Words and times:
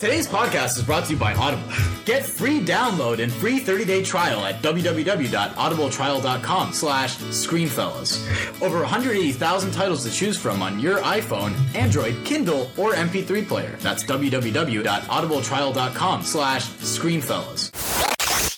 Today's 0.00 0.26
podcast 0.26 0.76
is 0.78 0.82
brought 0.82 1.04
to 1.04 1.12
you 1.12 1.18
by 1.18 1.34
Audible. 1.34 1.62
Get 2.06 2.24
free 2.24 2.58
download 2.58 3.22
and 3.22 3.30
free 3.30 3.60
30-day 3.60 4.02
trial 4.02 4.42
at 4.46 4.62
www.audibletrial.com 4.62 6.72
slash 6.72 7.18
screenfellas. 7.18 8.62
Over 8.62 8.78
180,000 8.78 9.72
titles 9.72 10.02
to 10.04 10.10
choose 10.10 10.38
from 10.38 10.62
on 10.62 10.80
your 10.80 11.00
iPhone, 11.00 11.52
Android, 11.74 12.16
Kindle, 12.24 12.70
or 12.78 12.94
MP3 12.94 13.46
player. 13.46 13.76
That's 13.80 14.02
www.audibletrial.com 14.04 16.22
slash 16.22 16.66
screenfellas. 16.66 18.56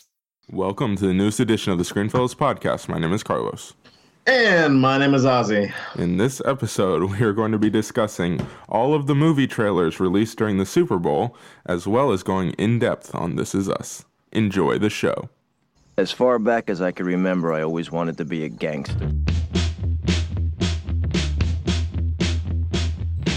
Welcome 0.48 0.94
to 0.94 1.08
the 1.08 1.14
newest 1.14 1.40
edition 1.40 1.72
of 1.72 1.78
the 1.78 1.84
Screenfellas 1.84 2.36
podcast. 2.36 2.86
My 2.86 3.00
name 3.00 3.12
is 3.12 3.24
Carlos. 3.24 3.74
And 4.24 4.80
my 4.80 4.98
name 4.98 5.14
is 5.14 5.24
Ozzy. 5.24 5.72
In 5.96 6.16
this 6.16 6.40
episode, 6.44 7.10
we 7.10 7.22
are 7.22 7.32
going 7.32 7.50
to 7.50 7.58
be 7.58 7.68
discussing 7.68 8.46
all 8.68 8.94
of 8.94 9.08
the 9.08 9.16
movie 9.16 9.48
trailers 9.48 9.98
released 9.98 10.38
during 10.38 10.58
the 10.58 10.66
Super 10.66 11.00
Bowl, 11.00 11.36
as 11.66 11.88
well 11.88 12.12
as 12.12 12.22
going 12.22 12.52
in 12.52 12.78
depth 12.78 13.12
on 13.16 13.34
This 13.34 13.52
Is 13.52 13.68
Us. 13.68 14.04
Enjoy 14.30 14.78
the 14.78 14.90
show. 14.90 15.28
As 15.96 16.12
far 16.12 16.38
back 16.38 16.70
as 16.70 16.80
I 16.80 16.92
can 16.92 17.04
remember, 17.04 17.52
I 17.52 17.62
always 17.62 17.90
wanted 17.90 18.16
to 18.18 18.24
be 18.24 18.44
a 18.44 18.48
gangster. 18.48 19.10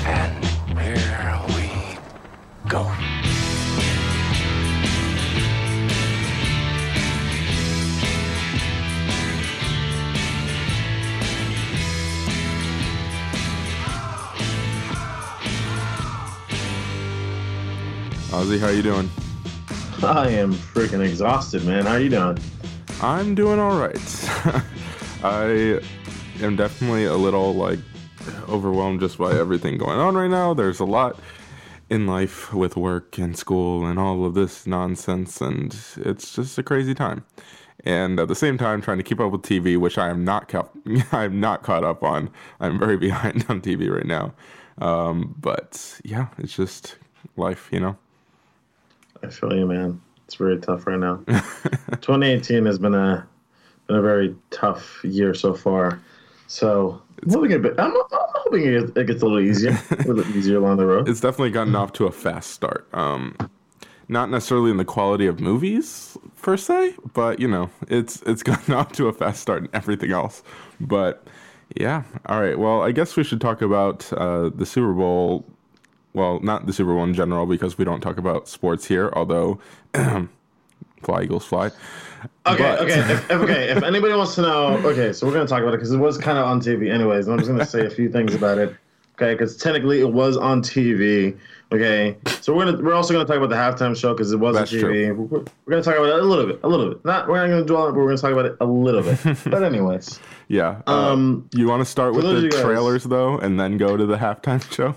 And 0.06 0.46
here 0.78 1.42
we 1.48 2.70
go. 2.70 3.05
Ozzy, 18.36 18.60
how 18.60 18.68
you 18.68 18.82
doing? 18.82 19.10
I 20.04 20.28
am 20.28 20.54
freaking 20.54 21.02
exhausted, 21.02 21.64
man. 21.64 21.86
How 21.86 21.96
you 21.96 22.10
doing? 22.10 22.38
I'm 23.02 23.34
doing 23.34 23.62
all 23.62 23.80
right. 23.80 23.96
I 25.24 25.80
am 26.42 26.58
definitely 26.58 27.06
a 27.06 27.16
little 27.16 27.56
like 27.56 27.80
overwhelmed 28.50 29.00
just 29.00 29.18
by 29.18 29.32
everything 29.32 29.78
going 29.78 30.00
on 30.00 30.16
right 30.16 30.30
now. 30.30 30.54
There's 30.54 30.82
a 30.82 30.86
lot 30.86 31.18
in 31.90 32.08
life 32.08 32.54
with 32.54 32.76
work 32.76 33.18
and 33.18 33.38
school 33.38 33.86
and 33.86 33.98
all 33.98 34.26
of 34.26 34.34
this 34.34 34.68
nonsense, 34.68 35.40
and 35.40 35.74
it's 35.96 36.36
just 36.36 36.58
a 36.58 36.64
crazy 36.64 36.94
time. 36.94 37.24
And 37.86 38.20
at 38.20 38.28
the 38.28 38.36
same 38.36 38.58
time, 38.58 38.82
trying 38.82 38.98
to 38.98 39.04
keep 39.04 39.22
up 39.22 39.32
with 39.32 39.44
TV, 39.44 39.78
which 39.78 39.98
I 39.98 40.10
am 40.10 40.26
not 40.26 40.50
ca- 40.50 40.68
I 41.14 41.24
am 41.24 41.40
not 41.40 41.64
caught 41.64 41.86
up 41.86 42.04
on. 42.04 42.30
I'm 42.60 42.80
very 42.80 42.98
behind 43.08 43.46
on 43.48 43.62
TV 43.62 43.90
right 43.90 44.06
now. 44.06 44.34
Um, 44.80 45.36
but 45.40 46.02
yeah, 46.04 46.28
it's 46.38 46.54
just 46.54 46.98
life, 47.38 47.70
you 47.72 47.80
know. 47.80 47.98
I 49.26 49.30
feel 49.30 49.56
you, 49.56 49.66
man. 49.66 50.02
It's 50.26 50.36
very 50.36 50.60
tough 50.60 50.88
right 50.88 51.00
now. 51.00 51.18
2018 51.28 52.66
has 52.66 52.80
been 52.80 52.96
a 52.96 53.28
been 53.88 53.98
a 53.98 54.02
very 54.02 54.36
tough 54.50 55.04
year 55.04 55.34
so 55.34 55.54
far. 55.54 56.02
So 56.48 57.02
I'm 57.24 57.32
hoping, 57.32 57.54
a 57.54 57.60
bit, 57.60 57.80
I'm, 57.80 57.96
I'm 57.96 58.04
hoping 58.12 58.66
it, 58.66 58.98
it 58.98 59.08
gets 59.08 59.22
a 59.22 59.26
little 59.26 59.40
easier, 59.40 59.78
a 59.92 59.96
little 60.08 60.26
easier 60.38 60.58
along 60.58 60.78
the 60.78 60.86
road. 60.86 61.08
it's 61.08 61.22
definitely 61.22 61.52
gotten 61.52 61.76
off 61.76 61.94
to 61.94 62.06
a 62.06 62.12
fast 62.12 62.52
start. 62.52 62.88
Um, 62.94 63.36
not 64.08 64.30
necessarily 64.30 64.72
in 64.72 64.78
the 64.78 64.86
quality 64.86 65.26
of 65.26 65.40
movies 65.40 66.18
per 66.42 66.58
se, 66.58 66.96
but 67.14 67.40
you 67.40 67.48
know, 67.48 67.70
it's 67.88 68.22
it's 68.24 68.44
gotten 68.52 68.74
off 68.74 68.92
to 68.94 69.08
a 69.08 69.14
fast 69.14 69.42
start 69.42 69.64
in 69.64 69.70
everything 69.74 70.12
else. 70.12 70.44
But 70.80 71.28
yeah, 71.76 72.04
all 72.28 72.40
right. 72.40 72.58
Well, 72.58 72.82
I 72.82 72.92
guess 72.92 73.16
we 73.16 73.24
should 73.24 73.42
talk 73.42 73.62
about 73.62 74.12
uh, 74.14 74.50
the 74.50 74.66
Super 74.66 74.94
Bowl. 74.94 75.46
Well, 76.16 76.40
not 76.40 76.66
the 76.66 76.74
Super 76.74 76.94
Bowl 76.94 77.04
in 77.04 77.14
general 77.14 77.46
because 77.46 77.78
we 77.78 77.84
don't 77.86 78.02
talk 78.02 78.18
about 78.18 78.48
sports 78.48 78.86
here. 78.86 79.12
Although, 79.14 79.60
fly 81.04 81.24
Eagles 81.24 81.46
fly. 81.46 81.68
Okay, 82.48 82.64
But- 82.64 82.80
okay, 82.82 83.00
if, 83.14 83.30
okay. 83.32 83.70
If 83.70 83.84
anybody 83.92 84.14
wants 84.16 84.34
to 84.36 84.42
know, 84.42 84.78
okay, 84.86 85.14
so 85.14 85.28
we're 85.28 85.34
gonna 85.34 85.46
talk 85.48 85.62
about 85.62 85.74
it 85.74 85.78
because 85.78 85.92
it 85.92 85.98
was 85.98 86.18
kind 86.18 86.38
of 86.38 86.46
on 86.46 86.60
TV, 86.62 86.92
anyways. 86.92 87.28
And 87.28 87.34
I'm 87.34 87.40
just 87.40 87.52
gonna 87.52 87.66
say 87.66 87.86
a 87.86 87.90
few 87.90 88.10
things 88.10 88.34
about 88.34 88.58
it, 88.58 88.76
okay? 89.16 89.34
Because 89.34 89.58
technically 89.58 90.00
it 90.00 90.12
was 90.12 90.38
on 90.38 90.62
TV, 90.62 91.38
okay. 91.72 92.16
So 92.42 92.56
we're 92.56 92.66
gonna 92.66 92.84
we're 92.84 92.94
also 92.94 93.14
gonna 93.14 93.26
talk 93.26 93.38
about 93.38 93.50
the 93.50 93.56
halftime 93.56 93.96
show 94.00 94.14
because 94.14 94.32
it 94.32 94.38
was 94.40 94.56
That's 94.56 94.72
on 94.74 94.80
TV. 94.80 95.16
We're, 95.16 95.40
we're 95.40 95.46
gonna 95.70 95.82
talk 95.84 95.96
about 95.96 96.10
it 96.10 96.20
a 96.20 96.24
little 96.24 96.46
bit, 96.46 96.60
a 96.64 96.68
little 96.68 96.90
bit. 96.90 97.04
Not 97.06 97.28
we're 97.28 97.38
not 97.38 97.48
gonna 97.48 97.66
dwell 97.66 97.84
on 97.84 97.90
it, 97.90 97.92
but 97.94 98.00
we're 98.00 98.08
gonna 98.16 98.18
talk 98.18 98.32
about 98.32 98.46
it 98.46 98.58
a 98.62 98.66
little 98.66 99.02
bit. 99.04 99.20
but 99.52 99.64
anyways, 99.64 100.20
Yeah. 100.48 100.82
uh, 100.88 101.12
um, 101.12 101.50
you 101.54 101.68
want 101.68 101.82
to 101.82 101.86
start 101.86 102.14
with 102.14 102.24
the 102.26 102.50
trailers 102.50 103.04
though, 103.06 103.38
and 103.40 103.60
then 103.60 103.78
go 103.78 103.98
to 103.98 104.06
the 104.06 104.18
halftime 104.18 104.62
show? 104.74 104.96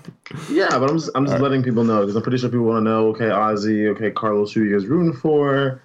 yeah, 0.49 0.69
but 0.77 0.89
I'm 0.89 0.97
just 0.97 1.09
I'm 1.15 1.25
just 1.25 1.41
letting 1.41 1.63
people 1.63 1.83
know 1.83 2.01
because 2.01 2.15
I'm 2.15 2.21
pretty 2.21 2.37
sure 2.37 2.49
people 2.49 2.65
want 2.65 2.85
to 2.85 2.89
know. 2.89 3.07
Okay, 3.09 3.25
Ozzy, 3.29 3.87
okay, 3.95 4.11
Carlos, 4.11 4.53
who 4.53 4.63
you 4.63 4.73
guys 4.77 4.85
rooting 4.87 5.13
for? 5.13 5.81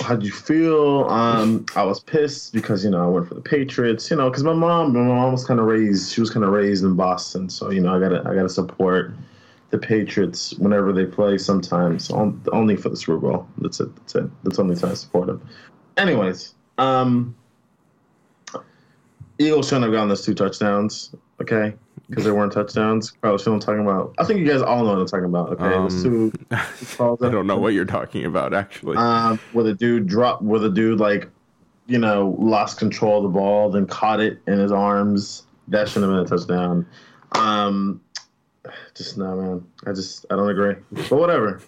How'd 0.00 0.22
you 0.22 0.32
feel? 0.32 1.04
Um, 1.08 1.66
I 1.76 1.84
was 1.84 2.00
pissed 2.00 2.52
because 2.52 2.84
you 2.84 2.90
know 2.90 3.04
I 3.04 3.06
went 3.06 3.28
for 3.28 3.34
the 3.34 3.40
Patriots. 3.40 4.10
You 4.10 4.16
know, 4.16 4.30
because 4.30 4.42
my 4.42 4.52
mom, 4.52 4.94
my 4.94 5.00
mom 5.00 5.32
was 5.32 5.44
kind 5.44 5.60
of 5.60 5.66
raised. 5.66 6.12
She 6.12 6.20
was 6.20 6.30
kind 6.30 6.44
of 6.44 6.50
raised 6.50 6.84
in 6.84 6.96
Boston, 6.96 7.48
so 7.50 7.70
you 7.70 7.80
know 7.80 7.94
I 7.94 8.00
gotta 8.00 8.20
I 8.20 8.34
gotta 8.34 8.48
support 8.48 9.12
the 9.70 9.78
Patriots 9.78 10.54
whenever 10.54 10.92
they 10.92 11.04
play. 11.04 11.36
Sometimes 11.38 12.10
on, 12.10 12.42
only 12.52 12.76
for 12.76 12.88
the 12.88 12.96
Super 12.96 13.18
Bowl. 13.18 13.46
That's 13.58 13.80
it. 13.80 13.94
That's 13.96 14.14
it. 14.14 14.30
That's 14.42 14.58
only 14.58 14.74
time 14.74 14.92
I 14.92 14.94
support 14.94 15.26
them. 15.26 15.46
Anyways, 15.96 16.54
um, 16.78 17.36
Eagles 19.38 19.68
shouldn't 19.68 19.84
have 19.84 19.92
gotten 19.92 20.08
those 20.08 20.24
two 20.24 20.34
touchdowns. 20.34 21.14
Okay, 21.40 21.74
because 22.10 22.24
there 22.24 22.34
weren't 22.34 22.52
touchdowns. 22.52 23.12
Carlos, 23.22 23.46
you 23.46 23.52
know 23.52 23.56
what 23.56 23.62
I'm 23.62 23.66
talking 23.66 23.86
about. 23.86 24.14
I 24.18 24.24
think 24.24 24.40
you 24.40 24.46
guys 24.46 24.60
all 24.62 24.82
know 24.84 24.90
what 24.90 24.98
I'm 24.98 25.06
talking 25.06 25.24
about. 25.26 25.50
Okay, 25.52 25.74
Um, 25.74 25.88
those 25.88 26.02
two. 26.02 26.32
I 26.50 27.30
don't 27.30 27.46
know 27.46 27.56
what 27.56 27.72
you're 27.72 27.84
talking 27.84 28.24
about 28.24 28.52
actually. 28.52 28.96
Um, 28.96 29.38
where 29.52 29.64
the 29.64 29.74
dude 29.74 30.08
dropped, 30.08 30.42
where 30.42 30.58
the 30.58 30.70
dude 30.70 30.98
like, 30.98 31.28
you 31.86 31.98
know, 31.98 32.36
lost 32.38 32.78
control 32.78 33.18
of 33.18 33.22
the 33.22 33.28
ball, 33.28 33.70
then 33.70 33.86
caught 33.86 34.20
it 34.20 34.40
in 34.46 34.58
his 34.58 34.72
arms. 34.72 35.44
That 35.68 35.88
shouldn't 35.88 36.12
have 36.12 36.26
been 36.26 36.34
a 36.34 36.38
touchdown. 36.38 36.86
Um, 37.32 38.00
just 38.94 39.16
no, 39.16 39.36
man. 39.36 39.66
I 39.86 39.92
just 39.92 40.26
I 40.30 40.36
don't 40.36 40.50
agree. 40.50 40.74
But 40.90 41.12
whatever, 41.18 41.60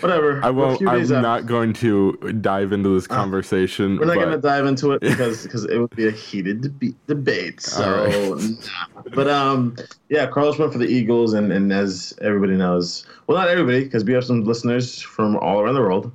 whatever. 0.00 0.44
I 0.44 0.50
won't. 0.50 0.80
I'm 0.82 1.02
out. 1.12 1.22
not 1.22 1.46
going 1.46 1.72
to 1.74 2.12
dive 2.40 2.72
into 2.72 2.94
this 2.94 3.06
conversation. 3.06 3.98
We're 3.98 4.06
not 4.06 4.16
going 4.16 4.30
to 4.30 4.38
dive 4.38 4.66
into 4.66 4.92
it 4.92 5.00
because 5.02 5.42
because 5.42 5.64
it 5.64 5.78
would 5.78 5.94
be 5.94 6.08
a 6.08 6.10
heated 6.10 6.78
deb- 6.78 6.94
debate. 7.06 7.60
So, 7.60 8.34
nah. 8.34 9.02
but 9.14 9.28
um, 9.28 9.76
yeah, 10.08 10.26
Carlos 10.26 10.58
went 10.58 10.72
for 10.72 10.78
the 10.78 10.86
Eagles, 10.86 11.32
and 11.32 11.52
and 11.52 11.72
as 11.72 12.16
everybody 12.20 12.56
knows, 12.56 13.06
well, 13.26 13.38
not 13.38 13.48
everybody, 13.48 13.84
because 13.84 14.04
we 14.04 14.12
have 14.12 14.24
some 14.24 14.44
listeners 14.44 15.00
from 15.00 15.36
all 15.36 15.60
around 15.60 15.74
the 15.74 15.80
world. 15.80 16.12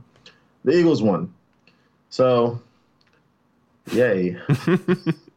The 0.65 0.77
Eagles 0.77 1.01
won, 1.01 1.33
so 2.09 2.61
yay. 3.91 4.37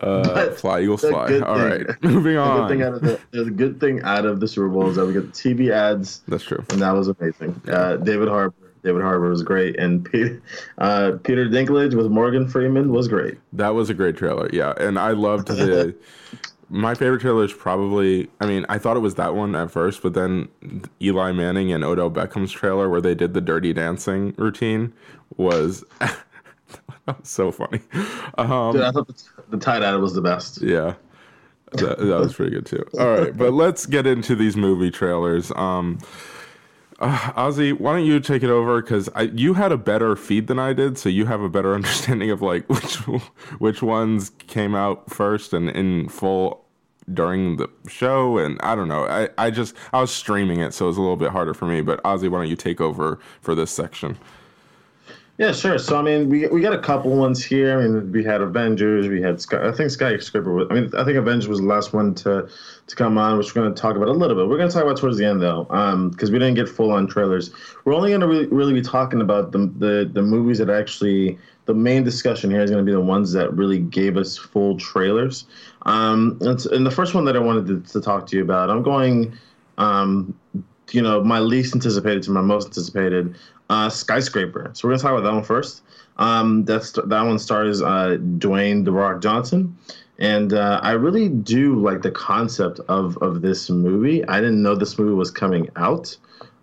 uh, 0.00 0.50
fly 0.56 0.80
Eagles 0.80 1.00
fly. 1.02 1.40
All 1.40 1.58
thing- 1.58 1.86
right, 1.86 2.02
moving 2.02 2.36
The 2.36 2.42
good 2.44 2.68
thing 2.68 2.82
on. 2.82 2.88
out 2.88 2.94
of 2.94 3.00
the, 3.02 3.44
the 3.44 3.50
good 3.50 3.80
thing 3.80 4.02
out 4.02 4.24
of 4.26 4.40
the 4.40 4.48
Super 4.48 4.68
Bowl 4.68 4.88
is 4.90 4.96
that 4.96 5.06
we 5.06 5.12
got 5.12 5.22
the 5.22 5.28
TV 5.32 5.70
ads, 5.70 6.22
That's 6.28 6.44
true. 6.44 6.64
and 6.70 6.80
that 6.82 6.92
was 6.92 7.08
amazing. 7.08 7.60
Uh, 7.68 7.96
David 7.96 8.28
Harbour, 8.28 8.54
David 8.84 9.02
Harbour 9.02 9.30
was 9.30 9.42
great, 9.42 9.78
and 9.78 10.04
Peter, 10.04 10.42
uh, 10.78 11.12
Peter 11.24 11.46
Dinklage 11.48 11.94
with 11.94 12.06
Morgan 12.08 12.48
Freeman 12.48 12.92
was 12.92 13.08
great. 13.08 13.38
That 13.52 13.70
was 13.74 13.90
a 13.90 13.94
great 13.94 14.16
trailer. 14.16 14.48
Yeah, 14.52 14.74
and 14.78 14.98
I 14.98 15.12
loved 15.12 15.48
the. 15.48 15.94
My 16.74 16.94
favorite 16.94 17.20
trailer 17.20 17.44
is 17.44 17.52
probably. 17.52 18.30
I 18.40 18.46
mean, 18.46 18.64
I 18.70 18.78
thought 18.78 18.96
it 18.96 19.00
was 19.00 19.16
that 19.16 19.34
one 19.34 19.54
at 19.54 19.70
first, 19.70 20.02
but 20.02 20.14
then 20.14 20.48
Eli 21.02 21.30
Manning 21.32 21.70
and 21.70 21.84
Odell 21.84 22.10
Beckham's 22.10 22.50
trailer, 22.50 22.88
where 22.88 23.02
they 23.02 23.14
did 23.14 23.34
the 23.34 23.42
Dirty 23.42 23.74
Dancing 23.74 24.32
routine, 24.38 24.94
was. 25.36 25.84
so 27.22 27.50
funny. 27.50 27.80
Um, 28.38 28.72
Dude, 28.72 28.82
I 28.82 28.90
thought 28.90 29.06
the, 29.08 29.14
the 29.50 29.58
tight 29.58 29.82
end 29.82 30.00
was 30.00 30.14
the 30.14 30.22
best. 30.22 30.62
Yeah. 30.62 30.94
That, 31.72 31.98
that 31.98 32.20
was 32.20 32.34
pretty 32.34 32.50
good 32.50 32.66
too. 32.66 32.84
All 32.98 33.06
right, 33.06 33.36
but 33.36 33.54
let's 33.54 33.86
get 33.86 34.06
into 34.06 34.36
these 34.36 34.56
movie 34.56 34.90
trailers. 34.90 35.50
Um, 35.52 35.98
uh, 37.02 37.32
Ozzy, 37.32 37.72
why 37.78 37.96
don't 37.96 38.06
you 38.06 38.20
take 38.20 38.42
it 38.42 38.50
over? 38.50 38.80
Because 38.82 39.08
you 39.32 39.54
had 39.54 39.72
a 39.72 39.78
better 39.78 40.14
feed 40.14 40.46
than 40.46 40.58
I 40.58 40.72
did, 40.72 40.98
so 40.98 41.08
you 41.08 41.26
have 41.26 41.40
a 41.40 41.48
better 41.48 41.74
understanding 41.74 42.30
of 42.30 42.42
like 42.42 42.68
which 42.68 42.96
which 43.58 43.82
ones 43.82 44.30
came 44.46 44.74
out 44.74 45.10
first 45.10 45.52
and 45.52 45.70
in 45.70 46.08
full 46.08 46.64
during 47.12 47.56
the 47.56 47.68
show. 47.88 48.38
And 48.38 48.60
I 48.62 48.74
don't 48.74 48.88
know. 48.88 49.06
I, 49.06 49.28
I 49.38 49.50
just 49.50 49.74
I 49.92 50.00
was 50.00 50.12
streaming 50.12 50.60
it, 50.60 50.74
so 50.74 50.84
it 50.84 50.88
was 50.88 50.96
a 50.98 51.00
little 51.00 51.16
bit 51.16 51.30
harder 51.30 51.54
for 51.54 51.66
me. 51.66 51.80
But 51.80 52.02
Ozzy, 52.04 52.28
why 52.28 52.38
don't 52.38 52.48
you 52.48 52.56
take 52.56 52.80
over 52.80 53.18
for 53.40 53.54
this 53.54 53.70
section? 53.70 54.18
Yeah, 55.38 55.52
sure. 55.52 55.78
So 55.78 55.98
I 55.98 56.02
mean, 56.02 56.28
we 56.28 56.46
we 56.48 56.60
got 56.60 56.74
a 56.74 56.78
couple 56.78 57.10
ones 57.16 57.42
here. 57.42 57.78
I 57.78 57.82
mean, 57.82 58.12
we 58.12 58.22
had 58.22 58.42
Avengers. 58.42 59.08
We 59.08 59.22
had 59.22 59.40
Sky. 59.40 59.66
I 59.66 59.72
think 59.72 59.90
Skyscraper. 59.90 60.52
Was, 60.52 60.66
I 60.70 60.74
mean, 60.74 60.90
I 60.96 61.04
think 61.04 61.16
Avengers 61.16 61.48
was 61.48 61.60
the 61.60 61.66
last 61.66 61.94
one 61.94 62.14
to 62.16 62.48
to 62.86 62.96
come 62.96 63.16
on, 63.16 63.38
which 63.38 63.54
we're 63.54 63.62
going 63.62 63.74
to 63.74 63.80
talk 63.80 63.96
about 63.96 64.08
a 64.08 64.12
little 64.12 64.36
bit. 64.36 64.46
We're 64.46 64.58
going 64.58 64.68
to 64.68 64.74
talk 64.74 64.84
about 64.84 64.98
towards 64.98 65.16
the 65.16 65.24
end 65.24 65.40
though, 65.40 65.64
because 66.10 66.30
we 66.30 66.38
didn't 66.38 66.54
get 66.54 66.68
full 66.68 66.92
on 66.92 67.06
trailers. 67.06 67.50
We're 67.84 67.94
only 67.94 68.10
going 68.10 68.20
to 68.20 68.26
really, 68.26 68.46
really 68.46 68.74
be 68.74 68.82
talking 68.82 69.22
about 69.22 69.52
the, 69.52 69.72
the 69.78 70.10
the 70.12 70.22
movies 70.22 70.58
that 70.58 70.70
actually. 70.70 71.38
The 71.64 71.74
main 71.74 72.02
discussion 72.02 72.50
here 72.50 72.60
is 72.60 72.72
going 72.72 72.84
to 72.84 72.90
be 72.90 72.92
the 72.92 73.00
ones 73.00 73.30
that 73.34 73.54
really 73.54 73.78
gave 73.78 74.16
us 74.16 74.36
full 74.36 74.76
trailers. 74.78 75.44
Um, 75.82 76.36
and, 76.40 76.66
and 76.66 76.84
the 76.84 76.90
first 76.90 77.14
one 77.14 77.24
that 77.26 77.36
I 77.36 77.38
wanted 77.38 77.66
to, 77.68 77.92
to 77.92 78.00
talk 78.00 78.26
to 78.26 78.36
you 78.36 78.42
about, 78.42 78.68
I'm 78.68 78.82
going 78.82 79.38
um, 79.78 80.34
you 80.90 81.02
know, 81.02 81.22
my 81.22 81.38
least 81.38 81.74
anticipated 81.74 82.22
to 82.24 82.30
my 82.30 82.40
most 82.40 82.66
anticipated, 82.66 83.36
uh, 83.72 83.88
Skyscraper. 83.88 84.70
So 84.74 84.86
we're 84.86 84.92
gonna 84.92 85.02
talk 85.02 85.12
about 85.12 85.24
that 85.24 85.34
one 85.34 85.44
first. 85.44 85.82
Um, 86.18 86.64
that's 86.64 86.92
that 86.92 87.22
one 87.22 87.38
stars 87.38 87.80
uh, 87.80 88.18
Dwayne 88.36 88.84
the 88.84 88.92
Rock 88.92 89.22
Johnson, 89.22 89.76
and 90.18 90.52
uh, 90.52 90.78
I 90.82 90.92
really 90.92 91.30
do 91.30 91.80
like 91.80 92.02
the 92.02 92.10
concept 92.10 92.80
of 92.88 93.16
of 93.18 93.40
this 93.40 93.70
movie. 93.70 94.26
I 94.28 94.40
didn't 94.40 94.62
know 94.62 94.74
this 94.74 94.98
movie 94.98 95.14
was 95.14 95.30
coming 95.30 95.70
out. 95.76 96.14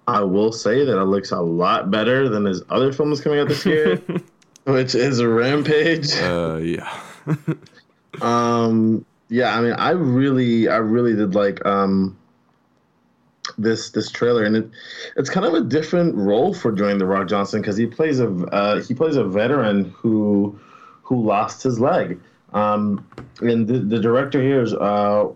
I 0.07 0.21
will 0.21 0.51
say 0.51 0.85
that 0.85 0.99
it 0.99 1.05
looks 1.05 1.31
a 1.31 1.41
lot 1.41 1.89
better 1.89 2.29
than 2.29 2.45
his 2.45 2.61
other 2.69 2.93
films 2.93 3.21
coming 3.21 3.39
out 3.39 3.47
this 3.47 3.65
year, 3.65 4.01
which 4.65 4.93
is 4.93 5.23
Rampage. 5.23 6.15
Uh, 6.15 6.59
yeah. 6.61 7.01
Um, 8.21 9.05
yeah, 9.29 9.57
I 9.57 9.61
mean, 9.61 9.73
I 9.73 9.91
really, 9.91 10.67
I 10.67 10.77
really 10.77 11.15
did 11.15 11.35
like 11.35 11.65
um, 11.65 12.17
this 13.61 13.89
this 13.91 14.09
trailer, 14.09 14.43
and 14.43 14.55
it 14.55 14.69
it's 15.15 15.29
kind 15.29 15.45
of 15.45 15.53
a 15.53 15.61
different 15.61 16.15
role 16.15 16.53
for 16.53 16.71
Dwayne 16.71 16.99
the 16.99 17.05
Rock 17.05 17.27
Johnson 17.27 17.61
because 17.61 17.77
he 17.77 17.85
plays 17.85 18.19
a 18.19 18.29
uh, 18.51 18.81
he 18.81 18.93
plays 18.93 19.15
a 19.15 19.23
veteran 19.23 19.93
who 19.97 20.59
who 21.03 21.21
lost 21.21 21.63
his 21.63 21.79
leg. 21.79 22.19
Um, 22.53 23.05
and 23.41 23.67
the, 23.67 23.79
the 23.79 23.99
director 23.99 24.41
here 24.41 24.61
is 24.61 24.73
uh, 24.73 25.27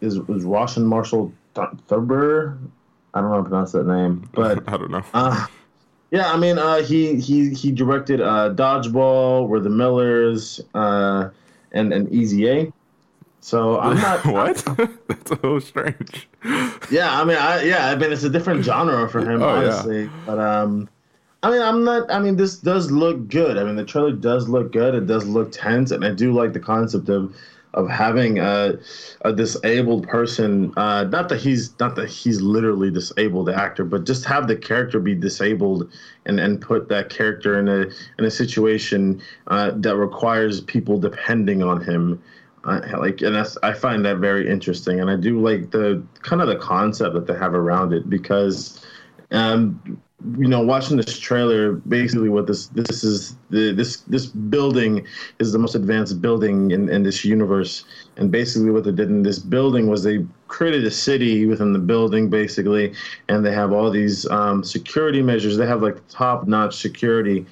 is 0.00 0.16
is 0.16 0.44
Roshan 0.44 0.84
Marshall 0.86 1.32
Thurber. 1.54 2.58
I 3.12 3.20
don't 3.20 3.30
know 3.30 3.36
how 3.36 3.42
to 3.42 3.48
pronounce 3.48 3.72
that 3.72 3.86
name, 3.86 4.28
but 4.32 4.62
I 4.68 4.76
don't 4.76 4.90
know. 4.90 5.04
uh, 5.14 5.46
yeah, 6.10 6.32
I 6.32 6.36
mean, 6.36 6.58
uh, 6.58 6.82
he 6.82 7.20
he 7.20 7.54
he 7.54 7.70
directed 7.70 8.20
uh, 8.20 8.52
Dodgeball, 8.54 9.48
We're 9.48 9.60
the 9.60 9.70
Millers, 9.70 10.60
uh, 10.74 11.30
and 11.72 11.92
and 11.92 12.12
Easy 12.12 12.48
A. 12.48 12.72
So 13.40 13.78
I'm 13.78 13.96
not 14.00 14.24
what? 14.26 14.56
That's 15.08 15.30
a 15.30 15.34
little 15.34 15.60
strange. 15.60 16.28
Yeah, 16.88 17.20
I 17.20 17.24
mean, 17.24 17.36
I 17.36 17.62
yeah, 17.62 17.88
I 17.88 17.94
mean, 17.96 18.12
it's 18.12 18.24
a 18.24 18.30
different 18.30 18.64
genre 18.64 19.08
for 19.08 19.22
him, 19.24 19.42
Oh, 19.44 19.54
yeah. 19.54 19.58
honestly. 19.58 20.10
But 20.24 20.38
um, 20.38 20.88
I 21.42 21.50
mean, 21.50 21.62
I'm 21.62 21.84
not. 21.84 22.10
I 22.10 22.18
mean, 22.20 22.36
this 22.36 22.58
does 22.58 22.90
look 22.90 23.28
good. 23.28 23.58
I 23.58 23.64
mean, 23.64 23.76
the 23.76 23.84
trailer 23.84 24.12
does 24.12 24.48
look 24.48 24.72
good. 24.72 24.94
It 24.94 25.06
does 25.06 25.26
look 25.26 25.52
tense, 25.52 25.90
and 25.90 26.04
I 26.04 26.12
do 26.12 26.32
like 26.32 26.52
the 26.52 26.60
concept 26.60 27.08
of 27.08 27.34
of 27.74 27.88
having 27.88 28.38
a, 28.40 28.74
a 29.22 29.32
disabled 29.32 30.08
person. 30.08 30.72
Uh, 30.76 31.04
not 31.04 31.28
that 31.28 31.40
he's 31.40 31.78
not 31.78 31.94
that 31.96 32.08
he's 32.08 32.40
literally 32.40 32.90
disabled, 32.90 33.46
the 33.46 33.56
actor, 33.56 33.84
but 33.84 34.04
just 34.04 34.24
have 34.24 34.48
the 34.48 34.56
character 34.56 34.98
be 35.00 35.14
disabled 35.14 35.90
and 36.26 36.40
and 36.40 36.60
put 36.60 36.88
that 36.88 37.10
character 37.10 37.58
in 37.58 37.68
a 37.68 37.86
in 38.18 38.24
a 38.24 38.30
situation 38.30 39.22
uh, 39.46 39.70
that 39.76 39.96
requires 39.96 40.60
people 40.62 40.98
depending 40.98 41.62
on 41.62 41.80
him. 41.82 42.20
I, 42.64 42.96
like 42.96 43.22
and 43.22 43.34
that's 43.34 43.56
I 43.62 43.72
find 43.72 44.04
that 44.04 44.18
very 44.18 44.48
interesting, 44.48 45.00
and 45.00 45.10
I 45.10 45.16
do 45.16 45.40
like 45.40 45.70
the 45.70 46.02
kind 46.22 46.42
of 46.42 46.48
the 46.48 46.56
concept 46.56 47.14
that 47.14 47.26
they 47.26 47.34
have 47.34 47.54
around 47.54 47.94
it 47.94 48.10
because, 48.10 48.84
um, 49.30 49.80
you 50.36 50.46
know, 50.46 50.60
watching 50.60 50.98
this 50.98 51.18
trailer, 51.18 51.72
basically 51.72 52.28
what 52.28 52.46
this 52.46 52.66
this 52.66 53.02
is 53.02 53.36
the 53.48 53.72
this 53.72 54.02
this 54.02 54.26
building 54.26 55.06
is 55.38 55.52
the 55.52 55.58
most 55.58 55.74
advanced 55.74 56.20
building 56.20 56.70
in 56.70 56.90
in 56.90 57.02
this 57.02 57.24
universe, 57.24 57.84
and 58.18 58.30
basically 58.30 58.70
what 58.70 58.84
they 58.84 58.92
did 58.92 59.08
in 59.08 59.22
this 59.22 59.38
building 59.38 59.88
was 59.88 60.02
they 60.02 60.26
created 60.48 60.84
a 60.84 60.90
city 60.90 61.46
within 61.46 61.72
the 61.72 61.78
building 61.78 62.28
basically, 62.28 62.92
and 63.30 63.44
they 63.44 63.52
have 63.52 63.72
all 63.72 63.90
these 63.90 64.28
um, 64.28 64.62
security 64.62 65.22
measures. 65.22 65.56
They 65.56 65.66
have 65.66 65.82
like 65.82 66.06
top 66.08 66.46
notch 66.46 66.78
security, 66.78 67.46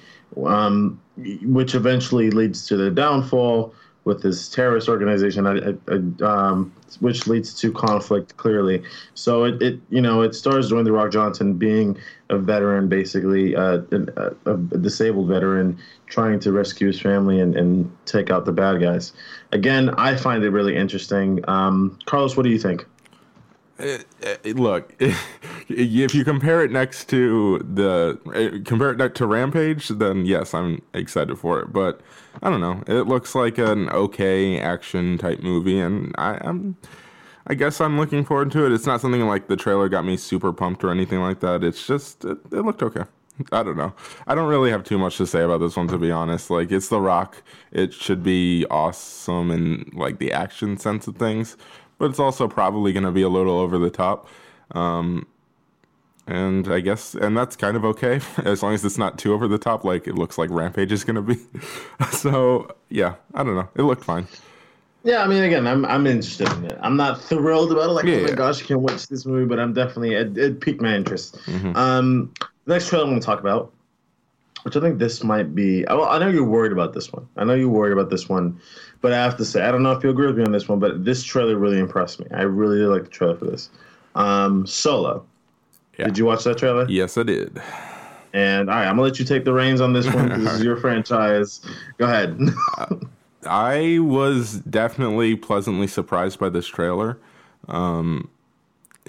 um, 0.45 1.01
which 1.41 1.73
eventually 1.73 2.29
leads 2.29 2.67
to 2.67 2.77
their 2.77 2.91
downfall 2.91 3.73
with 4.09 4.21
this 4.23 4.49
terrorist 4.49 4.89
organization, 4.89 5.47
I, 5.47 5.53
I, 5.87 6.25
um, 6.25 6.73
which 6.99 7.27
leads 7.27 7.53
to 7.61 7.71
conflict 7.71 8.35
clearly. 8.35 8.83
So 9.13 9.45
it, 9.45 9.61
it, 9.61 9.79
you 9.89 10.01
know, 10.01 10.23
it 10.23 10.35
stars 10.35 10.69
Dwayne 10.69 10.83
the 10.83 10.91
Rock 10.91 11.11
Johnson 11.11 11.53
being 11.53 11.97
a 12.29 12.37
veteran, 12.37 12.89
basically 12.89 13.55
uh, 13.55 13.81
a, 13.91 14.51
a 14.51 14.57
disabled 14.57 15.29
veteran, 15.29 15.77
trying 16.07 16.39
to 16.41 16.51
rescue 16.51 16.87
his 16.87 16.99
family 16.99 17.39
and, 17.39 17.55
and 17.55 17.89
take 18.05 18.29
out 18.31 18.43
the 18.45 18.51
bad 18.51 18.81
guys. 18.81 19.13
Again, 19.53 19.89
I 19.91 20.15
find 20.15 20.43
it 20.43 20.49
really 20.49 20.75
interesting. 20.75 21.47
Um, 21.47 21.97
Carlos, 22.05 22.35
what 22.35 22.43
do 22.43 22.49
you 22.49 22.59
think? 22.59 22.85
Uh, 23.79 23.97
look, 24.45 24.93
if 25.69 26.13
you 26.13 26.25
compare 26.25 26.63
it 26.63 26.71
next 26.71 27.07
to 27.09 27.59
the 27.59 28.19
uh, 28.27 28.63
compare 28.65 28.91
it 28.91 29.15
to 29.15 29.25
Rampage, 29.25 29.87
then 29.87 30.25
yes, 30.25 30.53
I'm 30.53 30.81
excited 30.93 31.37
for 31.37 31.59
it. 31.61 31.71
But 31.71 32.01
I 32.43 32.49
don't 32.49 32.61
know. 32.61 32.83
It 32.87 33.07
looks 33.07 33.35
like 33.35 33.57
an 33.57 33.89
okay 33.89 34.59
action 34.59 35.17
type 35.17 35.39
movie, 35.39 35.79
and 35.79 36.13
I, 36.17 36.37
I'm. 36.41 36.77
I 37.47 37.55
guess 37.55 37.81
I'm 37.81 37.97
looking 37.97 38.23
forward 38.23 38.51
to 38.51 38.67
it. 38.67 38.71
It's 38.71 38.85
not 38.85 39.01
something 39.01 39.25
like 39.25 39.47
the 39.47 39.55
trailer 39.55 39.89
got 39.89 40.05
me 40.05 40.17
super 40.17 40.53
pumped 40.53 40.83
or 40.83 40.91
anything 40.91 41.19
like 41.19 41.39
that. 41.39 41.63
It's 41.63 41.87
just 41.87 42.23
it, 42.23 42.37
it 42.51 42.61
looked 42.61 42.83
okay. 42.83 43.05
I 43.51 43.63
don't 43.63 43.77
know. 43.77 43.93
I 44.27 44.35
don't 44.35 44.49
really 44.49 44.69
have 44.69 44.83
too 44.83 44.97
much 44.97 45.17
to 45.17 45.25
say 45.25 45.41
about 45.41 45.59
this 45.59 45.75
one 45.75 45.87
to 45.87 45.97
be 45.97 46.11
honest. 46.11 46.49
Like 46.49 46.71
it's 46.71 46.89
The 46.89 46.99
Rock. 46.99 47.41
It 47.71 47.93
should 47.93 48.21
be 48.21 48.65
awesome 48.69 49.49
in 49.49 49.89
like 49.93 50.19
the 50.19 50.31
action 50.31 50.77
sense 50.77 51.07
of 51.07 51.15
things, 51.15 51.57
but 51.99 52.09
it's 52.09 52.19
also 52.19 52.47
probably 52.47 52.91
going 52.91 53.03
to 53.03 53.11
be 53.11 53.21
a 53.21 53.29
little 53.29 53.59
over 53.59 53.77
the 53.77 53.91
top. 53.91 54.27
Um, 54.71 55.27
and 56.29 56.71
I 56.71 56.79
guess, 56.79 57.15
and 57.15 57.35
that's 57.35 57.55
kind 57.55 57.75
of 57.75 57.83
okay 57.85 58.21
as 58.45 58.61
long 58.63 58.73
as 58.73 58.85
it's 58.85 58.97
not 58.97 59.17
too 59.17 59.33
over 59.33 59.47
the 59.47 59.57
top, 59.57 59.83
like 59.83 60.07
it 60.07 60.15
looks 60.15 60.37
like 60.37 60.49
Rampage 60.51 60.91
is 60.91 61.03
gonna 61.03 61.23
be. 61.23 61.37
so 62.11 62.75
yeah, 62.89 63.15
I 63.33 63.43
don't 63.43 63.55
know. 63.55 63.67
It 63.75 63.81
looked 63.81 64.03
fine. 64.03 64.27
Yeah, 65.03 65.23
I 65.23 65.27
mean, 65.27 65.43
again, 65.43 65.65
I'm 65.65 65.85
I'm 65.85 66.05
interested 66.05 66.51
in 66.53 66.65
it. 66.65 66.77
I'm 66.81 66.95
not 66.97 67.21
thrilled 67.21 67.71
about 67.71 67.89
it. 67.89 67.93
Like, 67.93 68.05
Yeah, 68.05 68.15
oh 68.15 68.21
my 68.23 68.29
yeah. 68.29 68.35
gosh, 68.35 68.61
I 68.61 68.65
can't 68.65 68.81
watch 68.81 69.07
this 69.07 69.25
movie. 69.25 69.45
But 69.45 69.59
I'm 69.59 69.73
definitely 69.73 70.13
it, 70.13 70.37
it 70.37 70.61
piqued 70.61 70.81
my 70.81 70.93
interest. 70.93 71.37
Mm-hmm. 71.45 71.75
Um, 71.75 72.33
the 72.65 72.73
next 72.73 72.89
trailer 72.89 73.05
I'm 73.05 73.11
going 73.11 73.19
to 73.21 73.25
talk 73.25 73.39
about, 73.39 73.73
which 74.63 74.75
I 74.75 74.81
think 74.81 74.99
this 74.99 75.23
might 75.23 75.55
be. 75.55 75.83
Well, 75.87 76.05
I 76.05 76.19
know 76.19 76.27
you're 76.27 76.43
worried 76.43 76.73
about 76.73 76.93
this 76.93 77.11
one. 77.11 77.27
I 77.37 77.43
know 77.45 77.55
you're 77.55 77.69
worried 77.69 77.93
about 77.93 78.09
this 78.09 78.29
one, 78.29 78.59
but 79.01 79.13
I 79.13 79.17
have 79.17 79.37
to 79.37 79.45
say, 79.45 79.61
I 79.61 79.71
don't 79.71 79.83
know 79.83 79.91
if 79.91 80.03
you 80.03 80.09
agree 80.09 80.27
with 80.27 80.37
me 80.37 80.43
on 80.43 80.51
this 80.51 80.67
one, 80.67 80.79
but 80.79 81.05
this 81.05 81.23
trailer 81.23 81.57
really 81.57 81.79
impressed 81.79 82.19
me. 82.19 82.27
I 82.31 82.41
really 82.41 82.79
did 82.79 82.87
like 82.87 83.03
the 83.03 83.09
trailer 83.09 83.35
for 83.35 83.45
this. 83.45 83.69
Um, 84.15 84.65
Solo. 84.67 85.25
Yeah. 85.97 86.05
Did 86.05 86.17
you 86.17 86.25
watch 86.25 86.43
that 86.45 86.57
trailer? 86.57 86.85
Yes, 86.89 87.17
I 87.17 87.23
did. 87.23 87.61
And 88.33 88.69
all 88.69 88.75
right, 88.75 88.85
I'm 88.85 88.93
gonna 88.93 89.03
let 89.03 89.19
you 89.19 89.25
take 89.25 89.43
the 89.43 89.53
reins 89.53 89.81
on 89.81 89.93
this 89.93 90.05
one. 90.05 90.29
This 90.29 90.53
is 90.53 90.63
your 90.63 90.77
franchise. 90.77 91.61
Go 91.97 92.05
ahead. 92.05 92.39
I 93.45 93.99
was 93.99 94.59
definitely 94.59 95.35
pleasantly 95.35 95.87
surprised 95.87 96.39
by 96.39 96.49
this 96.49 96.67
trailer. 96.67 97.17
Um, 97.67 98.29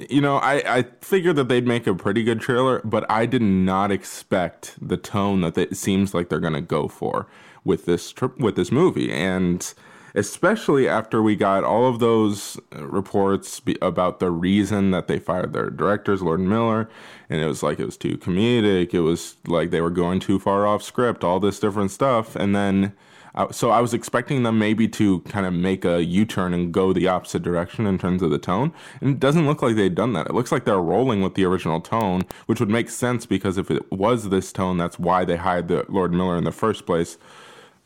you 0.08 0.20
know, 0.20 0.36
I, 0.36 0.78
I 0.78 0.84
figured 1.00 1.36
that 1.36 1.48
they'd 1.48 1.66
make 1.66 1.86
a 1.86 1.94
pretty 1.94 2.22
good 2.22 2.40
trailer, 2.40 2.80
but 2.84 3.08
I 3.10 3.26
did 3.26 3.42
not 3.42 3.90
expect 3.90 4.76
the 4.80 4.96
tone 4.96 5.42
that 5.42 5.58
it 5.58 5.76
seems 5.76 6.14
like 6.14 6.28
they're 6.28 6.40
gonna 6.40 6.60
go 6.60 6.88
for 6.88 7.26
with 7.64 7.86
this 7.86 8.12
trip 8.12 8.38
with 8.38 8.56
this 8.56 8.72
movie, 8.72 9.12
and 9.12 9.74
especially 10.14 10.88
after 10.88 11.22
we 11.22 11.36
got 11.36 11.64
all 11.64 11.88
of 11.88 11.98
those 11.98 12.58
uh, 12.74 12.86
reports 12.86 13.60
be, 13.60 13.76
about 13.80 14.18
the 14.18 14.30
reason 14.30 14.90
that 14.90 15.06
they 15.06 15.18
fired 15.18 15.52
their 15.52 15.70
directors, 15.70 16.22
Lord 16.22 16.40
Miller, 16.40 16.88
and 17.28 17.40
it 17.40 17.46
was 17.46 17.62
like 17.62 17.78
it 17.78 17.86
was 17.86 17.96
too 17.96 18.16
comedic, 18.16 18.92
it 18.94 19.00
was 19.00 19.36
like 19.46 19.70
they 19.70 19.80
were 19.80 19.90
going 19.90 20.20
too 20.20 20.38
far 20.38 20.66
off 20.66 20.82
script, 20.82 21.24
all 21.24 21.40
this 21.40 21.60
different 21.60 21.90
stuff, 21.90 22.36
and 22.36 22.54
then. 22.54 22.92
Uh, 23.32 23.48
so 23.52 23.70
I 23.70 23.80
was 23.80 23.94
expecting 23.94 24.42
them 24.42 24.58
maybe 24.58 24.88
to 24.88 25.20
kind 25.20 25.46
of 25.46 25.52
make 25.52 25.84
a 25.84 26.04
U-turn 26.04 26.52
and 26.52 26.74
go 26.74 26.92
the 26.92 27.06
opposite 27.06 27.44
direction 27.44 27.86
in 27.86 27.96
terms 27.96 28.22
of 28.22 28.30
the 28.30 28.40
tone, 28.40 28.72
and 29.00 29.10
it 29.10 29.20
doesn't 29.20 29.46
look 29.46 29.62
like 29.62 29.76
they've 29.76 29.94
done 29.94 30.14
that. 30.14 30.26
It 30.26 30.34
looks 30.34 30.50
like 30.50 30.64
they're 30.64 30.80
rolling 30.80 31.22
with 31.22 31.36
the 31.36 31.44
original 31.44 31.80
tone, 31.80 32.22
which 32.46 32.58
would 32.58 32.68
make 32.68 32.90
sense 32.90 33.26
because 33.26 33.56
if 33.56 33.70
it 33.70 33.88
was 33.92 34.30
this 34.30 34.52
tone, 34.52 34.78
that's 34.78 34.98
why 34.98 35.24
they 35.24 35.36
hired 35.36 35.68
the 35.68 35.86
Lord 35.88 36.12
Miller 36.12 36.36
in 36.36 36.42
the 36.42 36.50
first 36.50 36.86
place. 36.86 37.18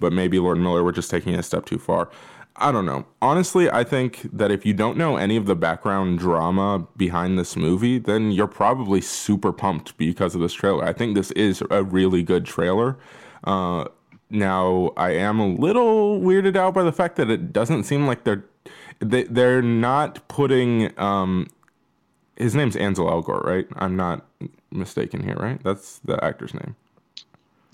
But 0.04 0.12
maybe 0.12 0.38
Lord 0.38 0.58
Miller 0.58 0.84
were 0.84 0.92
just 0.92 1.11
taking 1.11 1.32
it 1.32 1.40
a 1.40 1.42
step 1.42 1.64
too 1.64 1.78
far. 1.78 2.11
I 2.56 2.70
don't 2.70 2.84
know. 2.84 3.06
Honestly, 3.23 3.70
I 3.70 3.84
think 3.84 4.28
that 4.30 4.50
if 4.50 4.66
you 4.66 4.75
don't 4.75 4.99
know 4.99 5.16
any 5.16 5.38
of 5.38 5.46
the 5.46 5.56
background 5.56 6.18
drama 6.18 6.87
behind 6.94 7.38
this 7.38 7.56
movie, 7.56 7.99
then 7.99 8.30
you're 8.30 8.46
probably 8.46 9.00
super 9.00 9.50
pumped 9.50 9.96
because 9.96 10.34
of 10.34 10.42
this 10.42 10.52
trailer. 10.52 10.84
I 10.84 10.92
think 10.92 11.14
this 11.14 11.30
is 11.30 11.62
a 11.70 11.82
really 11.82 12.23
good 12.23 12.44
trailer. 12.44 12.99
Uh, 13.44 13.87
now, 14.28 14.92
I 14.96 15.12
am 15.12 15.40
a 15.40 15.49
little 15.49 16.20
weirded 16.20 16.54
out 16.54 16.75
by 16.75 16.82
the 16.82 16.92
fact 16.92 17.16
that 17.16 17.30
it 17.30 17.50
doesn't 17.50 17.84
seem 17.84 18.06
like 18.06 18.25
they're 18.25 18.44
they, 19.00 19.25
they're 19.25 19.62
not 19.62 20.28
putting 20.28 20.99
um 20.99 21.49
his 22.37 22.54
name's 22.54 22.76
Ansel 22.76 23.06
Elgort, 23.06 23.44
right? 23.44 23.66
I'm 23.76 23.96
not 23.96 24.26
mistaken 24.70 25.23
here, 25.23 25.37
right? 25.37 25.62
That's 25.64 25.99
the 26.00 26.23
actor's 26.23 26.52
name. 26.52 26.76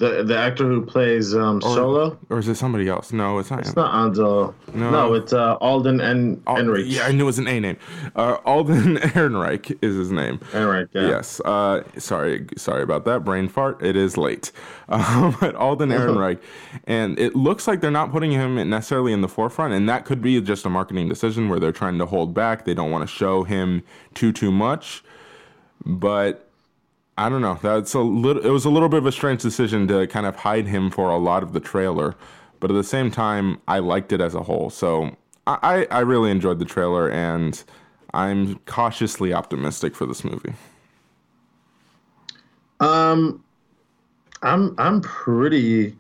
The 0.01 0.25
the 0.25 0.37
actor 0.37 0.65
who 0.67 0.85
plays 0.85 1.35
um, 1.35 1.61
Solo. 1.61 2.19
Or 2.31 2.39
is 2.39 2.49
it 2.49 2.57
somebody 2.57 2.89
else? 2.89 3.13
No, 3.13 3.39
it's 3.39 3.51
not. 3.51 3.61
It's 3.61 3.69
him. 3.69 3.75
not 3.77 3.93
Anzo. 3.95 4.55
No. 4.75 4.91
No, 4.91 5.15
it's 5.15 5.33
uh, 5.33 5.55
Alden 5.61 6.01
and 6.01 6.43
Al- 6.47 6.57
Enrich. 6.57 6.87
Yeah, 6.87 7.05
I 7.05 7.13
knew 7.13 7.25
it 7.25 7.27
was 7.27 7.39
an 7.39 7.47
A 7.47 7.61
name. 7.61 7.77
Uh, 8.17 8.39
Alden 8.45 8.97
Ehrenreich 9.15 9.79
is 9.83 9.95
his 9.97 10.11
name. 10.11 10.41
Enrich. 10.55 10.89
Yeah. 10.93 11.09
Yes. 11.09 11.41
Uh, 11.45 11.83
sorry, 11.99 12.47
sorry 12.57 12.83
about 12.83 13.05
that. 13.05 13.25
Brain 13.25 13.47
fart. 13.49 13.81
It 13.83 13.95
is 13.97 14.17
late. 14.17 14.51
Um, 14.91 15.37
but 15.41 15.55
Alden 15.55 15.91
Ehrenreich, 15.97 16.41
and 16.83 17.17
it 17.17 17.37
looks 17.37 17.69
like 17.69 17.81
they're 17.81 17.93
not 17.93 18.11
putting 18.11 18.33
him 18.33 18.57
necessarily 18.69 19.13
in 19.13 19.21
the 19.21 19.29
forefront, 19.29 19.73
and 19.73 19.89
that 19.89 20.05
could 20.05 20.21
be 20.21 20.41
just 20.41 20.67
a 20.67 20.69
marketing 20.69 21.09
decision 21.09 21.49
where 21.49 21.61
they're 21.61 21.71
trying 21.71 21.97
to 21.99 22.07
hold 22.07 22.35
back. 22.35 22.65
They 22.65 22.75
don't 22.75 22.91
want 22.91 23.03
to 23.03 23.07
show 23.07 23.45
him 23.45 23.85
too 24.15 24.33
too 24.33 24.51
much. 24.51 25.05
but 25.87 26.50
I 27.21 27.29
don't 27.29 27.43
know. 27.43 27.59
That's 27.61 27.93
a 27.93 28.01
little. 28.01 28.43
It 28.43 28.49
was 28.49 28.65
a 28.65 28.71
little 28.71 28.89
bit 28.89 28.97
of 28.97 29.05
a 29.05 29.13
strange 29.13 29.43
decision 29.43 29.87
to 29.89 30.07
kind 30.07 30.25
of 30.25 30.37
hide 30.37 30.67
him 30.67 30.91
for 30.91 31.11
a 31.11 31.19
lot 31.19 31.43
of 31.43 31.53
the 31.53 31.61
trailer, 31.61 32.17
but 32.61 32.71
at 32.71 32.75
the 32.75 32.83
same 32.83 33.11
time, 33.11 33.61
I 33.69 33.81
liked 33.81 34.11
it 34.15 34.23
as 34.23 34.35
a 34.35 34.43
whole. 34.43 34.71
So 34.71 35.15
I, 35.47 35.87
I 35.91 36.01
really 36.01 36.31
enjoyed 36.31 36.59
the 36.59 36.65
trailer, 36.65 37.11
and 37.11 37.63
I'm 38.15 38.59
cautiously 38.61 39.35
optimistic 39.35 39.95
for 39.95 40.07
this 40.07 40.25
movie. 40.25 40.55
Um, 42.81 43.45
I'm 44.41 44.75
I'm 44.79 45.03
pretty 45.03 45.95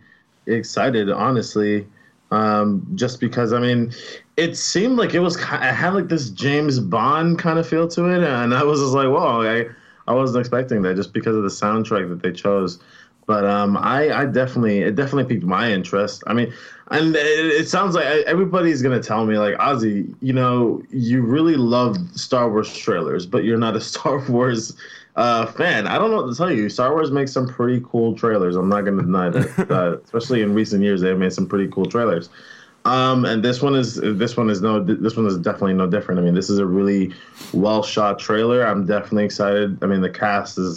excited, 0.47 1.11
honestly. 1.11 1.87
Um, 2.31 2.91
just 2.95 3.21
because 3.21 3.53
I 3.53 3.59
mean, 3.61 3.93
it 4.39 4.57
seemed 4.57 4.97
like 4.97 5.13
it 5.13 5.21
was 5.21 5.37
it 5.37 5.43
had 5.43 5.93
like 5.93 6.09
this 6.09 6.31
James 6.31 6.81
Bond 6.81 7.39
kind 7.39 7.59
of 7.59 7.69
feel 7.69 7.89
to 7.89 8.07
it, 8.07 8.23
and 8.27 8.55
I 8.55 8.63
was 8.63 8.81
just 8.81 8.95
like, 8.95 9.09
whoa, 9.09 9.43
I 9.43 9.69
I 10.11 10.15
wasn't 10.15 10.41
expecting 10.41 10.83
that 10.83 10.97
just 10.97 11.13
because 11.13 11.37
of 11.37 11.45
the 11.45 11.49
soundtrack 11.49 12.09
that 12.09 12.21
they 12.21 12.33
chose. 12.33 12.81
But 13.27 13.45
um, 13.45 13.77
I 13.77 14.11
I 14.11 14.27
definitely 14.27 14.81
it 14.81 14.97
definitely 14.97 15.33
piqued 15.33 15.47
my 15.47 15.71
interest. 15.71 16.25
I 16.27 16.35
mean, 16.35 16.53
and 16.91 17.15
it, 17.15 17.47
it 17.61 17.69
sounds 17.69 17.95
like 17.95 18.05
everybody's 18.27 18.83
gonna 18.83 19.03
tell 19.03 19.25
me 19.25 19.39
like 19.39 19.55
Ozzy, 19.59 20.13
you 20.21 20.33
know, 20.33 20.83
you 20.91 21.23
really 21.23 21.55
love 21.55 21.97
Star 22.19 22.51
Wars 22.51 22.77
trailers, 22.77 23.27
but 23.27 23.45
you're 23.45 23.59
not 23.59 23.77
a 23.77 23.81
Star 23.93 24.19
Wars 24.29 24.75
uh, 25.15 25.47
fan. 25.47 25.87
I 25.87 25.97
don't 25.99 26.11
know 26.11 26.23
what 26.23 26.31
to 26.31 26.37
tell 26.37 26.51
you. 26.51 26.69
Star 26.69 26.93
Wars 26.93 27.11
makes 27.11 27.33
some 27.33 27.47
pretty 27.47 27.85
cool 27.87 28.17
trailers. 28.17 28.57
I'm 28.57 28.69
not 28.69 28.83
going 28.83 28.97
to 28.97 29.05
deny 29.05 29.29
that. 29.29 29.71
uh, 29.71 29.99
especially 30.03 30.43
in 30.43 30.55
recent 30.55 30.83
years, 30.83 31.01
they've 31.01 31.19
made 31.19 31.33
some 31.33 31.47
pretty 31.47 31.69
cool 31.71 31.87
trailers. 31.87 32.31
Um, 32.85 33.25
and 33.27 33.43
this 33.45 33.61
one 33.61 33.75
is 33.75 33.97
this 33.97 34.37
one 34.37 34.49
is 34.49 34.63
no 34.63 34.83
this 34.83 35.17
one 35.17 35.27
is 35.27 35.37
definitely 35.39 35.75
no 35.75 35.87
different. 35.87 36.21
I 36.21 36.25
mean, 36.25 36.35
this 36.35 36.49
is 36.49 36.59
a 36.59 36.67
really 36.67 37.13
well 37.53 37.83
shot 37.83 38.19
trailer. 38.19 38.67
I'm 38.67 38.87
definitely 38.87 39.25
excited. 39.25 39.83
I 39.83 39.87
mean, 39.87 40.01
the 40.01 40.11
cast 40.11 40.59
is. 40.59 40.77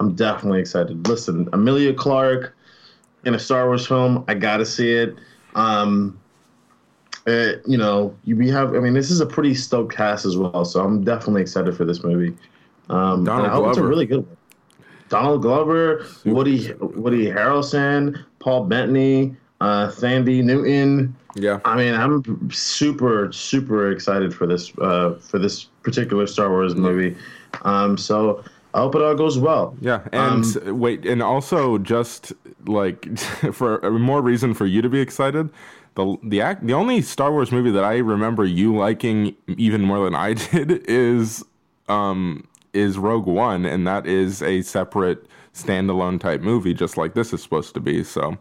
I'm 0.00 0.14
definitely 0.14 0.58
excited. 0.60 1.06
Listen, 1.06 1.48
Emilia 1.52 1.94
Clarke 1.94 2.56
in 3.24 3.34
a 3.34 3.38
Star 3.38 3.66
Wars 3.66 3.86
film. 3.86 4.24
I 4.26 4.34
gotta 4.34 4.66
see 4.66 4.92
it. 4.92 5.14
Um, 5.54 6.18
it, 7.26 7.62
you 7.66 7.78
know, 7.78 8.14
you 8.24 8.36
we 8.36 8.48
have. 8.50 8.74
I 8.74 8.80
mean, 8.80 8.92
this 8.92 9.10
is 9.10 9.20
a 9.20 9.26
pretty 9.26 9.54
stoked 9.54 9.94
cast 9.94 10.26
as 10.26 10.36
well. 10.36 10.64
So 10.64 10.82
I'm 10.84 11.04
definitely 11.04 11.42
excited 11.42 11.76
for 11.76 11.84
this 11.84 12.02
movie. 12.02 12.36
Um, 12.90 13.24
Donald 13.24 13.44
and 13.44 13.46
I 13.46 13.54
hope 13.54 13.68
it's 13.68 13.76
a 13.76 13.80
Glover. 13.80 13.88
really 13.88 14.06
good 14.06 14.26
one. 14.26 14.36
Donald 15.08 15.42
Glover, 15.42 16.06
Woody 16.24 16.72
Woody 16.80 17.26
Harrelson, 17.26 18.24
Paul 18.40 18.64
Bettany, 18.64 19.36
uh, 19.64 19.90
Thandie 19.90 20.42
Newton. 20.44 21.16
Yeah. 21.34 21.60
I 21.64 21.76
mean, 21.76 21.94
I'm 21.94 22.50
super 22.50 23.32
super 23.32 23.90
excited 23.90 24.34
for 24.34 24.46
this 24.46 24.72
uh, 24.78 25.14
for 25.14 25.38
this 25.38 25.64
particular 25.82 26.26
Star 26.26 26.50
Wars 26.50 26.74
movie. 26.74 27.16
Um, 27.62 27.96
so 27.96 28.44
I 28.74 28.78
hope 28.78 28.94
it 28.94 29.02
all 29.02 29.14
goes 29.14 29.38
well. 29.38 29.76
Yeah, 29.80 30.00
and 30.12 30.44
Um, 30.44 30.78
wait, 30.80 31.06
and 31.06 31.22
also 31.22 31.78
just 31.78 32.32
like 32.66 33.18
for 33.52 33.80
more 33.90 34.20
reason 34.20 34.52
for 34.54 34.66
you 34.66 34.82
to 34.82 34.88
be 34.88 35.00
excited, 35.00 35.48
the 35.94 36.16
the 36.22 36.40
act 36.40 36.66
the 36.66 36.74
only 36.74 37.00
Star 37.02 37.32
Wars 37.32 37.50
movie 37.50 37.70
that 37.70 37.84
I 37.84 37.96
remember 37.98 38.44
you 38.44 38.76
liking 38.76 39.34
even 39.48 39.82
more 39.82 40.04
than 40.04 40.14
I 40.14 40.34
did 40.52 40.84
is 40.88 41.42
um 41.88 42.46
is 42.74 42.98
Rogue 42.98 43.26
One, 43.26 43.64
and 43.64 43.86
that 43.86 44.06
is 44.06 44.42
a 44.42 44.62
separate 44.62 45.26
standalone 45.54 46.20
type 46.20 46.42
movie, 46.42 46.74
just 46.74 46.96
like 46.96 47.14
this 47.14 47.32
is 47.32 47.42
supposed 47.42 47.72
to 47.74 47.80
be. 47.80 48.04
So, 48.04 48.36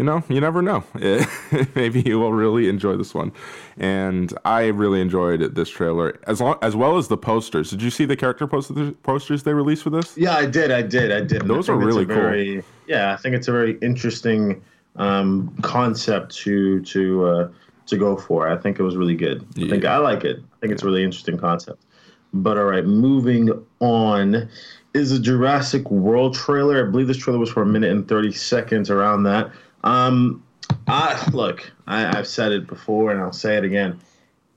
you 0.00 0.06
know, 0.06 0.24
you 0.30 0.40
never 0.40 0.62
know. 0.62 0.82
Maybe 1.74 2.00
you 2.00 2.18
will 2.18 2.32
really 2.32 2.70
enjoy 2.70 2.96
this 2.96 3.12
one, 3.12 3.32
and 3.76 4.32
I 4.46 4.68
really 4.68 4.98
enjoyed 5.02 5.54
this 5.54 5.68
trailer 5.68 6.18
as 6.26 6.40
long 6.40 6.56
as 6.62 6.74
well 6.74 6.96
as 6.96 7.08
the 7.08 7.18
posters. 7.18 7.68
Did 7.68 7.82
you 7.82 7.90
see 7.90 8.06
the 8.06 8.16
character 8.16 8.46
posters 8.46 8.94
posters 9.02 9.42
they 9.42 9.52
released 9.52 9.82
for 9.82 9.90
this? 9.90 10.16
Yeah, 10.16 10.36
I 10.36 10.46
did. 10.46 10.70
I 10.70 10.80
did. 10.80 11.12
I 11.12 11.20
did. 11.20 11.42
and 11.42 11.52
I 11.52 11.54
Those 11.54 11.68
are 11.68 11.74
think 11.78 11.86
it's 11.86 11.96
a 11.96 11.98
really 11.98 12.06
cool. 12.06 12.16
very, 12.16 12.64
Yeah, 12.86 13.12
I 13.12 13.16
think 13.18 13.34
it's 13.34 13.48
a 13.48 13.52
very 13.52 13.76
interesting 13.82 14.62
um, 14.96 15.54
concept 15.60 16.34
to 16.36 16.80
to 16.80 17.26
uh, 17.26 17.50
to 17.84 17.98
go 17.98 18.16
for. 18.16 18.48
I 18.48 18.56
think 18.56 18.78
it 18.78 18.82
was 18.82 18.96
really 18.96 19.16
good. 19.16 19.46
I 19.58 19.68
think 19.68 19.84
I 19.84 19.98
like 19.98 20.24
it. 20.24 20.38
I 20.38 20.56
think 20.60 20.72
it's 20.72 20.82
a 20.82 20.86
really 20.86 21.04
interesting 21.04 21.36
concept. 21.36 21.84
But 22.32 22.56
all 22.56 22.64
right, 22.64 22.86
moving 22.86 23.50
on 23.80 24.48
is 24.94 25.12
a 25.12 25.20
Jurassic 25.20 25.90
World 25.90 26.34
trailer. 26.34 26.86
I 26.86 26.90
believe 26.90 27.06
this 27.06 27.18
trailer 27.18 27.38
was 27.38 27.50
for 27.50 27.60
a 27.60 27.66
minute 27.66 27.90
and 27.92 28.08
thirty 28.08 28.32
seconds, 28.32 28.88
around 28.88 29.24
that. 29.24 29.50
Um, 29.84 30.44
I 30.86 31.28
look, 31.32 31.70
I, 31.86 32.18
I've 32.18 32.26
said 32.26 32.52
it 32.52 32.66
before, 32.66 33.10
and 33.12 33.20
I'll 33.20 33.32
say 33.32 33.56
it 33.56 33.64
again 33.64 34.00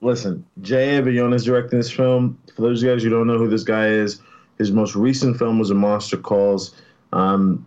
listen, 0.04 0.44
J.A. 0.60 1.02
Bayona 1.02 1.34
is 1.34 1.44
directing 1.44 1.78
this 1.78 1.90
film. 1.90 2.38
For 2.54 2.62
those 2.62 2.82
of 2.82 2.86
you 2.86 2.94
guys 2.94 3.02
who 3.02 3.10
don't 3.10 3.26
know 3.26 3.38
who 3.38 3.48
this 3.48 3.64
guy 3.64 3.88
is, 3.88 4.20
his 4.58 4.70
most 4.70 4.94
recent 4.94 5.36
film 5.36 5.58
was 5.58 5.70
A 5.70 5.74
Monster 5.74 6.16
Calls. 6.16 6.76
Um, 7.12 7.66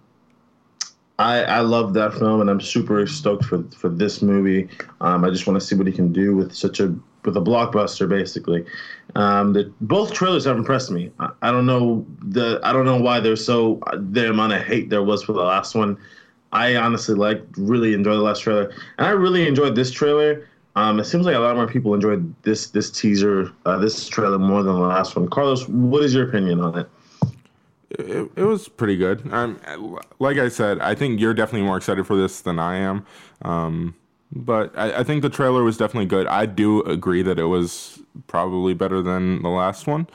I, 1.20 1.44
I 1.44 1.60
love 1.62 1.94
that 1.96 2.14
film, 2.14 2.42
and 2.42 2.50
I'm 2.50 2.62
super 2.62 3.06
stoked 3.08 3.46
for 3.46 3.64
for 3.76 3.90
this 3.90 4.22
movie. 4.22 4.70
Um, 5.02 5.26
I 5.26 5.32
just 5.32 5.48
want 5.48 5.60
to 5.60 5.66
see 5.66 5.76
what 5.76 5.88
he 5.88 5.94
can 5.94 6.14
do 6.14 6.36
with 6.36 6.54
such 6.54 6.80
a 6.80 6.96
with 7.26 7.36
a 7.36 7.42
blockbuster, 7.42 8.08
basically. 8.08 8.64
Um, 9.16 9.54
the, 9.54 9.74
both 9.82 10.14
trailers 10.14 10.46
have 10.46 10.58
impressed 10.58 10.92
me. 10.92 11.12
I, 11.20 11.30
I 11.42 11.52
don't 11.52 11.66
know 11.66 12.06
the 12.22 12.60
I 12.64 12.72
don't 12.72 12.86
know 12.86 13.02
why 13.02 13.20
there's 13.20 13.44
so 13.44 13.82
the 13.94 14.30
amount 14.30 14.54
of 14.54 14.62
hate 14.62 14.92
there 14.92 15.04
was 15.04 15.24
for 15.24 15.34
the 15.34 15.42
last 15.42 15.74
one. 15.74 15.98
I 16.52 16.76
honestly 16.76 17.16
like 17.16 17.44
really 17.58 17.94
enjoyed 17.94 18.18
the 18.18 18.24
last 18.24 18.42
trailer, 18.42 18.72
and 18.98 19.08
I 19.08 19.12
really 19.12 19.48
enjoyed 19.48 19.76
this 19.76 19.92
trailer. 19.92 20.48
Um, 20.76 21.00
it 21.00 21.06
seems 21.06 21.26
like 21.26 21.36
a 21.36 21.40
lot 21.40 21.56
more 21.56 21.68
people 21.68 21.94
enjoyed 21.94 22.34
this 22.44 22.68
this 22.68 22.92
teaser, 22.92 23.52
uh, 23.66 23.78
this 23.78 24.08
trailer 24.08 24.40
more 24.40 24.64
than 24.64 24.76
the 24.76 24.82
last 24.82 25.16
one. 25.16 25.28
Carlos, 25.28 25.68
what 25.68 26.04
is 26.04 26.14
your 26.14 26.28
opinion 26.28 26.62
on 26.62 26.78
it? 26.78 26.90
it, 27.90 28.30
it 28.36 28.44
was 28.44 28.68
pretty 28.68 28.98
good. 28.98 29.26
Like 30.20 30.38
I 30.38 30.50
said, 30.50 30.80
I 30.80 30.96
think 30.96 31.20
you're 31.20 31.34
definitely 31.34 31.66
more 31.66 31.78
excited 31.78 32.06
for 32.06 32.16
this 32.16 32.42
than 32.42 32.60
I 32.60 32.78
am. 32.78 33.06
Um, 33.42 33.96
but 34.32 34.78
I, 34.78 35.00
I 35.00 35.04
think 35.04 35.22
the 35.22 35.30
trailer 35.30 35.64
was 35.64 35.78
definitely 35.78 36.08
good. 36.08 36.28
I 36.28 36.46
do 36.46 36.82
agree 36.82 37.22
that 37.22 37.40
it 37.40 37.46
was 37.46 38.02
probably 38.28 38.74
better 38.74 39.02
than 39.02 39.42
the 39.42 39.50
last 39.50 39.88
one. 39.88 40.08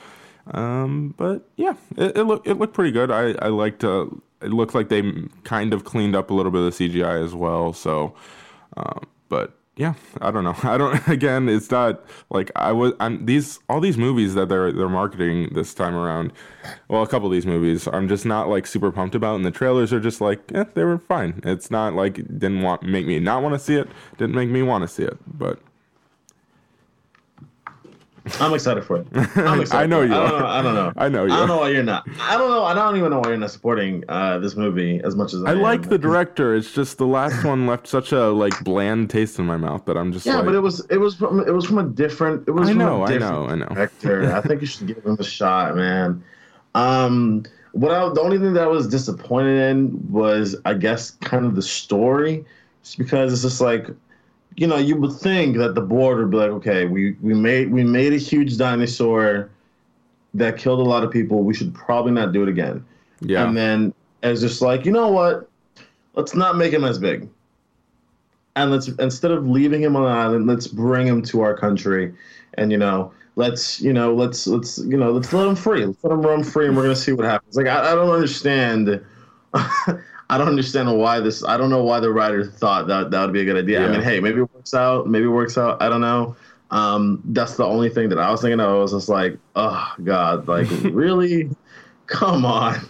Um, 0.48 1.14
but 1.16 1.48
yeah, 1.56 1.74
it, 1.96 2.18
it 2.18 2.24
looked 2.24 2.46
it 2.46 2.58
looked 2.58 2.74
pretty 2.74 2.90
good. 2.90 3.10
I 3.10 3.32
I 3.40 3.48
liked. 3.48 3.84
Uh, 3.84 4.06
it 4.42 4.52
looked 4.52 4.74
like 4.74 4.88
they 4.88 5.02
kind 5.44 5.72
of 5.72 5.84
cleaned 5.84 6.16
up 6.16 6.30
a 6.30 6.34
little 6.34 6.52
bit 6.52 6.62
of 6.62 6.76
the 6.76 6.88
CGI 6.88 7.24
as 7.24 7.34
well. 7.34 7.72
So, 7.72 8.14
um, 8.76 9.06
but 9.28 9.56
yeah, 9.76 9.94
I 10.20 10.30
don't 10.30 10.44
know. 10.44 10.56
I 10.62 10.76
don't. 10.76 11.08
Again, 11.08 11.48
it's 11.48 11.70
not 11.70 12.04
like 12.30 12.50
I 12.56 12.72
was. 12.72 12.92
I'm 13.00 13.24
these 13.24 13.58
all 13.68 13.80
these 13.80 13.96
movies 13.96 14.34
that 14.34 14.48
they're 14.48 14.72
they're 14.72 14.88
marketing 14.88 15.50
this 15.54 15.72
time 15.72 15.94
around. 15.94 16.32
Well, 16.88 17.02
a 17.02 17.08
couple 17.08 17.26
of 17.26 17.32
these 17.32 17.46
movies 17.46 17.88
I'm 17.88 18.08
just 18.08 18.26
not 18.26 18.48
like 18.48 18.66
super 18.66 18.92
pumped 18.92 19.14
about, 19.14 19.36
and 19.36 19.44
the 19.44 19.50
trailers 19.50 19.92
are 19.92 20.00
just 20.00 20.20
like, 20.20 20.40
eh, 20.54 20.64
they 20.74 20.84
were 20.84 20.98
fine. 20.98 21.40
It's 21.44 21.70
not 21.70 21.94
like 21.94 22.16
didn't 22.16 22.62
want 22.62 22.82
make 22.82 23.06
me 23.06 23.18
not 23.18 23.42
want 23.42 23.54
to 23.54 23.58
see 23.58 23.76
it. 23.76 23.88
Didn't 24.18 24.34
make 24.34 24.50
me 24.50 24.62
want 24.62 24.82
to 24.82 24.88
see 24.88 25.04
it, 25.04 25.18
but 25.26 25.58
I'm 28.40 28.54
excited 28.54 28.84
for 28.84 28.96
it. 28.98 29.06
I'm 29.36 29.60
excited. 29.62 29.82
I 29.82 29.86
know 29.86 30.02
you 30.02 30.14
I 30.14 30.28
don't 30.30 30.38
know. 30.40 30.46
I 30.46 30.62
don't 30.62 30.74
know. 30.74 30.92
I 30.96 31.08
know 31.08 31.24
you 31.26 31.32
I 31.32 31.36
don't 31.38 31.48
know 31.48 31.58
why 31.58 31.70
you're 31.70 31.82
not. 31.82 32.06
I 32.20 32.36
don't 32.38 32.50
know. 32.50 32.64
I 32.64 32.72
don't 32.74 32.96
even 32.96 33.10
know 33.10 33.18
why 33.20 33.30
you're 33.30 33.36
not 33.36 33.50
supporting 33.50 34.04
uh, 34.08 34.38
this 34.38 34.54
movie 34.54 35.00
as 35.02 35.16
much 35.16 35.34
as 35.34 35.42
I, 35.44 35.50
I 35.50 35.54
like 35.54 35.84
am. 35.84 35.88
the 35.88 35.98
director. 35.98 36.54
It's 36.54 36.72
just 36.72 36.98
the 36.98 37.06
last 37.06 37.44
one 37.44 37.66
left 37.66 37.86
such 37.88 38.12
a 38.12 38.28
like 38.28 38.62
bland 38.62 39.10
taste 39.10 39.38
in 39.38 39.46
my 39.46 39.56
mouth 39.56 39.84
that 39.86 39.96
I'm 39.96 40.12
just 40.12 40.24
Yeah, 40.24 40.36
like, 40.36 40.46
but 40.46 40.54
it 40.54 40.60
was 40.60 40.86
it 40.90 40.98
was 40.98 41.16
from 41.16 41.40
it 41.40 41.52
was 41.52 41.66
from 41.66 41.78
a 41.78 41.84
different. 41.84 42.46
It 42.46 42.52
was 42.52 42.68
I 42.68 42.72
from 42.72 42.78
know, 42.78 43.02
a 43.04 43.06
I 43.10 43.18
know, 43.18 43.46
I 43.46 43.54
know. 43.56 43.66
Director. 43.66 44.32
I 44.34 44.40
think 44.40 44.60
you 44.60 44.66
should 44.66 44.86
give 44.86 45.04
him 45.04 45.16
a 45.18 45.24
shot, 45.24 45.74
man. 45.74 46.22
Um, 46.74 47.44
what 47.72 47.90
I 47.92 48.08
the 48.12 48.20
only 48.20 48.38
thing 48.38 48.52
that 48.54 48.64
I 48.64 48.68
was 48.68 48.86
disappointed 48.86 49.58
in 49.70 50.10
was 50.12 50.56
I 50.64 50.74
guess 50.74 51.10
kind 51.10 51.44
of 51.44 51.54
the 51.54 51.62
story, 51.62 52.44
just 52.82 52.98
because 52.98 53.32
it's 53.32 53.42
just 53.42 53.60
like, 53.60 53.88
you 54.56 54.66
know, 54.66 54.76
you 54.76 54.96
would 54.96 55.12
think 55.12 55.56
that 55.56 55.74
the 55.74 55.80
board 55.80 56.18
would 56.18 56.30
be 56.30 56.36
like, 56.36 56.50
okay, 56.50 56.86
we 56.86 57.12
we 57.20 57.34
made 57.34 57.70
we 57.70 57.84
made 57.84 58.12
a 58.12 58.18
huge 58.18 58.56
dinosaur 58.56 59.50
that 60.34 60.56
killed 60.56 60.80
a 60.80 60.82
lot 60.82 61.04
of 61.04 61.10
people. 61.10 61.42
We 61.42 61.54
should 61.54 61.74
probably 61.74 62.12
not 62.12 62.32
do 62.32 62.42
it 62.42 62.48
again. 62.48 62.84
yeah, 63.20 63.46
And 63.46 63.56
then 63.56 63.94
it's 64.22 64.40
just 64.40 64.62
like, 64.62 64.84
you 64.84 64.92
know 64.92 65.08
what? 65.08 65.48
Let's 66.14 66.34
not 66.34 66.56
make 66.56 66.72
him 66.72 66.84
as 66.84 66.98
big. 66.98 67.28
And 68.56 68.70
let's 68.70 68.88
instead 68.88 69.30
of 69.30 69.46
leaving 69.46 69.82
him 69.82 69.96
on 69.96 70.04
an 70.04 70.12
island, 70.12 70.46
let's 70.46 70.66
bring 70.66 71.06
him 71.06 71.22
to 71.22 71.40
our 71.40 71.56
country. 71.56 72.12
And 72.54 72.70
you 72.70 72.78
know, 72.78 73.12
let's 73.36 73.80
you 73.80 73.92
know, 73.92 74.14
let's 74.14 74.46
let's 74.46 74.78
you 74.78 74.96
know, 74.96 75.10
let's 75.10 75.32
let 75.32 75.46
him 75.46 75.56
free. 75.56 75.86
Let's 75.86 76.02
let 76.04 76.12
him 76.12 76.22
roam 76.22 76.44
free, 76.44 76.66
and 76.66 76.76
we're 76.76 76.82
gonna 76.82 76.96
see 76.96 77.12
what 77.12 77.24
happens. 77.24 77.56
Like 77.56 77.66
I, 77.66 77.92
I 77.92 77.94
don't 77.94 78.10
understand. 78.10 79.02
I 80.30 80.38
don't 80.38 80.48
understand 80.48 80.96
why 80.98 81.20
this. 81.20 81.44
I 81.44 81.56
don't 81.56 81.70
know 81.70 81.82
why 81.82 82.00
the 82.00 82.10
writer 82.10 82.44
thought 82.44 82.86
that 82.88 83.10
that 83.10 83.22
would 83.22 83.32
be 83.32 83.42
a 83.42 83.44
good 83.44 83.56
idea. 83.56 83.86
I 83.86 83.90
mean, 83.90 84.02
hey, 84.02 84.18
maybe 84.20 84.40
it 84.40 84.54
works 84.54 84.72
out. 84.74 85.06
Maybe 85.06 85.26
it 85.26 85.28
works 85.28 85.58
out. 85.58 85.82
I 85.82 85.88
don't 85.88 86.00
know. 86.00 86.36
Um, 86.70 87.20
that's 87.26 87.56
the 87.56 87.64
only 87.64 87.90
thing 87.90 88.08
that 88.08 88.18
I 88.18 88.30
was 88.30 88.40
thinking 88.40 88.60
of. 88.60 88.70
I 88.70 88.74
was 88.78 88.92
just 88.92 89.08
like, 89.08 89.36
oh 89.56 89.94
God, 90.04 90.48
like 90.48 90.68
really? 90.84 91.50
Come 92.06 92.46
on. 92.46 92.80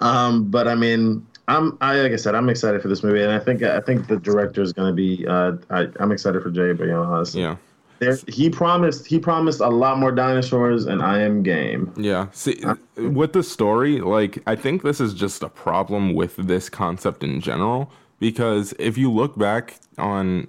Um, 0.00 0.50
but 0.50 0.66
I 0.66 0.74
mean, 0.74 1.24
I'm 1.46 1.78
I 1.80 1.94
like 2.00 2.12
I 2.12 2.16
said, 2.16 2.34
I'm 2.34 2.48
excited 2.48 2.82
for 2.82 2.88
this 2.88 3.02
movie, 3.02 3.22
and 3.22 3.32
I 3.32 3.38
think 3.38 3.62
I 3.62 3.80
think 3.80 4.08
the 4.08 4.16
director 4.16 4.60
is 4.60 4.72
going 4.72 4.88
to 4.88 4.94
be. 4.94 5.26
Uh, 5.26 5.52
I, 5.70 5.86
I'm 6.00 6.12
excited 6.12 6.42
for 6.42 6.50
Jay 6.50 6.72
Bayona. 6.72 7.06
Honestly. 7.06 7.42
yeah. 7.42 7.56
There, 7.98 8.16
he 8.28 8.48
promised 8.48 9.06
he 9.06 9.18
promised 9.18 9.60
a 9.60 9.68
lot 9.68 9.98
more 9.98 10.12
dinosaurs, 10.12 10.86
and 10.86 11.02
I 11.02 11.20
am 11.20 11.42
game. 11.42 11.92
Yeah. 11.96 12.28
See, 12.32 12.62
uh, 12.62 12.76
with 12.96 13.32
the 13.32 13.42
story, 13.42 14.00
like, 14.00 14.40
I 14.46 14.54
think 14.54 14.82
this 14.82 15.00
is 15.00 15.14
just 15.14 15.42
a 15.42 15.48
problem 15.48 16.14
with 16.14 16.36
this 16.36 16.68
concept 16.68 17.24
in 17.24 17.40
general. 17.40 17.90
Because 18.20 18.74
if 18.78 18.98
you 18.98 19.12
look 19.12 19.38
back 19.38 19.76
on 19.96 20.48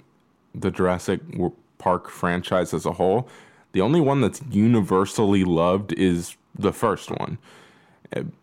the 0.56 0.72
Jurassic 0.72 1.22
Park 1.78 2.10
franchise 2.10 2.74
as 2.74 2.86
a 2.86 2.94
whole, 2.94 3.30
the 3.74 3.82
only 3.82 4.02
one 4.02 4.22
that's 4.22 4.42
universally 4.50 5.44
loved 5.44 5.94
is 5.94 6.36
the 6.58 6.74
first 6.74 7.12
one. 7.12 7.38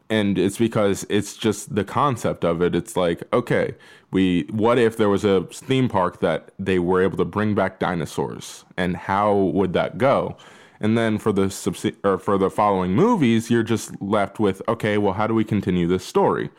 And 0.09 0.39
it's 0.39 0.59
because 0.59 1.05
it's 1.09 1.37
just 1.37 1.75
the 1.75 1.85
concept 1.85 2.45
of 2.45 2.63
it. 2.63 2.75
It's 2.75 2.97
like, 2.97 3.23
okay, 3.33 3.75
we 4.13 4.47
what 4.51 4.79
if 4.79 4.97
there 4.97 5.09
was 5.09 5.25
a 5.25 5.45
theme 5.53 5.89
park 5.89 6.21
that 6.21 6.53
they 6.59 6.79
were 6.79 7.03
able 7.03 7.17
to 7.17 7.25
bring 7.25 7.55
back 7.55 7.81
dinosaurs 7.81 8.65
and 8.77 8.97
how 8.97 9.35
would 9.35 9.73
that 9.73 9.99
go? 9.99 10.37
And 10.81 10.97
then 10.97 11.19
for 11.19 11.33
the 11.33 11.47
subse- 11.47 11.97
or 12.05 12.19
for 12.19 12.39
the 12.39 12.51
following 12.51 12.93
movies, 12.93 13.51
you're 13.51 13.63
just 13.63 14.01
left 14.01 14.39
with, 14.39 14.63
okay, 14.69 14.99
well, 14.99 15.15
how 15.15 15.27
do 15.27 15.35
we 15.35 15.45
continue 15.45 15.87
this 15.87 16.05
story? 16.05 16.51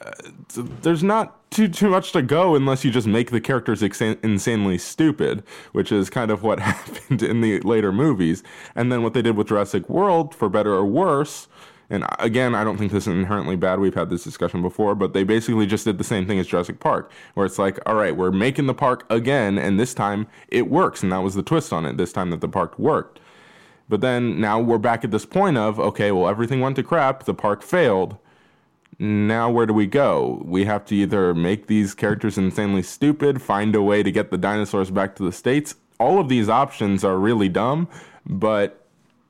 Uh, 0.00 0.10
so 0.48 0.62
there's 0.62 1.02
not 1.02 1.50
too 1.50 1.66
too 1.66 1.88
much 1.88 2.12
to 2.12 2.22
go 2.22 2.54
unless 2.54 2.84
you 2.84 2.90
just 2.90 3.06
make 3.06 3.30
the 3.30 3.40
characters 3.40 3.80
exa- 3.80 4.22
insanely 4.22 4.78
stupid, 4.78 5.42
which 5.72 5.90
is 5.90 6.10
kind 6.10 6.30
of 6.30 6.42
what 6.42 6.60
happened 6.72 7.22
in 7.22 7.40
the 7.40 7.60
later 7.60 7.92
movies. 7.92 8.42
And 8.74 8.92
then 8.92 9.02
what 9.02 9.14
they 9.14 9.22
did 9.22 9.36
with 9.36 9.48
Jurassic 9.48 9.88
World, 9.88 10.34
for 10.34 10.48
better 10.48 10.72
or 10.72 10.84
worse. 10.84 11.48
And 11.90 12.04
again, 12.18 12.54
I 12.54 12.64
don't 12.64 12.76
think 12.76 12.92
this 12.92 13.06
is 13.06 13.14
inherently 13.14 13.56
bad. 13.56 13.80
We've 13.80 13.94
had 13.94 14.10
this 14.10 14.22
discussion 14.22 14.60
before, 14.60 14.94
but 14.94 15.14
they 15.14 15.24
basically 15.24 15.66
just 15.66 15.84
did 15.84 15.96
the 15.96 16.04
same 16.04 16.26
thing 16.26 16.38
as 16.38 16.46
Jurassic 16.46 16.80
Park, 16.80 17.10
where 17.34 17.46
it's 17.46 17.58
like, 17.58 17.78
all 17.86 17.94
right, 17.94 18.14
we're 18.14 18.30
making 18.30 18.66
the 18.66 18.74
park 18.74 19.06
again, 19.08 19.56
and 19.58 19.80
this 19.80 19.94
time 19.94 20.26
it 20.48 20.68
works, 20.68 21.02
and 21.02 21.10
that 21.12 21.22
was 21.22 21.34
the 21.34 21.42
twist 21.42 21.72
on 21.72 21.86
it. 21.86 21.96
This 21.96 22.12
time 22.12 22.30
that 22.30 22.40
the 22.40 22.48
park 22.48 22.78
worked. 22.78 23.20
But 23.88 24.02
then 24.02 24.38
now 24.38 24.60
we're 24.60 24.76
back 24.76 25.02
at 25.02 25.10
this 25.10 25.24
point 25.24 25.56
of, 25.56 25.80
okay, 25.80 26.12
well, 26.12 26.28
everything 26.28 26.60
went 26.60 26.76
to 26.76 26.82
crap, 26.82 27.24
the 27.24 27.32
park 27.32 27.62
failed 27.62 28.18
now 28.98 29.50
where 29.50 29.66
do 29.66 29.72
we 29.72 29.86
go? 29.86 30.42
We 30.44 30.64
have 30.64 30.84
to 30.86 30.94
either 30.96 31.34
make 31.34 31.68
these 31.68 31.94
characters 31.94 32.36
insanely 32.36 32.82
stupid, 32.82 33.40
find 33.40 33.74
a 33.74 33.82
way 33.82 34.02
to 34.02 34.10
get 34.10 34.30
the 34.30 34.38
dinosaurs 34.38 34.90
back 34.90 35.14
to 35.16 35.24
the 35.24 35.32
states. 35.32 35.76
All 36.00 36.18
of 36.18 36.28
these 36.28 36.48
options 36.48 37.04
are 37.04 37.16
really 37.16 37.48
dumb, 37.48 37.88
but 38.26 38.87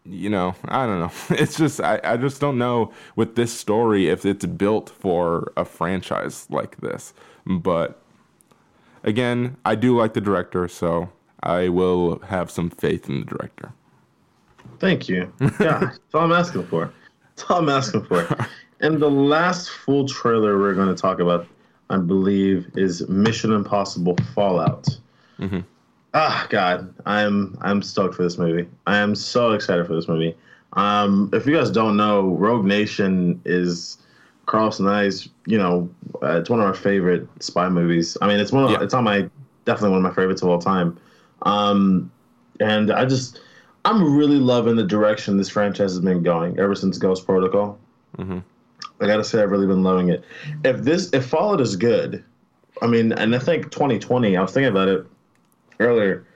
you 0.08 0.30
know, 0.30 0.54
I 0.66 0.86
don't 0.86 1.00
know. 1.00 1.12
It's 1.36 1.56
just 1.56 1.80
I, 1.80 2.00
I 2.04 2.16
just 2.16 2.40
don't 2.40 2.58
know 2.58 2.92
with 3.16 3.36
this 3.36 3.52
story 3.52 4.08
if 4.08 4.24
it's 4.24 4.46
built 4.46 4.90
for 4.90 5.52
a 5.56 5.64
franchise 5.64 6.46
like 6.50 6.78
this. 6.78 7.12
But 7.46 8.00
again, 9.02 9.56
I 9.64 9.74
do 9.74 9.96
like 9.96 10.14
the 10.14 10.20
director, 10.20 10.68
so 10.68 11.10
I 11.42 11.68
will 11.68 12.18
have 12.20 12.50
some 12.50 12.70
faith 12.70 13.08
in 13.08 13.20
the 13.20 13.26
director. 13.26 13.72
Thank 14.78 15.08
you. 15.08 15.32
Yeah, 15.40 15.80
that's 15.80 16.14
all 16.14 16.22
I'm 16.22 16.32
asking 16.32 16.66
for. 16.66 16.92
That's 17.36 17.50
all 17.50 17.58
I'm 17.58 17.68
asking 17.68 18.04
for. 18.04 18.26
And 18.80 19.00
the 19.00 19.10
last 19.10 19.70
full 19.70 20.06
trailer 20.06 20.56
we're 20.56 20.74
going 20.74 20.88
to 20.88 20.94
talk 20.94 21.18
about, 21.18 21.48
I 21.90 21.96
believe, 21.96 22.70
is 22.76 23.08
Mission 23.08 23.52
Impossible 23.52 24.16
Fallout. 24.36 24.86
Mm-hmm. 25.40 25.60
Ah, 26.14 26.46
God, 26.48 26.94
I'm 27.06 27.56
I'm 27.60 27.82
stoked 27.82 28.14
for 28.14 28.22
this 28.22 28.38
movie. 28.38 28.68
I 28.86 28.96
am 28.98 29.14
so 29.14 29.52
excited 29.52 29.86
for 29.86 29.94
this 29.94 30.08
movie. 30.08 30.34
Um, 30.74 31.30
if 31.32 31.46
you 31.46 31.54
guys 31.54 31.70
don't 31.70 31.96
know, 31.96 32.28
Rogue 32.34 32.64
Nation 32.64 33.40
is 33.44 33.98
Carlos 34.46 34.78
and 34.78 34.88
I's. 34.88 35.28
You 35.46 35.58
know, 35.58 35.90
uh, 36.22 36.38
it's 36.40 36.48
one 36.50 36.60
of 36.60 36.66
our 36.66 36.74
favorite 36.74 37.26
spy 37.40 37.68
movies. 37.68 38.16
I 38.22 38.26
mean, 38.26 38.40
it's 38.40 38.52
one 38.52 38.64
of 38.64 38.70
Yeah. 38.70 38.82
it's 38.82 38.94
on 38.94 39.04
my 39.04 39.28
definitely 39.64 39.90
one 39.90 39.98
of 39.98 40.10
my 40.10 40.14
favorites 40.14 40.42
of 40.42 40.48
all 40.48 40.58
time. 40.58 40.98
Um, 41.42 42.10
and 42.58 42.90
I 42.90 43.04
just 43.04 43.40
I'm 43.84 44.16
really 44.16 44.38
loving 44.38 44.76
the 44.76 44.84
direction 44.84 45.36
this 45.36 45.48
franchise 45.48 45.92
has 45.92 46.00
been 46.00 46.22
going 46.22 46.58
ever 46.58 46.74
since 46.74 46.98
Ghost 46.98 47.26
Protocol. 47.26 47.78
I 49.00 49.06
gotta 49.06 49.22
say, 49.24 49.42
I've 49.42 49.50
really 49.50 49.66
been 49.66 49.82
loving 49.84 50.08
it. 50.08 50.24
If 50.64 50.78
this, 50.82 51.10
if 51.12 51.26
Fallout 51.26 51.60
is 51.60 51.76
good, 51.76 52.24
I 52.82 52.86
mean, 52.88 53.12
and 53.12 53.34
I 53.34 53.38
think 53.38 53.70
2020, 53.70 54.36
I 54.36 54.42
was 54.42 54.52
thinking 54.52 54.70
about 54.70 54.88
it 54.88 55.06
earlier. 55.80 56.26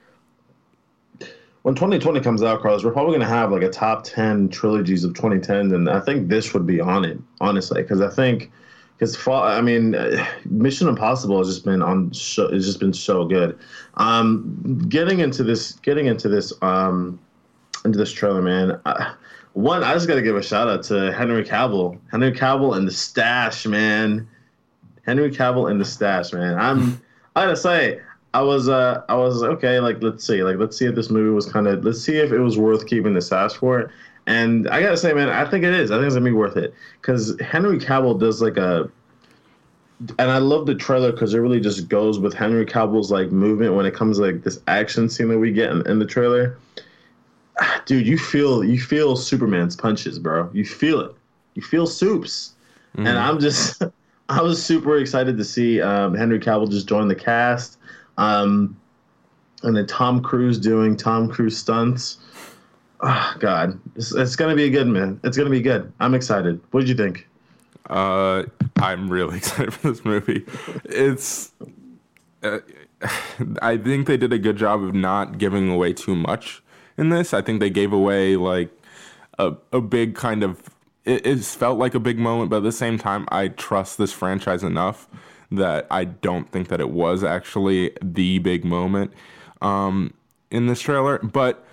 When 1.62 1.74
2020 1.76 2.20
comes 2.20 2.42
out, 2.42 2.60
Carlos, 2.60 2.84
we're 2.84 2.92
probably 2.92 3.12
gonna 3.12 3.28
have 3.28 3.52
like 3.52 3.62
a 3.62 3.70
top 3.70 4.02
10 4.04 4.48
trilogies 4.48 5.04
of 5.04 5.14
2010, 5.14 5.72
and 5.72 5.88
I 5.88 6.00
think 6.00 6.28
this 6.28 6.52
would 6.54 6.66
be 6.66 6.80
on 6.80 7.04
it, 7.04 7.18
honestly, 7.40 7.82
because 7.82 8.00
I 8.00 8.10
think. 8.10 8.50
Because 8.98 9.26
I 9.26 9.60
mean, 9.60 9.96
uh, 9.96 10.24
Mission 10.44 10.86
Impossible 10.86 11.38
has 11.38 11.48
just 11.48 11.64
been 11.64 11.82
on. 11.82 12.14
So, 12.14 12.46
it's 12.46 12.64
just 12.66 12.78
been 12.78 12.92
so 12.92 13.24
good. 13.24 13.58
Um, 13.94 14.86
getting 14.88 15.18
into 15.18 15.42
this, 15.42 15.72
getting 15.72 16.06
into 16.06 16.28
this, 16.28 16.52
um, 16.62 17.18
into 17.84 17.98
this 17.98 18.12
trailer, 18.12 18.42
man. 18.42 18.80
I, 18.86 19.14
one, 19.54 19.82
I 19.82 19.92
just 19.94 20.06
got 20.06 20.14
to 20.14 20.22
give 20.22 20.36
a 20.36 20.42
shout 20.42 20.68
out 20.68 20.84
to 20.84 21.12
Henry 21.12 21.42
Cavill. 21.44 21.98
Henry 22.12 22.30
Cavill 22.30 22.76
and 22.76 22.86
the 22.86 22.92
stash, 22.92 23.66
man. 23.66 24.28
Henry 25.04 25.30
Cavill 25.30 25.68
and 25.70 25.80
the 25.80 25.84
stash, 25.84 26.32
man. 26.32 26.56
I'm. 26.58 27.02
I 27.34 27.46
gotta 27.46 27.56
say, 27.56 28.00
I 28.34 28.42
was. 28.42 28.68
Uh, 28.68 29.02
I 29.08 29.14
was 29.14 29.42
okay. 29.42 29.80
Like, 29.80 30.02
let's 30.02 30.26
see. 30.26 30.42
Like, 30.42 30.56
let's 30.56 30.76
see 30.76 30.86
if 30.86 30.94
this 30.94 31.10
movie 31.10 31.30
was 31.30 31.46
kind 31.46 31.66
of. 31.66 31.84
Let's 31.84 32.00
see 32.00 32.16
if 32.16 32.32
it 32.32 32.38
was 32.38 32.58
worth 32.58 32.86
keeping 32.86 33.14
the 33.14 33.20
stash 33.20 33.54
for 33.54 33.80
it. 33.80 33.90
And 34.26 34.68
I 34.68 34.80
gotta 34.80 34.96
say, 34.96 35.12
man, 35.12 35.28
I 35.28 35.48
think 35.48 35.64
it 35.64 35.74
is. 35.74 35.90
I 35.90 35.96
think 35.96 36.06
it's 36.06 36.14
gonna 36.14 36.24
be 36.24 36.32
worth 36.32 36.56
it 36.56 36.74
because 37.00 37.38
Henry 37.40 37.78
Cavill 37.78 38.18
does 38.18 38.40
like 38.40 38.56
a. 38.56 38.90
And 40.18 40.30
I 40.32 40.38
love 40.38 40.66
the 40.66 40.74
trailer 40.74 41.12
because 41.12 41.32
it 41.32 41.38
really 41.38 41.60
just 41.60 41.88
goes 41.88 42.18
with 42.18 42.34
Henry 42.34 42.66
Cavill's 42.66 43.12
like 43.12 43.30
movement 43.30 43.74
when 43.74 43.86
it 43.86 43.94
comes 43.94 44.18
to, 44.18 44.24
like 44.24 44.42
this 44.42 44.58
action 44.66 45.08
scene 45.08 45.28
that 45.28 45.38
we 45.38 45.52
get 45.52 45.70
in, 45.70 45.86
in 45.86 46.00
the 46.00 46.06
trailer 46.06 46.58
dude, 47.86 48.06
you 48.06 48.18
feel 48.18 48.64
you 48.64 48.80
feel 48.80 49.16
Superman's 49.16 49.76
punches, 49.76 50.18
bro. 50.18 50.50
You 50.52 50.64
feel 50.64 51.00
it. 51.00 51.14
You 51.54 51.62
feel 51.62 51.86
Supes. 51.86 52.54
And 53.06 53.18
I'm 53.18 53.38
just 53.38 53.82
I 54.28 54.42
was 54.42 54.62
super 54.64 54.98
excited 54.98 55.36
to 55.36 55.44
see 55.44 55.80
um, 55.80 56.14
Henry 56.14 56.38
Cavill 56.38 56.70
just 56.70 56.88
join 56.88 57.08
the 57.08 57.14
cast. 57.14 57.78
Um, 58.18 58.76
and 59.62 59.76
then 59.76 59.86
Tom 59.86 60.22
Cruise 60.22 60.58
doing 60.58 60.96
Tom 60.96 61.28
Cruise 61.28 61.56
stunts. 61.56 62.18
Oh, 63.00 63.34
God, 63.40 63.78
it's, 63.96 64.14
it's 64.14 64.36
gonna 64.36 64.54
be 64.54 64.64
a 64.64 64.70
good, 64.70 64.86
man. 64.86 65.20
It's 65.24 65.36
gonna 65.36 65.50
be 65.50 65.62
good. 65.62 65.92
I'm 66.00 66.14
excited. 66.14 66.60
What 66.70 66.80
did 66.80 66.88
you 66.88 66.94
think? 66.94 67.28
Uh, 67.88 68.44
I'm 68.76 69.08
really 69.08 69.36
excited 69.38 69.74
for 69.74 69.90
this 69.90 70.04
movie. 70.04 70.44
It's, 70.84 71.52
uh, 72.42 72.58
I 73.62 73.76
think 73.76 74.06
they 74.06 74.16
did 74.16 74.32
a 74.32 74.38
good 74.38 74.56
job 74.56 74.82
of 74.82 74.94
not 74.94 75.38
giving 75.38 75.68
away 75.68 75.92
too 75.92 76.14
much 76.14 76.62
in 76.96 77.08
this. 77.08 77.34
I 77.34 77.42
think 77.42 77.60
they 77.60 77.70
gave 77.70 77.92
away 77.92 78.36
like 78.36 78.70
a 79.38 79.54
a 79.72 79.80
big 79.80 80.14
kind 80.14 80.42
of. 80.42 80.62
It, 81.04 81.26
it 81.26 81.44
felt 81.44 81.78
like 81.78 81.94
a 81.96 82.00
big 82.00 82.18
moment, 82.18 82.50
but 82.50 82.58
at 82.58 82.62
the 82.62 82.70
same 82.72 82.96
time, 82.96 83.26
I 83.32 83.48
trust 83.48 83.98
this 83.98 84.12
franchise 84.12 84.62
enough 84.62 85.08
that 85.52 85.86
I 85.90 86.04
don't 86.04 86.50
think 86.50 86.68
that 86.68 86.80
it 86.80 86.90
was 86.90 87.22
actually 87.22 87.92
the 88.02 88.38
big 88.38 88.64
moment 88.64 89.12
um, 89.60 90.14
in 90.50 90.66
this 90.66 90.80
trailer. 90.80 91.18
But 91.18 91.64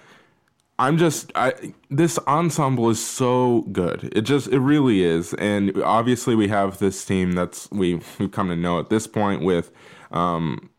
I'm 0.80 0.98
just 0.98 1.32
I 1.36 1.74
this 1.90 2.18
ensemble 2.20 2.90
is 2.90 3.06
so 3.06 3.66
good. 3.74 4.12
It 4.16 4.22
just 4.22 4.48
it 4.48 4.60
really 4.60 5.04
is. 5.04 5.34
And 5.34 5.76
obviously 5.84 6.36
we 6.36 6.48
have 6.48 6.80
this 6.80 7.04
team 7.04 7.34
that's 7.34 7.70
we 7.70 8.02
we've 8.18 8.32
come 8.32 8.48
to 8.48 8.56
know 8.56 8.80
at 8.80 8.90
this 8.90 9.06
point 9.06 9.44
with 9.44 9.72
um 10.12 10.70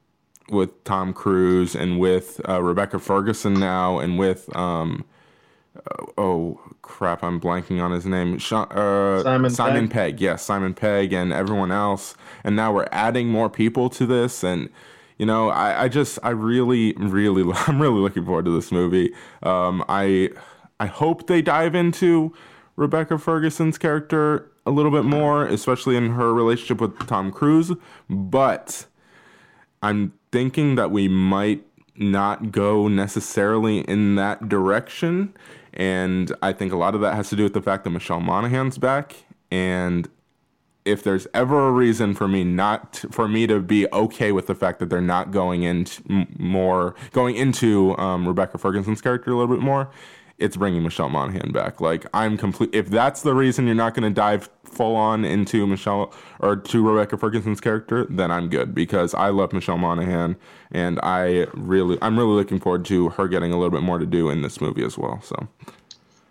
with 0.49 0.83
Tom 0.85 1.13
Cruise 1.13 1.77
and 1.77 2.01
with 2.01 2.41
uh, 2.49 2.63
Rebecca 2.63 2.99
Ferguson 2.99 3.55
now 3.55 3.99
and 3.99 4.19
with 4.19 4.55
um 4.57 5.05
oh 6.17 6.59
crap 6.91 7.23
I'm 7.23 7.41
blanking 7.41 7.81
on 7.83 7.93
his 7.93 8.05
name 8.05 8.39
Sean, 8.39 8.67
uh, 8.73 9.23
Simon 9.23 9.51
Simon 9.51 9.89
Pegg. 9.89 10.15
Pegg 10.15 10.21
yes 10.21 10.43
Simon 10.43 10.75
Pegg 10.75 11.13
and 11.13 11.33
everyone 11.33 11.71
else 11.71 12.15
and 12.45 12.57
now 12.57 12.73
we're 12.73 12.89
adding 12.91 13.29
more 13.29 13.49
people 13.49 13.89
to 13.91 14.07
this 14.07 14.43
and 14.43 14.69
you 15.21 15.27
know, 15.27 15.51
I, 15.51 15.83
I 15.83 15.89
just, 15.89 16.19
I 16.23 16.31
really, 16.31 16.95
really, 16.95 17.43
I'm 17.67 17.79
really 17.79 18.01
looking 18.01 18.25
forward 18.25 18.47
to 18.47 18.57
this 18.57 18.73
movie. 18.73 19.13
Um, 19.43 19.85
I, 19.87 20.31
I 20.81 20.87
hope 20.87 21.27
they 21.27 21.43
dive 21.43 21.75
into 21.75 22.35
Rebecca 22.75 23.19
Ferguson's 23.19 23.77
character 23.77 24.51
a 24.65 24.71
little 24.71 24.91
bit 24.91 25.05
more, 25.05 25.47
especially 25.47 25.95
in 25.95 26.13
her 26.13 26.33
relationship 26.33 26.81
with 26.81 27.07
Tom 27.07 27.31
Cruise. 27.33 27.73
But 28.09 28.87
I'm 29.83 30.15
thinking 30.33 30.77
that 30.77 30.91
we 30.91 31.07
might 31.07 31.67
not 31.97 32.51
go 32.51 32.89
necessarily 32.89 33.81
in 33.81 34.15
that 34.15 34.49
direction. 34.49 35.35
And 35.75 36.35
I 36.43 36.53
think 36.53 36.73
a 36.73 36.77
lot 36.77 36.95
of 36.95 37.01
that 37.03 37.15
has 37.15 37.31
to 37.31 37.37
do 37.37 37.45
with 37.45 37.55
the 37.55 37.63
fact 37.63 37.85
that 37.85 37.91
Michelle 37.91 38.21
Monaghan's 38.21 38.79
back. 38.79 39.17
And 39.51 40.09
if 40.85 41.03
there's 41.03 41.27
ever 41.35 41.69
a 41.69 41.73
reason 41.73 42.15
for 42.15 42.27
me 42.27 42.43
not 42.43 43.05
for 43.11 43.29
me 43.29 43.47
to 43.47 43.61
be 43.61 43.87
okay 43.93 44.33
with 44.33 44.47
the 44.47 44.55
fact 44.55 44.79
that 44.81 44.89
they're 44.89 45.01
not 45.01 45.31
going 45.31 45.63
into 45.63 46.27
more 46.39 46.95
going 47.13 47.37
into 47.37 47.97
um, 47.99 48.27
Rebecca 48.27 48.59
Ferguson's 48.59 49.01
character 49.01 49.31
a 49.31 49.37
little 49.37 49.55
bit 49.55 49.63
more, 49.63 49.91
it's 50.39 50.57
bringing 50.57 50.83
Michelle 50.83 51.11
Monaghan 51.11 51.53
back. 51.53 51.81
Like 51.81 52.07
I'm 52.15 52.37
complete. 52.37 52.71
If 52.73 52.89
that's 52.89 53.23
the 53.23 53.35
reason 53.35 53.67
you're 53.67 53.75
not 53.75 53.95
going 53.95 54.09
to 54.09 54.15
dive 54.15 54.49
full 54.71 54.97
on 54.97 55.25
into 55.25 55.67
Michelle 55.67 56.13
or 56.39 56.57
to 56.57 56.89
Rebecca 56.89 57.17
Ferguson's 57.17 57.61
character, 57.61 58.07
then 58.09 58.31
I'm 58.31 58.49
good 58.49 58.75
because 58.75 59.15
I 59.15 59.29
love 59.29 59.53
Michelle 59.53 59.79
Monaghan 59.79 60.37
and 60.71 60.99
I 61.03 61.47
really 61.55 61.99
I'm 62.03 62.19
really 62.19 62.35
looking 62.35 62.61
forward 62.61 62.85
to 62.87 63.11
her 63.11 63.29
getting 63.29 63.53
a 63.53 63.57
little 63.57 63.71
bit 63.71 63.83
more 63.83 63.99
to 63.99 64.07
do 64.07 64.31
in 64.31 64.43
this 64.43 64.61
movie 64.61 64.85
as 64.85 64.97
well. 64.97 65.21
So 65.23 65.49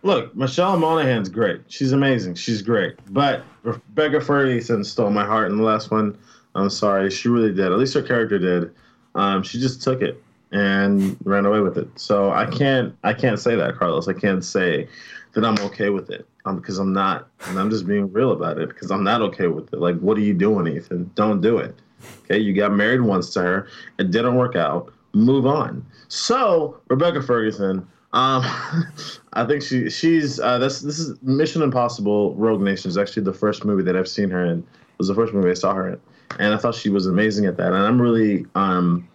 Look, 0.02 0.34
Michelle 0.36 0.78
Monaghan's 0.80 1.28
great. 1.28 1.62
She's 1.68 1.92
amazing. 1.92 2.36
She's 2.36 2.62
great. 2.62 2.96
But 3.10 3.44
Rebecca 3.64 4.22
Ferguson 4.22 4.84
stole 4.84 5.10
my 5.10 5.26
heart 5.26 5.52
in 5.52 5.58
the 5.58 5.64
last 5.64 5.92
one. 5.92 6.18
I'm 6.56 6.70
sorry, 6.70 7.12
she 7.12 7.28
really 7.28 7.54
did. 7.54 7.66
At 7.72 7.78
least 7.78 7.94
her 7.96 8.02
character 8.02 8.40
did. 8.40 8.72
Um, 9.16 9.44
she 9.44 9.60
just 9.60 9.82
took 9.82 10.02
it 10.02 10.24
and 10.52 11.18
ran 11.26 11.46
away 11.46 11.60
with 11.60 11.78
it. 11.78 11.88
So 12.00 12.32
I 12.32 12.46
can't 12.46 12.96
I 13.04 13.14
can't 13.14 13.40
say 13.40 13.56
that, 13.56 13.78
Carlos. 13.78 14.08
I 14.08 14.14
can't 14.14 14.44
say 14.44 14.88
that 15.34 15.46
I'm 15.46 15.58
okay 15.60 15.90
with 15.90 16.10
it 16.10 16.28
um, 16.46 16.58
because 16.58 16.80
I'm 16.80 16.94
not, 16.94 17.30
and 17.48 17.60
I'm 17.60 17.70
just 17.70 17.86
being 17.86 18.12
real 18.12 18.32
about 18.32 18.58
it 18.58 18.70
because 18.70 18.92
I'm 18.92 19.04
not 19.04 19.22
okay 19.22 19.48
with 19.48 19.72
it. 19.74 19.80
Like, 19.80 19.98
what 20.00 20.18
are 20.18 20.22
you 20.22 20.34
doing, 20.34 20.68
Ethan? 20.68 21.12
Don't 21.16 21.42
do 21.42 21.58
it. 21.58 21.76
Okay, 22.24 22.40
you 22.40 22.54
got 22.54 22.74
married 22.74 23.02
once 23.02 23.34
to 23.34 23.42
her, 23.42 23.68
it 23.98 24.12
didn't 24.12 24.36
work 24.36 24.56
out. 24.56 24.94
Move 25.14 25.46
on. 25.46 25.86
So 26.08 26.80
Rebecca 26.88 27.22
Ferguson, 27.22 27.88
um, 28.14 28.44
I 29.34 29.46
think 29.46 29.64
she 29.64 29.90
she's 29.90 30.40
uh, 30.40 30.58
this 30.60 30.82
this 30.82 31.00
is 31.00 31.22
Mission 31.22 31.62
Impossible 31.62 32.36
Rogue 32.36 32.62
Nation 32.62 32.90
is 32.90 32.98
actually 32.98 33.24
the 33.24 33.34
first 33.34 33.66
movie 33.66 33.84
that 33.84 33.96
I've 33.96 34.08
seen 34.08 34.30
her 34.30 34.46
in. 34.46 34.60
It 34.60 34.98
was 34.98 35.08
the 35.08 35.16
first 35.16 35.34
movie 35.34 35.50
I 35.50 35.56
saw 35.56 35.74
her 35.74 35.90
in, 35.90 36.02
and 36.40 36.54
I 36.54 36.58
thought 36.58 36.76
she 36.76 36.90
was 36.90 37.08
amazing 37.08 37.46
at 37.46 37.58
that. 37.58 37.68
And 37.74 37.84
I'm 37.84 38.02
really 38.02 38.46
um, 38.56 39.08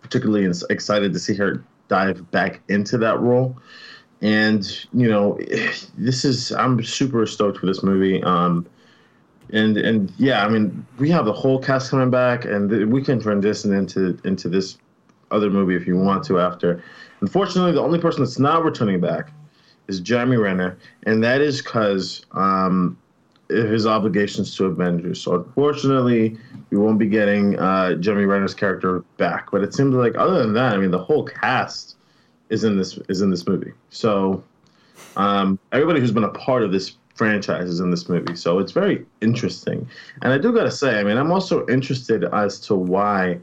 particularly 0.00 0.50
excited 0.70 1.12
to 1.12 1.18
see 1.18 1.34
her 1.34 1.64
dive 1.88 2.30
back 2.30 2.60
into 2.68 2.98
that 2.98 3.18
role. 3.20 3.56
And 4.22 4.64
you 4.92 5.08
know, 5.08 5.38
this 5.98 6.24
is 6.24 6.52
I'm 6.52 6.82
super 6.84 7.26
stoked 7.26 7.58
for 7.58 7.66
this 7.66 7.82
movie. 7.82 8.22
Um, 8.22 8.66
and 9.52 9.76
and 9.76 10.12
yeah, 10.18 10.44
I 10.44 10.48
mean, 10.48 10.86
we 10.98 11.10
have 11.10 11.24
the 11.24 11.32
whole 11.32 11.58
cast 11.58 11.90
coming 11.90 12.10
back, 12.10 12.44
and 12.44 12.92
we 12.92 13.02
can 13.02 13.20
transition 13.20 13.72
into 13.72 14.18
into 14.24 14.48
this 14.48 14.78
other 15.30 15.50
movie 15.50 15.76
if 15.76 15.86
you 15.86 15.96
want 15.96 16.24
to 16.24 16.38
after. 16.38 16.82
Unfortunately, 17.20 17.72
the 17.72 17.82
only 17.82 17.98
person 17.98 18.22
that's 18.22 18.38
not 18.38 18.64
returning 18.64 19.00
back 19.00 19.30
is 19.88 20.00
Jeremy 20.00 20.36
Renner, 20.36 20.78
and 21.04 21.22
that 21.24 21.40
is 21.40 21.60
because 21.60 22.24
um, 22.32 22.96
his 23.50 23.86
obligations 23.86 24.56
to 24.56 24.66
Avengers. 24.66 25.20
So 25.20 25.34
unfortunately, 25.34 26.38
we 26.70 26.78
won't 26.78 26.98
be 26.98 27.06
getting 27.06 27.58
uh, 27.58 27.94
Jeremy 27.94 28.24
Renner's 28.24 28.54
character 28.54 29.00
back. 29.16 29.50
But 29.50 29.62
it 29.62 29.74
seems 29.74 29.94
like 29.94 30.16
other 30.16 30.38
than 30.38 30.52
that, 30.54 30.74
I 30.74 30.76
mean, 30.78 30.90
the 30.90 31.02
whole 31.02 31.24
cast 31.24 31.96
is 32.50 32.64
in 32.64 32.76
this 32.76 32.98
is 33.08 33.22
in 33.22 33.30
this 33.30 33.46
movie. 33.46 33.72
So 33.88 34.42
um, 35.16 35.58
everybody 35.72 36.00
who's 36.00 36.12
been 36.12 36.24
a 36.24 36.30
part 36.30 36.62
of 36.62 36.72
this 36.72 36.96
franchise 37.14 37.68
is 37.68 37.80
in 37.80 37.90
this 37.90 38.08
movie. 38.08 38.34
So 38.34 38.58
it's 38.58 38.72
very 38.72 39.06
interesting. 39.20 39.88
And 40.22 40.32
I 40.32 40.38
do 40.38 40.52
gotta 40.52 40.70
say, 40.70 40.98
I 40.98 41.04
mean, 41.04 41.16
I'm 41.16 41.32
also 41.32 41.66
interested 41.66 42.24
as 42.24 42.60
to 42.60 42.74
why 42.74 43.38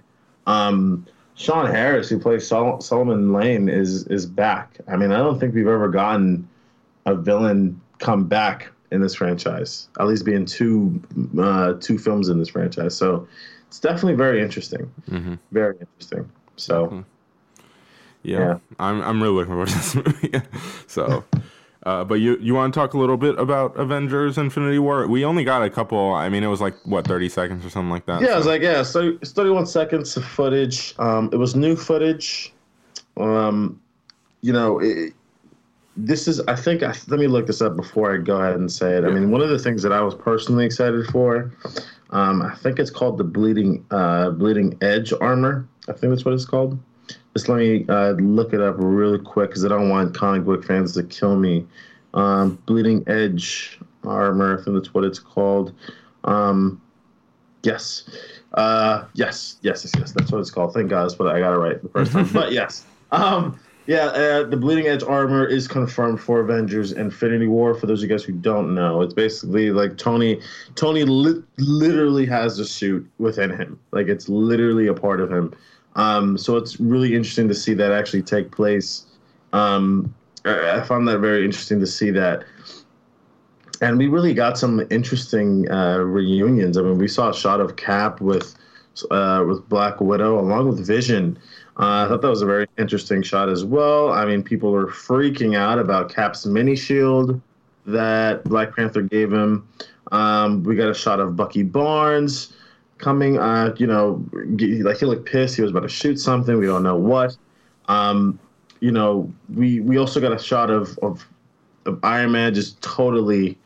um, 0.45 1.05
Sean 1.35 1.67
Harris, 1.67 2.09
who 2.09 2.19
plays 2.19 2.47
Sol- 2.47 2.81
Solomon 2.81 3.33
Lane, 3.33 3.69
is 3.69 4.05
is 4.07 4.25
back. 4.25 4.77
I 4.87 4.97
mean, 4.97 5.11
I 5.11 5.17
don't 5.17 5.39
think 5.39 5.55
we've 5.55 5.67
ever 5.67 5.89
gotten 5.89 6.47
a 7.05 7.15
villain 7.15 7.79
come 7.99 8.25
back 8.25 8.69
in 8.91 9.01
this 9.01 9.15
franchise. 9.15 9.89
At 9.99 10.07
least 10.07 10.25
being 10.25 10.45
two 10.45 11.01
uh, 11.39 11.73
two 11.79 11.97
films 11.97 12.29
in 12.29 12.39
this 12.39 12.49
franchise. 12.49 12.95
So 12.95 13.27
it's 13.67 13.79
definitely 13.79 14.15
very 14.15 14.41
interesting. 14.41 14.91
Mm-hmm. 15.09 15.35
Very 15.51 15.75
interesting. 15.79 16.29
So. 16.57 16.87
Mm-hmm. 16.87 17.01
Yeah, 18.23 18.39
yeah, 18.39 18.57
I'm 18.79 19.01
I'm 19.01 19.21
really 19.21 19.35
looking 19.35 19.51
forward 19.51 19.69
to 19.69 19.75
this 19.75 19.95
movie. 19.95 20.31
so, 20.87 21.23
uh, 21.83 22.03
but 22.03 22.15
you 22.15 22.37
you 22.41 22.53
want 22.53 22.73
to 22.73 22.79
talk 22.79 22.93
a 22.93 22.97
little 22.97 23.17
bit 23.17 23.37
about 23.39 23.77
Avengers: 23.77 24.37
Infinity 24.37 24.79
War? 24.79 25.07
We 25.07 25.23
only 25.23 25.43
got 25.43 25.63
a 25.63 25.69
couple. 25.69 26.13
I 26.13 26.29
mean, 26.29 26.43
it 26.43 26.47
was 26.47 26.61
like 26.61 26.75
what 26.85 27.07
30 27.07 27.29
seconds 27.29 27.65
or 27.65 27.69
something 27.69 27.91
like 27.91 28.05
that. 28.07 28.21
Yeah, 28.21 28.27
so. 28.27 28.33
it 28.33 28.37
was 28.37 28.45
like 28.47 28.61
yeah, 28.61 28.83
so 28.83 29.17
it's 29.21 29.31
31 29.31 29.65
seconds 29.67 30.17
of 30.17 30.25
footage. 30.25 30.95
Um, 30.99 31.29
it 31.31 31.37
was 31.37 31.55
new 31.55 31.75
footage. 31.75 32.53
Um, 33.15 33.81
you 34.41 34.53
know, 34.53 34.79
it, 34.79 35.13
this 35.97 36.27
is 36.27 36.39
I 36.41 36.55
think 36.55 36.83
I, 36.83 36.93
let 37.07 37.19
me 37.19 37.27
look 37.27 37.47
this 37.47 37.61
up 37.61 37.75
before 37.75 38.13
I 38.13 38.17
go 38.17 38.39
ahead 38.41 38.55
and 38.55 38.71
say 38.71 38.97
it. 38.97 39.03
I 39.03 39.09
mean, 39.09 39.31
one 39.31 39.41
of 39.41 39.49
the 39.49 39.59
things 39.59 39.81
that 39.83 39.91
I 39.91 40.01
was 40.01 40.13
personally 40.13 40.65
excited 40.65 41.07
for, 41.07 41.51
um, 42.11 42.41
I 42.41 42.55
think 42.55 42.79
it's 42.79 42.91
called 42.91 43.17
the 43.17 43.23
bleeding 43.23 43.85
uh, 43.91 44.31
bleeding 44.31 44.77
edge 44.81 45.11
armor. 45.19 45.67
I 45.87 45.93
think 45.93 46.11
that's 46.11 46.23
what 46.23 46.33
it's 46.33 46.45
called. 46.45 46.77
Just 47.37 47.49
let 47.49 47.59
me 47.59 47.85
uh, 47.87 48.13
look 48.13 48.51
it 48.51 48.61
up 48.61 48.77
really 48.79 49.19
quick 49.19 49.51
because 49.51 49.63
I 49.63 49.67
don't 49.67 49.89
want 49.89 50.15
comic 50.15 50.43
book 50.43 50.65
fans 50.65 50.95
to 50.95 51.03
kill 51.03 51.35
me. 51.35 51.67
Um, 52.15 52.55
Bleeding 52.65 53.03
Edge 53.05 53.79
armor, 54.03 54.59
I 54.59 54.63
think 54.63 54.75
that's 54.75 54.91
what 54.91 55.03
it's 55.03 55.19
called. 55.19 55.71
Um, 56.23 56.81
yes, 57.61 58.09
uh, 58.55 59.05
yes, 59.13 59.57
yes, 59.61 59.83
yes, 59.83 59.93
yes. 59.99 60.13
That's 60.13 60.31
what 60.31 60.39
it's 60.39 60.49
called. 60.49 60.73
Thank 60.73 60.89
God, 60.89 61.03
that's 61.03 61.19
what 61.19 61.27
I 61.27 61.39
got 61.39 61.53
it 61.53 61.57
right 61.57 61.79
the 61.79 61.89
first 61.89 62.11
time. 62.11 62.27
but 62.33 62.53
yes, 62.53 62.87
um, 63.11 63.59
yeah, 63.85 64.05
uh, 64.05 64.43
the 64.43 64.57
Bleeding 64.57 64.87
Edge 64.87 65.03
armor 65.03 65.45
is 65.45 65.67
confirmed 65.67 66.19
for 66.19 66.39
Avengers 66.39 66.91
Infinity 66.91 67.45
War. 67.45 67.75
For 67.75 67.85
those 67.85 68.01
of 68.01 68.09
you 68.09 68.15
guys 68.15 68.23
who 68.23 68.33
don't 68.33 68.73
know, 68.73 69.03
it's 69.03 69.13
basically 69.13 69.69
like 69.69 69.95
Tony. 69.99 70.41
Tony 70.73 71.03
li- 71.03 71.43
literally 71.59 72.25
has 72.25 72.57
a 72.57 72.65
suit 72.65 73.07
within 73.19 73.51
him. 73.51 73.79
Like 73.91 74.07
it's 74.07 74.27
literally 74.27 74.87
a 74.87 74.93
part 74.95 75.21
of 75.21 75.31
him. 75.31 75.53
Um, 75.97 76.37
so 76.37 76.55
it's 76.55 76.79
really 76.79 77.15
interesting 77.15 77.47
to 77.49 77.55
see 77.55 77.73
that 77.73 77.91
actually 77.91 78.21
take 78.21 78.51
place. 78.51 79.07
Um, 79.51 80.13
I, 80.45 80.81
found 80.81 81.07
that 81.07 81.17
very 81.19 81.43
interesting 81.43 81.79
to 81.79 81.87
see 81.87 82.11
that. 82.11 82.45
And 83.81 83.97
we 83.97 84.07
really 84.07 84.33
got 84.33 84.57
some 84.57 84.85
interesting 84.89 85.69
uh, 85.69 85.97
reunions. 85.97 86.77
I 86.77 86.83
mean, 86.83 86.97
we 86.97 87.07
saw 87.07 87.29
a 87.29 87.33
shot 87.33 87.59
of 87.59 87.75
Cap 87.75 88.21
with 88.21 88.55
uh, 89.11 89.43
with 89.47 89.67
Black 89.69 89.99
Widow 89.99 90.39
along 90.39 90.69
with 90.69 90.85
Vision. 90.85 91.37
Uh, 91.79 92.05
I 92.05 92.07
thought 92.07 92.21
that 92.21 92.29
was 92.29 92.41
a 92.41 92.47
very 92.47 92.67
interesting 92.79 93.21
shot 93.21 93.49
as 93.49 93.63
well. 93.63 94.11
I 94.11 94.25
mean, 94.25 94.41
people 94.41 94.71
were 94.71 94.87
freaking 94.87 95.55
out 95.55 95.77
about 95.77 96.13
Cap's 96.13 96.45
mini 96.45 96.75
shield 96.75 97.39
that 97.85 98.43
Black 98.45 98.75
Panther 98.75 99.03
gave 99.03 99.31
him. 99.31 99.67
Um, 100.11 100.63
we 100.63 100.75
got 100.75 100.89
a 100.89 100.93
shot 100.93 101.19
of 101.19 101.35
Bucky 101.35 101.61
Barnes 101.61 102.53
coming. 102.97 103.37
Uh, 103.37 103.73
you 103.77 103.87
know, 103.87 104.23
like 104.33 104.97
he 104.97 105.05
looked 105.05 105.25
pissed. 105.25 105.55
He 105.55 105.61
was 105.61 105.71
about 105.71 105.81
to 105.81 105.89
shoot 105.89 106.19
something. 106.19 106.57
We 106.57 106.65
don't 106.65 106.83
know 106.83 106.95
what. 106.95 107.35
Um, 107.87 108.39
you 108.79 108.91
know, 108.91 109.31
we 109.53 109.79
we 109.79 109.97
also 109.97 110.19
got 110.19 110.31
a 110.31 110.39
shot 110.39 110.69
of 110.69 110.97
of, 110.99 111.27
of 111.85 111.99
Iron 112.03 112.31
Man 112.31 112.53
just 112.53 112.81
totally, 112.81 113.57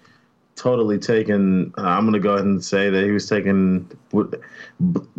totally 0.56 0.98
taken. 0.98 1.74
Uh, 1.78 1.82
I'm 1.82 2.06
gonna 2.06 2.20
go 2.20 2.34
ahead 2.34 2.46
and 2.46 2.64
say 2.64 2.90
that 2.90 3.04
he 3.04 3.12
was 3.12 3.28
taking. 3.28 3.90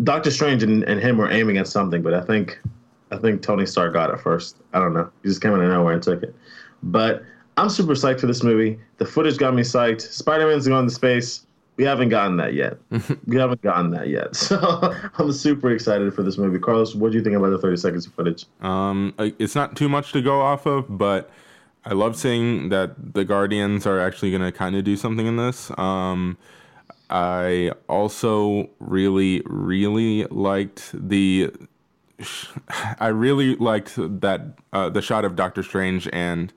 Doctor 0.02 0.30
Strange 0.30 0.62
and, 0.62 0.82
and 0.84 1.00
him 1.00 1.18
were 1.18 1.30
aiming 1.30 1.58
at 1.58 1.68
something, 1.68 2.02
but 2.02 2.14
I 2.14 2.22
think 2.22 2.60
I 3.10 3.18
think 3.18 3.42
Tony 3.42 3.66
Stark 3.66 3.92
got 3.92 4.10
it 4.10 4.20
first. 4.20 4.56
I 4.72 4.78
don't 4.78 4.94
know. 4.94 5.10
He 5.22 5.28
just 5.28 5.42
came 5.42 5.52
out 5.52 5.60
of 5.60 5.68
nowhere 5.68 5.94
and 5.94 6.02
took 6.02 6.22
it. 6.22 6.34
But 6.82 7.22
I'm 7.56 7.68
super 7.68 7.92
psyched 7.92 8.20
for 8.20 8.26
this 8.26 8.42
movie. 8.42 8.78
The 8.96 9.04
footage 9.04 9.36
got 9.36 9.54
me 9.54 9.62
psyched. 9.62 10.00
Spider 10.00 10.48
Man's 10.48 10.66
going 10.66 10.88
to 10.88 10.94
space 10.94 11.46
we 11.76 11.84
haven't 11.84 12.10
gotten 12.10 12.36
that 12.36 12.54
yet. 12.54 12.78
we 13.26 13.36
haven't 13.36 13.62
gotten 13.62 13.90
that 13.90 14.08
yet. 14.08 14.36
So 14.36 14.94
I'm 15.18 15.32
super 15.32 15.70
excited 15.70 16.12
for 16.14 16.22
this 16.22 16.36
movie. 16.36 16.58
Carlos, 16.58 16.94
what 16.94 17.12
do 17.12 17.18
you 17.18 17.24
think 17.24 17.36
about 17.36 17.50
the 17.50 17.58
30 17.58 17.76
seconds 17.76 18.06
of 18.06 18.12
footage? 18.12 18.44
Um, 18.60 19.14
it's 19.18 19.54
not 19.54 19.76
too 19.76 19.88
much 19.88 20.12
to 20.12 20.20
go 20.20 20.40
off 20.40 20.66
of, 20.66 20.98
but 20.98 21.30
I 21.84 21.94
love 21.94 22.16
seeing 22.16 22.68
that 22.68 23.14
the 23.14 23.24
Guardians 23.24 23.86
are 23.86 23.98
actually 23.98 24.30
going 24.30 24.42
to 24.42 24.52
kind 24.52 24.76
of 24.76 24.84
do 24.84 24.96
something 24.96 25.26
in 25.26 25.36
this. 25.36 25.70
Um, 25.78 26.36
I 27.10 27.72
also 27.88 28.70
really, 28.78 29.42
really 29.46 30.24
liked 30.26 30.90
the. 30.94 31.50
I 33.00 33.08
really 33.08 33.56
liked 33.56 33.94
that 33.96 34.58
uh, 34.72 34.88
the 34.90 35.02
shot 35.02 35.24
of 35.24 35.36
Doctor 35.36 35.62
Strange 35.62 36.08
and 36.12 36.52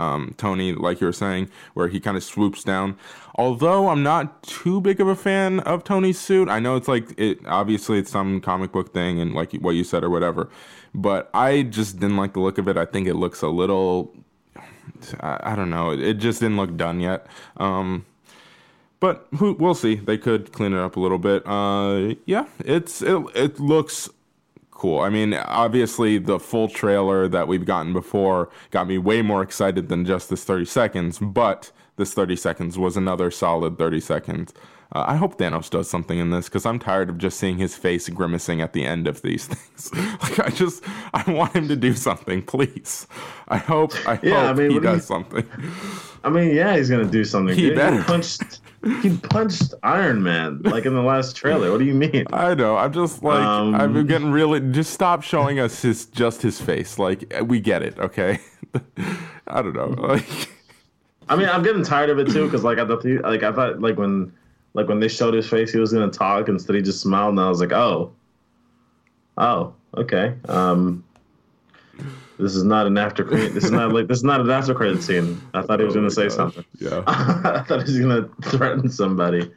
um, 0.00 0.34
Tony, 0.36 0.72
like 0.72 1.00
you 1.00 1.06
were 1.06 1.12
saying, 1.12 1.50
where 1.74 1.88
he 1.88 2.00
kind 2.00 2.16
of 2.16 2.24
swoops 2.24 2.64
down. 2.64 2.96
Although 3.34 3.88
I'm 3.88 4.02
not 4.02 4.42
too 4.42 4.80
big 4.80 5.00
of 5.00 5.08
a 5.08 5.16
fan 5.16 5.60
of 5.60 5.84
Tony's 5.84 6.18
suit, 6.18 6.48
I 6.48 6.58
know 6.58 6.76
it's 6.76 6.88
like 6.88 7.18
it. 7.18 7.38
Obviously, 7.46 7.98
it's 7.98 8.10
some 8.10 8.40
comic 8.40 8.72
book 8.72 8.92
thing, 8.92 9.20
and 9.20 9.34
like 9.34 9.52
what 9.54 9.72
you 9.72 9.84
said 9.84 10.02
or 10.02 10.10
whatever. 10.10 10.48
But 10.94 11.30
I 11.34 11.62
just 11.62 12.00
didn't 12.00 12.16
like 12.16 12.32
the 12.32 12.40
look 12.40 12.58
of 12.58 12.68
it. 12.68 12.76
I 12.76 12.84
think 12.84 13.06
it 13.06 13.14
looks 13.14 13.42
a 13.42 13.48
little. 13.48 14.12
I, 15.20 15.52
I 15.52 15.56
don't 15.56 15.70
know. 15.70 15.90
It 15.90 16.14
just 16.14 16.40
didn't 16.40 16.56
look 16.56 16.76
done 16.76 17.00
yet. 17.00 17.26
Um, 17.58 18.04
but 18.98 19.26
who, 19.36 19.54
we'll 19.54 19.74
see. 19.74 19.94
They 19.94 20.18
could 20.18 20.52
clean 20.52 20.72
it 20.74 20.78
up 20.78 20.96
a 20.96 21.00
little 21.00 21.18
bit. 21.18 21.46
Uh, 21.46 22.14
yeah, 22.26 22.46
it's 22.64 23.00
it, 23.02 23.22
it 23.34 23.60
looks 23.60 24.10
cool. 24.80 25.00
I 25.00 25.10
mean, 25.10 25.34
obviously, 25.34 26.16
the 26.16 26.40
full 26.40 26.66
trailer 26.66 27.28
that 27.28 27.46
we've 27.46 27.66
gotten 27.66 27.92
before 27.92 28.48
got 28.70 28.88
me 28.88 28.96
way 28.96 29.20
more 29.20 29.42
excited 29.42 29.90
than 29.90 30.06
just 30.06 30.30
this 30.30 30.42
30 30.42 30.64
seconds, 30.64 31.18
but 31.18 31.70
this 31.96 32.14
30 32.14 32.34
seconds 32.36 32.78
was 32.78 32.96
another 32.96 33.30
solid 33.30 33.76
30 33.76 34.00
seconds. 34.00 34.54
Uh, 34.92 35.04
I 35.06 35.16
hope 35.16 35.38
Thanos 35.38 35.70
does 35.70 35.88
something 35.88 36.18
in 36.18 36.30
this 36.30 36.46
because 36.46 36.66
I'm 36.66 36.78
tired 36.80 37.08
of 37.10 37.18
just 37.18 37.38
seeing 37.38 37.58
his 37.58 37.76
face 37.76 38.08
grimacing 38.08 38.60
at 38.60 38.72
the 38.72 38.84
end 38.84 39.06
of 39.06 39.22
these 39.22 39.46
things. 39.52 39.94
like 39.94 40.40
I 40.40 40.48
just, 40.50 40.82
I 41.14 41.30
want 41.30 41.54
him 41.54 41.68
to 41.68 41.76
do 41.76 41.94
something, 41.94 42.42
please. 42.42 43.06
I 43.48 43.58
hope, 43.58 43.92
I 44.08 44.18
Yeah, 44.22 44.50
I 44.50 44.52
mean, 44.52 44.70
he 44.70 44.74
what 44.76 44.82
do 44.82 44.88
you- 44.88 44.94
does 44.96 45.06
something. 45.06 45.46
I 46.24 46.28
mean, 46.28 46.54
yeah, 46.54 46.76
he's 46.76 46.90
gonna 46.90 47.04
do 47.06 47.24
something. 47.24 47.56
He 47.56 47.70
better. 47.74 48.02
punched. 48.02 48.60
He 49.02 49.16
punched 49.18 49.74
Iron 49.82 50.22
Man 50.22 50.60
like 50.64 50.84
in 50.86 50.94
the 50.94 51.02
last 51.02 51.36
trailer. 51.36 51.70
What 51.70 51.78
do 51.78 51.84
you 51.84 51.94
mean? 51.94 52.24
I 52.32 52.54
know. 52.54 52.76
I'm 52.76 52.92
just 52.92 53.22
like 53.22 53.40
Um, 53.42 53.74
I've 53.74 53.92
been 53.92 54.06
getting 54.06 54.30
really. 54.30 54.60
Just 54.72 54.92
stop 54.92 55.22
showing 55.22 55.60
us 55.60 55.80
his 55.82 56.06
just 56.06 56.42
his 56.42 56.60
face. 56.60 56.98
Like 56.98 57.32
we 57.44 57.60
get 57.60 57.82
it, 57.82 57.98
okay? 57.98 58.38
I 59.46 59.62
don't 59.62 59.74
know. 59.74 59.86
Like 59.98 60.50
I 61.28 61.36
mean, 61.36 61.48
I'm 61.48 61.62
getting 61.62 61.84
tired 61.84 62.10
of 62.10 62.18
it 62.18 62.28
too 62.30 62.44
because 62.46 62.64
like 62.64 62.78
I 62.78 62.86
thought, 62.86 63.04
like 63.04 63.42
I 63.42 63.52
thought, 63.52 63.80
like 63.80 63.96
when, 63.98 64.32
like 64.74 64.88
when 64.88 65.00
they 65.00 65.08
showed 65.08 65.34
his 65.34 65.48
face, 65.48 65.72
he 65.72 65.78
was 65.78 65.92
gonna 65.92 66.10
talk. 66.10 66.48
Instead, 66.48 66.76
he 66.76 66.82
just 66.82 67.00
smiled, 67.00 67.30
and 67.30 67.40
I 67.40 67.48
was 67.48 67.60
like, 67.60 67.72
oh, 67.72 68.12
oh, 69.38 69.74
okay. 69.96 70.34
Um, 70.48 71.04
this 72.38 72.54
is 72.54 72.64
not 72.64 72.86
an 72.86 72.96
after 72.96 73.24
credit. 73.24 73.52
This 73.52 73.64
is 73.64 73.70
not 73.70 73.92
like 73.92 74.06
this 74.08 74.18
is 74.18 74.24
not 74.24 74.40
an 74.40 74.50
after 74.50 74.74
credit 74.74 75.02
scene. 75.02 75.40
I 75.52 75.62
thought 75.62 75.78
he 75.80 75.84
was 75.84 75.94
Oh 75.94 75.98
gonna 75.98 76.10
say 76.10 76.24
gosh. 76.28 76.34
something. 76.34 76.64
yeah. 76.78 77.02
I 77.06 77.62
thought 77.66 77.86
he 77.86 77.92
was 77.92 78.00
gonna 78.00 78.28
threaten 78.44 78.88
somebody. 78.88 79.50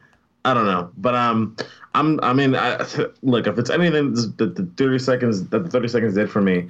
I 0.46 0.54
don't 0.54 0.66
know, 0.66 0.92
but 0.98 1.16
um, 1.16 1.56
I'm. 1.96 2.20
I 2.22 2.34
mean, 2.34 2.54
I, 2.56 2.86
look, 3.22 3.48
if 3.48 3.58
it's 3.58 3.70
anything 3.70 4.14
that 4.14 4.56
the 4.56 4.70
30 4.76 5.00
seconds 5.00 5.48
that 5.50 5.64
the 5.64 5.70
30 5.70 5.88
seconds 5.88 6.16
did 6.16 6.30
for 6.30 6.42
me, 6.42 6.68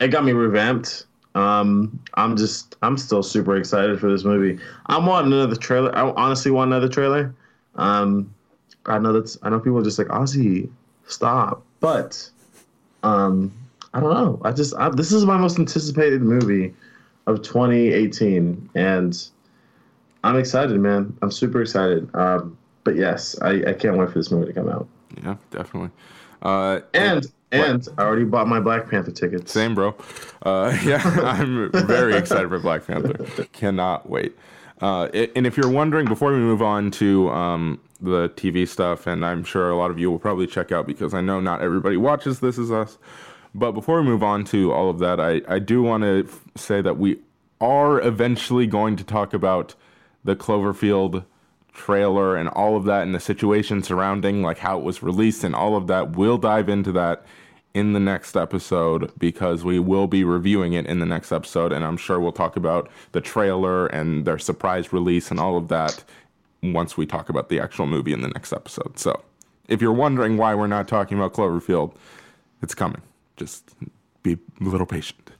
it 0.00 0.08
got 0.08 0.24
me 0.24 0.32
revamped. 0.32 1.04
Um, 1.34 2.00
I'm 2.14 2.36
just, 2.36 2.74
I'm 2.82 2.96
still 2.96 3.22
super 3.22 3.54
excited 3.56 4.00
for 4.00 4.10
this 4.10 4.24
movie. 4.24 4.58
I'm 4.86 5.06
want 5.06 5.26
another 5.26 5.54
trailer. 5.56 5.94
I 5.96 6.10
honestly 6.16 6.50
want 6.50 6.68
another 6.72 6.88
trailer. 6.88 7.34
Um, 7.80 8.32
I 8.86 8.98
know 8.98 9.12
that's, 9.12 9.36
I 9.42 9.48
know 9.50 9.58
people 9.58 9.78
are 9.78 9.82
just 9.82 9.98
like 9.98 10.08
Ozzy, 10.08 10.70
stop, 11.06 11.62
but 11.80 12.30
um, 13.02 13.52
I 13.94 14.00
don't 14.00 14.12
know. 14.12 14.40
I 14.44 14.52
just, 14.52 14.74
I, 14.76 14.90
this 14.90 15.10
is 15.12 15.24
my 15.24 15.36
most 15.36 15.58
anticipated 15.58 16.22
movie 16.22 16.74
of 17.26 17.42
2018, 17.42 18.70
and 18.74 19.28
I'm 20.22 20.36
excited, 20.38 20.78
man. 20.78 21.16
I'm 21.22 21.30
super 21.30 21.62
excited. 21.62 22.08
Um, 22.14 22.56
but 22.84 22.96
yes, 22.96 23.38
I, 23.40 23.62
I 23.66 23.72
can't 23.72 23.96
wait 23.96 24.08
for 24.10 24.18
this 24.18 24.30
movie 24.30 24.46
to 24.46 24.52
come 24.52 24.68
out. 24.68 24.86
Yeah, 25.22 25.36
definitely. 25.50 25.90
Uh, 26.42 26.80
And 26.94 27.26
and 27.52 27.88
I 27.98 28.02
already 28.02 28.24
bought 28.24 28.46
my 28.46 28.60
Black 28.60 28.88
Panther 28.88 29.10
tickets. 29.10 29.52
Same, 29.52 29.74
bro. 29.74 29.94
Uh, 30.42 30.76
yeah, 30.84 31.02
I'm 31.24 31.70
very 31.72 32.14
excited 32.14 32.48
for 32.48 32.58
Black 32.60 32.86
Panther. 32.86 33.24
Cannot 33.52 34.08
wait. 34.08 34.36
Uh, 34.80 35.06
and 35.34 35.46
if 35.46 35.56
you're 35.56 35.70
wondering, 35.70 36.06
before 36.06 36.32
we 36.32 36.38
move 36.38 36.62
on 36.62 36.90
to 36.92 37.28
um, 37.30 37.80
the 38.00 38.30
TV 38.30 38.66
stuff, 38.66 39.06
and 39.06 39.24
I'm 39.24 39.44
sure 39.44 39.70
a 39.70 39.76
lot 39.76 39.90
of 39.90 39.98
you 39.98 40.10
will 40.10 40.18
probably 40.18 40.46
check 40.46 40.72
out 40.72 40.86
because 40.86 41.12
I 41.12 41.20
know 41.20 41.40
not 41.40 41.60
everybody 41.60 41.96
watches 41.96 42.40
This 42.40 42.56
Is 42.56 42.70
Us. 42.70 42.98
But 43.54 43.72
before 43.72 44.00
we 44.00 44.06
move 44.06 44.22
on 44.22 44.44
to 44.44 44.72
all 44.72 44.88
of 44.88 45.00
that, 45.00 45.20
I, 45.20 45.42
I 45.48 45.58
do 45.58 45.82
want 45.82 46.04
to 46.04 46.26
f- 46.28 46.44
say 46.56 46.80
that 46.82 46.98
we 46.98 47.18
are 47.60 48.00
eventually 48.00 48.66
going 48.66 48.96
to 48.96 49.04
talk 49.04 49.34
about 49.34 49.74
the 50.24 50.36
Cloverfield 50.36 51.24
trailer 51.72 52.36
and 52.36 52.48
all 52.50 52.76
of 52.76 52.84
that 52.84 53.02
and 53.02 53.14
the 53.14 53.20
situation 53.20 53.82
surrounding 53.82 54.42
like 54.42 54.58
how 54.58 54.78
it 54.78 54.84
was 54.84 55.02
released 55.02 55.44
and 55.44 55.54
all 55.54 55.76
of 55.76 55.88
that. 55.88 56.16
We'll 56.16 56.38
dive 56.38 56.68
into 56.68 56.92
that 56.92 57.24
in 57.72 57.92
the 57.92 58.00
next 58.00 58.36
episode 58.36 59.12
because 59.18 59.64
we 59.64 59.78
will 59.78 60.06
be 60.06 60.24
reviewing 60.24 60.72
it 60.72 60.86
in 60.86 60.98
the 60.98 61.06
next 61.06 61.30
episode 61.30 61.72
and 61.72 61.84
I'm 61.84 61.96
sure 61.96 62.18
we'll 62.18 62.32
talk 62.32 62.56
about 62.56 62.90
the 63.12 63.20
trailer 63.20 63.86
and 63.86 64.24
their 64.24 64.38
surprise 64.38 64.92
release 64.92 65.30
and 65.30 65.38
all 65.38 65.56
of 65.56 65.68
that 65.68 66.02
once 66.62 66.96
we 66.96 67.06
talk 67.06 67.28
about 67.28 67.48
the 67.48 67.60
actual 67.60 67.86
movie 67.86 68.12
in 68.12 68.22
the 68.22 68.28
next 68.28 68.52
episode. 68.52 68.98
So, 68.98 69.22
if 69.68 69.80
you're 69.80 69.92
wondering 69.92 70.36
why 70.36 70.54
we're 70.54 70.66
not 70.66 70.88
talking 70.88 71.16
about 71.16 71.32
Cloverfield, 71.32 71.94
it's 72.60 72.74
coming. 72.74 73.00
Just 73.36 73.70
be 74.22 74.32
a 74.32 74.64
little 74.64 74.86
patient. 74.86 75.30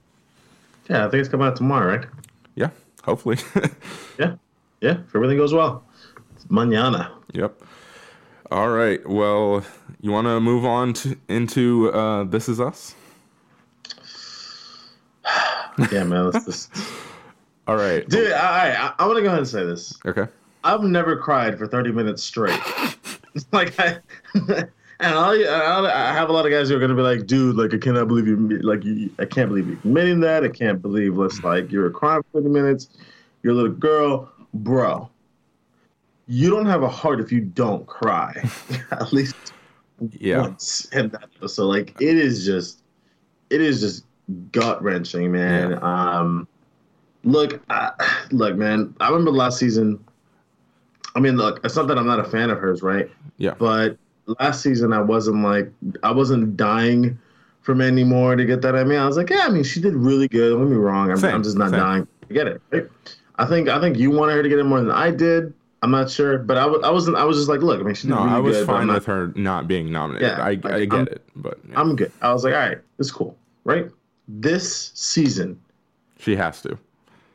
Yeah, 0.89 1.07
I 1.07 1.11
think 1.11 1.21
it's 1.21 1.29
coming 1.29 1.47
out 1.47 1.57
tomorrow, 1.57 1.97
right? 1.97 2.07
Yeah, 2.55 2.71
hopefully. 3.03 3.39
Yeah, 4.19 4.35
yeah. 4.83 4.99
If 5.07 5.17
everything 5.17 5.39
goes 5.39 5.55
well, 5.55 5.83
it's 6.35 6.45
mañana. 6.47 7.11
Yep. 7.33 7.63
All 8.51 8.69
right. 8.71 9.07
Well, 9.09 9.65
you 10.01 10.11
want 10.11 10.27
to 10.27 10.41
move 10.41 10.65
on 10.65 10.93
to, 10.95 11.17
into 11.29 11.93
uh, 11.93 12.25
This 12.25 12.49
Is 12.49 12.61
Us? 12.61 12.95
Yeah, 15.93 16.05
man. 16.05 16.29
Let's 16.31 16.45
just, 16.45 16.71
All 17.67 17.77
right. 17.77 18.07
dude. 18.09 18.33
All 18.33 18.39
right, 18.39 18.75
I, 18.77 18.93
I 18.99 19.07
want 19.07 19.17
to 19.17 19.23
go 19.23 19.29
ahead 19.29 19.39
and 19.39 19.49
say 19.49 19.65
this. 19.65 19.97
Okay. 20.05 20.27
I've 20.63 20.83
never 20.83 21.17
cried 21.17 21.57
for 21.57 21.67
30 21.67 21.93
minutes 21.93 22.23
straight. 22.23 22.59
like 23.53 23.79
I, 23.81 23.99
and 24.35 24.69
you- 25.01 25.49
all- 25.49 25.87
I 25.87 26.13
have 26.13 26.29
a 26.29 26.33
lot 26.33 26.45
of 26.45 26.51
guys 26.53 26.69
who 26.69 26.77
are 26.77 26.81
gonna 26.81 26.95
be 26.97 27.01
like, 27.01 27.27
dude, 27.27 27.57
like 27.57 27.73
I 27.73 27.79
cannot 27.79 28.09
believe 28.09 28.27
you, 28.27 28.37
like 28.59 28.85
you, 28.85 29.11
I 29.19 29.25
can't 29.25 29.49
believe 29.49 29.69
you 29.69 29.75
admitting 29.85 30.21
that. 30.21 30.45
I 30.45 30.49
can't 30.49 30.83
believe 30.83 31.17
let's 31.17 31.43
like 31.43 31.73
you're 31.73 31.89
crying 31.89 32.23
for 32.33 32.41
30 32.43 32.53
minutes. 32.53 32.89
You're 33.43 33.53
a 33.55 33.57
little 33.57 33.71
girl, 33.73 34.31
bro. 34.53 35.09
You 36.33 36.49
don't 36.49 36.67
have 36.67 36.83
a 36.85 36.89
heart 36.89 37.21
if 37.21 37.33
you 37.33 37.41
don't 37.41 37.85
cry, 37.87 38.33
at 38.93 39.13
least 39.13 39.35
Yeah. 40.13 40.43
once 40.43 40.89
in 40.93 41.09
that 41.11 41.25
episode. 41.37 41.67
Like 41.67 42.01
it 42.01 42.17
is 42.17 42.45
just, 42.47 42.83
it 43.51 43.61
is 43.61 43.81
just 43.81 44.05
gut 44.53 44.81
wrenching, 44.83 45.33
man. 45.33 45.83
Um, 45.83 46.47
look, 47.25 47.61
I, 47.69 47.91
look, 48.31 48.55
man. 48.57 48.95
I 49.01 49.09
remember 49.09 49.33
last 49.33 49.59
season. 49.59 50.03
I 51.17 51.19
mean, 51.21 51.37
look, 51.37 51.59
it's 51.65 51.75
not 51.75 51.89
that 51.89 51.99
I'm 51.99 52.07
not 52.07 52.21
a 52.21 52.25
fan 52.25 52.51
of 52.51 52.59
hers, 52.59 52.81
right? 52.83 53.11
Yeah. 53.39 53.55
But 53.59 53.97
last 54.39 54.63
season, 54.63 54.93
I 54.93 55.01
wasn't 55.01 55.43
like, 55.43 55.73
I 56.05 56.13
wasn't 56.13 56.57
dying 56.57 57.19
for 57.63 57.75
Mandy 57.75 58.05
Moore 58.05 58.37
to 58.37 58.45
get 58.45 58.63
that. 58.63 58.77
I 58.77 58.85
mean, 58.85 58.99
I 59.01 59.07
was 59.07 59.17
like, 59.17 59.29
yeah, 59.31 59.47
I 59.47 59.49
mean, 59.51 59.65
she 59.65 59.81
did 59.81 59.95
really 59.95 60.29
good. 60.29 60.51
Don't 60.51 60.61
get 60.67 60.71
me 60.71 60.77
wrong. 60.77 61.11
I'm, 61.11 61.25
I'm 61.25 61.43
just 61.43 61.57
not 61.59 61.71
same. 61.71 61.81
dying 61.81 62.09
to 62.29 62.33
get 62.35 62.47
it. 62.47 62.63
Right? 62.71 62.87
I 63.41 63.47
think, 63.47 63.69
I 63.69 63.81
think 63.81 63.99
you 63.99 64.13
wanted 64.13 64.35
her 64.37 64.43
to 64.45 64.49
get 64.49 64.61
it 64.61 64.65
more 64.65 64.81
than 64.81 64.93
I 64.93 65.11
did. 65.11 65.53
I'm 65.83 65.91
not 65.91 66.11
sure, 66.11 66.39
but 66.39 66.57
I, 66.59 66.63
w- 66.65 66.83
I 66.83 66.91
wasn't. 66.91 67.17
I 67.17 67.25
was 67.25 67.39
just 67.39 67.49
like, 67.49 67.61
look, 67.61 67.81
I 67.81 67.83
mean, 67.83 67.95
she 67.95 68.07
did 68.07 68.15
No, 68.15 68.25
really 68.25 68.31
I 68.35 68.39
was 68.39 68.57
good. 68.59 68.67
fine 68.67 68.87
not- 68.89 68.95
with 68.95 69.07
her 69.07 69.33
not 69.35 69.67
being 69.67 69.91
nominated. 69.91 70.29
Yeah, 70.29 70.43
I, 70.45 70.49
I 70.51 70.55
get 70.55 70.93
I'm- 70.93 71.09
it, 71.11 71.25
but 71.37 71.59
yeah, 71.69 71.81
I'm 71.81 71.97
good. 71.97 72.13
I 72.21 72.33
was 72.33 72.45
like, 72.45 72.53
all 72.55 72.61
right, 72.61 72.79
it's 72.99 73.11
cool, 73.11 73.37
right? 73.65 73.89
This 74.29 74.93
season, 74.95 75.59
she 76.19 76.37
has 76.37 76.61
to. 76.63 76.79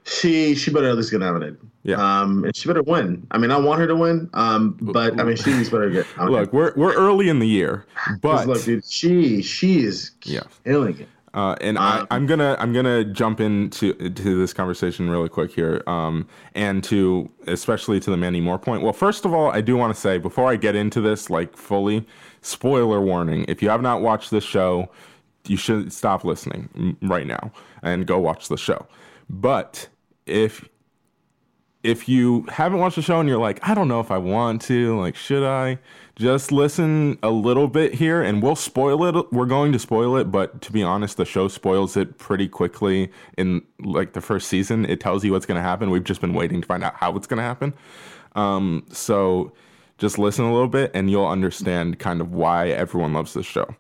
she 0.04 0.54
she 0.56 0.72
better 0.72 0.90
at 0.90 0.96
least 0.96 1.12
get 1.12 1.20
nominated. 1.22 1.58
Yeah. 1.84 1.98
Um, 1.98 2.44
and 2.46 2.56
she 2.56 2.68
better 2.68 2.82
win. 2.84 3.28
I 3.32 3.38
mean, 3.38 3.52
I 3.52 3.58
want 3.58 3.80
her 3.80 3.86
to 3.88 3.96
win. 3.96 4.28
Um, 4.34 4.76
but 4.82 5.20
I 5.20 5.24
mean, 5.24 5.36
she 5.36 5.52
at 5.52 5.58
least 5.58 5.72
better 5.72 5.90
get. 5.90 6.06
Look, 6.18 6.54
we're 6.54 6.74
we're 6.76 6.96
early 6.96 7.30
in 7.30 7.40
the 7.40 7.48
year, 7.48 7.86
but 8.22 8.48
look, 8.48 8.64
dude, 8.64 8.86
she 8.86 9.42
she 9.42 9.80
is 9.84 10.12
Yeah. 10.24 10.42
killing 10.64 11.00
it. 11.00 11.10
Uh, 11.36 11.54
and 11.60 11.78
Um, 11.78 11.84
I, 11.84 12.16
I'm 12.16 12.26
gonna 12.26 12.56
I'm 12.60 12.72
gonna 12.72 13.04
jump 13.04 13.42
into 13.42 13.94
to 13.94 14.40
this 14.40 14.54
conversation 14.54 15.10
really 15.10 15.28
quick 15.28 15.52
here, 15.52 15.84
um, 15.86 16.28
and 16.56 16.82
to 16.86 17.30
especially 17.46 18.00
to 18.00 18.10
the 18.10 18.18
Mandy 18.18 18.40
Moore 18.40 18.58
point. 18.58 18.82
Well, 18.82 18.94
first 18.94 19.26
of 19.26 19.34
all, 19.34 19.52
I 19.52 19.60
do 19.60 19.76
want 19.76 19.94
to 19.94 20.00
say 20.00 20.18
before 20.18 20.50
I 20.50 20.56
get 20.56 20.76
into 20.76 21.02
this 21.02 21.30
like 21.30 21.58
fully, 21.58 22.08
spoiler 22.42 23.02
warning: 23.02 23.44
if 23.50 23.62
you 23.62 23.70
have 23.70 23.82
not 23.82 24.02
watched 24.02 24.32
this 24.32 24.46
show, 24.46 24.90
you 25.46 25.58
should 25.58 25.92
stop 25.92 26.24
listening 26.24 26.70
mm, 26.74 27.10
right 27.10 27.28
now 27.28 27.52
and 27.84 28.08
go 28.08 28.18
watch 28.18 28.48
the 28.48 28.58
show. 28.58 28.88
But 29.30 29.90
if 30.26 30.70
if 31.84 32.10
you 32.10 32.46
haven't 32.50 32.80
watched 32.80 32.96
the 32.96 33.02
show 33.02 33.20
and 33.20 33.30
you're 33.30 33.38
like, 33.38 33.60
I 33.68 33.74
don't 33.76 33.88
know 33.88 34.00
if 34.00 34.10
I 34.10 34.18
want 34.18 34.62
to, 34.64 34.98
like, 35.00 35.16
should 35.16 35.44
I? 35.44 35.78
Just 36.16 36.54
listen 36.54 37.20
a 37.22 37.30
little 37.30 37.68
bit 37.68 37.96
here 37.96 38.22
and 38.22 38.42
we'll 38.42 38.56
spoil 38.56 39.04
it. 39.04 39.34
We're 39.34 39.46
going 39.46 39.74
to 39.74 39.80
spoil 39.80 40.16
it, 40.16 40.32
but 40.32 40.62
to 40.62 40.72
be 40.72 40.82
honest, 40.82 41.18
the 41.18 41.26
show 41.26 41.50
spoils 41.50 41.98
it 41.98 42.18
pretty 42.18 42.48
quickly 42.48 43.12
in 43.38 43.64
like 43.80 44.14
the 44.14 44.22
first 44.22 44.48
season. 44.48 44.86
It 44.86 45.02
tells 45.02 45.26
you 45.26 45.34
what's 45.34 45.46
going 45.46 45.58
to 45.58 45.62
happen. 45.62 45.90
We've 45.90 46.06
just 46.06 46.22
been 46.22 46.34
waiting 46.34 46.62
to 46.62 46.68
find 46.68 46.86
out 46.86 46.96
how 46.96 47.18
it's 47.18 47.28
going 47.28 47.40
to 47.40 47.44
happen. 47.44 47.74
Um, 48.34 48.86
so 48.92 49.52
just 49.98 50.18
listen 50.18 50.46
a 50.46 50.54
little 50.54 50.70
bit 50.70 50.92
and 50.94 51.12
you'll 51.12 51.28
understand 51.28 52.00
kind 52.00 52.22
of 52.22 52.32
why 52.34 52.70
everyone 52.70 53.12
loves 53.12 53.34
this 53.34 53.46
show. 53.46 53.76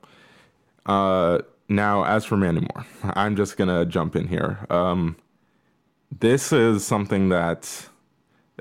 Uh, 0.85 1.39
now, 1.69 2.03
as 2.03 2.25
for 2.25 2.35
Mandy 2.35 2.61
Moore, 2.61 2.85
I'm 3.15 3.37
just 3.37 3.55
going 3.55 3.69
to 3.69 3.85
jump 3.85 4.13
in 4.13 4.27
here. 4.27 4.65
Um, 4.69 5.15
this 6.19 6.51
is 6.51 6.85
something 6.85 7.29
that 7.29 7.89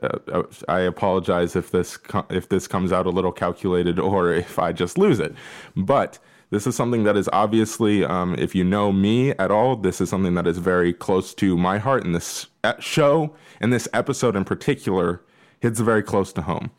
uh, 0.02 0.42
I 0.68 0.80
apologize 0.80 1.56
if 1.56 1.70
this 1.70 1.96
co- 1.96 2.26
if 2.30 2.48
this 2.48 2.66
comes 2.66 2.92
out 2.92 3.06
a 3.06 3.10
little 3.10 3.32
calculated 3.32 3.98
or 4.00 4.32
if 4.32 4.58
I 4.58 4.72
just 4.72 4.98
lose 4.98 5.20
it. 5.20 5.34
But 5.76 6.18
this 6.50 6.66
is 6.66 6.76
something 6.76 7.04
that 7.04 7.16
is 7.16 7.28
obviously, 7.32 8.04
um, 8.04 8.34
if 8.38 8.54
you 8.54 8.62
know 8.62 8.92
me 8.92 9.30
at 9.32 9.50
all, 9.50 9.76
this 9.76 10.00
is 10.00 10.08
something 10.08 10.34
that 10.34 10.46
is 10.46 10.58
very 10.58 10.92
close 10.92 11.34
to 11.34 11.56
my 11.56 11.78
heart. 11.78 12.04
And 12.04 12.14
this 12.14 12.46
uh, 12.62 12.74
show 12.78 13.34
and 13.60 13.72
this 13.72 13.88
episode 13.92 14.36
in 14.36 14.44
particular 14.44 15.20
hits 15.60 15.80
very 15.80 16.02
close 16.02 16.32
to 16.34 16.42
home 16.42 16.70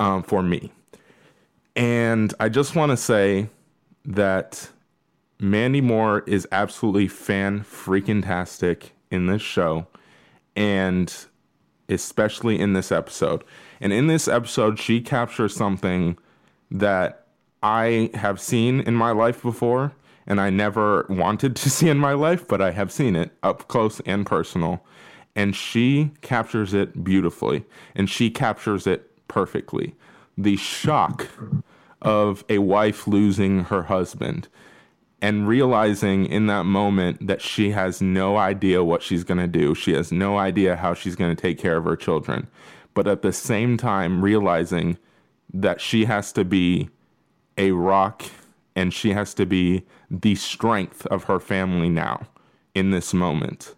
um, 0.00 0.22
for 0.22 0.42
me. 0.42 0.72
And 1.76 2.34
I 2.40 2.48
just 2.48 2.74
want 2.74 2.90
to 2.90 2.96
say 2.96 3.50
that 4.04 4.70
Mandy 5.38 5.80
Moore 5.80 6.24
is 6.26 6.48
absolutely 6.50 7.06
fan 7.06 7.60
freaking 7.60 8.24
tastic 8.24 8.94
in 9.10 9.26
this 9.26 9.42
show. 9.42 9.86
And 10.56 11.14
especially 11.88 12.58
in 12.58 12.72
this 12.72 12.92
episode. 12.92 13.44
And 13.80 13.92
in 13.92 14.06
this 14.06 14.28
episode, 14.28 14.78
she 14.78 15.00
captures 15.00 15.54
something 15.54 16.18
that 16.70 17.26
I 17.62 18.10
have 18.14 18.40
seen 18.40 18.80
in 18.80 18.94
my 18.94 19.10
life 19.10 19.42
before, 19.42 19.92
and 20.26 20.40
I 20.40 20.50
never 20.50 21.06
wanted 21.08 21.56
to 21.56 21.70
see 21.70 21.88
in 21.88 21.98
my 21.98 22.12
life, 22.12 22.46
but 22.46 22.60
I 22.60 22.72
have 22.72 22.92
seen 22.92 23.16
it 23.16 23.32
up 23.42 23.68
close 23.68 24.00
and 24.00 24.26
personal. 24.26 24.84
And 25.34 25.54
she 25.54 26.10
captures 26.20 26.74
it 26.74 27.04
beautifully, 27.04 27.64
and 27.94 28.10
she 28.10 28.30
captures 28.30 28.86
it 28.86 29.28
perfectly. 29.28 29.94
The 30.36 30.56
shock 30.56 31.28
of 32.02 32.44
a 32.48 32.58
wife 32.58 33.06
losing 33.06 33.64
her 33.64 33.84
husband 33.84 34.48
and 35.20 35.48
realizing 35.48 36.26
in 36.26 36.46
that 36.46 36.64
moment 36.64 37.26
that 37.26 37.42
she 37.42 37.70
has 37.72 38.00
no 38.00 38.36
idea 38.36 38.84
what 38.84 39.02
she's 39.02 39.24
going 39.24 39.38
to 39.38 39.48
do. 39.48 39.74
She 39.74 39.92
has 39.92 40.12
no 40.12 40.38
idea 40.38 40.76
how 40.76 40.94
she's 40.94 41.16
going 41.16 41.34
to 41.34 41.40
take 41.40 41.58
care 41.58 41.76
of 41.76 41.84
her 41.84 41.96
children. 41.96 42.46
But 42.94 43.08
at 43.08 43.22
the 43.22 43.32
same 43.32 43.76
time, 43.76 44.22
realizing 44.22 44.98
that 45.52 45.80
she 45.80 46.04
has 46.04 46.32
to 46.32 46.44
be 46.44 46.88
a 47.56 47.72
rock 47.72 48.24
and 48.76 48.94
she 48.94 49.12
has 49.12 49.34
to 49.34 49.46
be 49.46 49.84
the 50.10 50.36
strength 50.36 51.04
of 51.06 51.24
her 51.24 51.40
family 51.40 51.88
now 51.88 52.28
in 52.74 52.90
this 52.90 53.12
moment. 53.12 53.74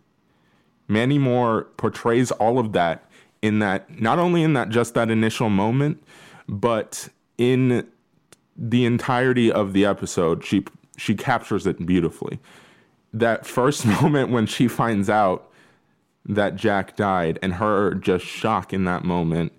Mandy 0.88 1.18
Moore 1.18 1.68
portrays 1.76 2.30
all 2.32 2.58
of 2.58 2.72
that 2.72 3.08
in 3.40 3.60
that, 3.60 4.00
not 4.00 4.18
only 4.18 4.42
in 4.42 4.52
that 4.52 4.68
just 4.68 4.94
that 4.94 5.10
initial 5.10 5.48
moment, 5.48 6.02
but 6.48 7.08
in 7.38 7.86
the 8.56 8.84
entirety 8.84 9.50
of 9.50 9.72
the 9.72 9.86
episode. 9.86 10.44
She 10.44 10.64
she 11.00 11.14
captures 11.14 11.66
it 11.66 11.84
beautifully. 11.86 12.38
That 13.14 13.46
first 13.46 13.86
moment 14.02 14.30
when 14.30 14.46
she 14.46 14.68
finds 14.68 15.08
out 15.08 15.50
that 16.26 16.56
Jack 16.56 16.94
died 16.96 17.38
and 17.42 17.54
her 17.54 17.94
just 17.94 18.24
shock 18.24 18.72
in 18.74 18.84
that 18.84 19.04
moment 19.04 19.52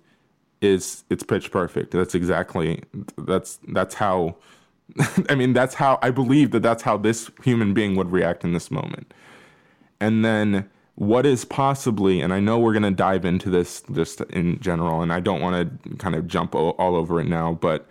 is 0.60 1.02
it's 1.10 1.24
pitch 1.24 1.50
perfect. 1.50 1.90
That's 1.90 2.14
exactly 2.14 2.82
that's 3.18 3.58
that's 3.68 3.96
how 3.96 4.36
I 5.28 5.34
mean 5.34 5.52
that's 5.52 5.74
how 5.74 5.98
I 6.00 6.10
believe 6.12 6.52
that 6.52 6.62
that's 6.62 6.84
how 6.84 6.96
this 6.96 7.30
human 7.42 7.74
being 7.74 7.96
would 7.96 8.12
react 8.12 8.44
in 8.44 8.52
this 8.52 8.70
moment. 8.70 9.12
And 9.98 10.24
then 10.24 10.70
what 10.94 11.26
is 11.26 11.44
possibly 11.44 12.20
and 12.20 12.32
I 12.32 12.38
know 12.38 12.60
we're 12.60 12.72
going 12.72 12.84
to 12.84 12.92
dive 12.92 13.24
into 13.24 13.50
this 13.50 13.82
just 13.92 14.20
in 14.20 14.60
general 14.60 15.02
and 15.02 15.12
I 15.12 15.18
don't 15.18 15.40
want 15.40 15.82
to 15.82 15.96
kind 15.96 16.14
of 16.14 16.28
jump 16.28 16.54
all 16.54 16.94
over 16.96 17.20
it 17.20 17.26
now, 17.26 17.58
but 17.60 17.88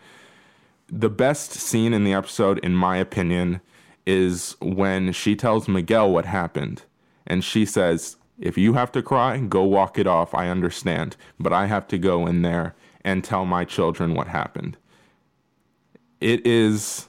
the 0.92 1.10
best 1.10 1.54
scene 1.54 1.94
in 1.94 2.04
the 2.04 2.14
episode, 2.14 2.60
in 2.60 2.76
my 2.76 2.98
opinion, 2.98 3.62
is 4.06 4.58
when 4.62 5.14
she 5.14 5.36
tells 5.36 5.68
Miguel 5.68 6.12
what 6.12 6.26
happened. 6.26 6.84
And 7.26 7.44
she 7.44 7.66
says, 7.66 8.18
If 8.38 8.58
you 8.58 8.74
have 8.74 8.92
to 8.92 9.02
cry, 9.02 9.38
go 9.38 9.64
walk 9.64 9.98
it 9.98 10.06
off. 10.06 10.36
I 10.36 10.50
understand. 10.50 11.16
But 11.40 11.54
I 11.54 11.68
have 11.68 11.88
to 11.90 11.98
go 11.98 12.28
in 12.28 12.42
there 12.42 12.76
and 13.06 13.24
tell 13.24 13.46
my 13.46 13.64
children 13.64 14.14
what 14.14 14.28
happened. 14.28 14.78
It 16.20 16.46
is 16.46 17.08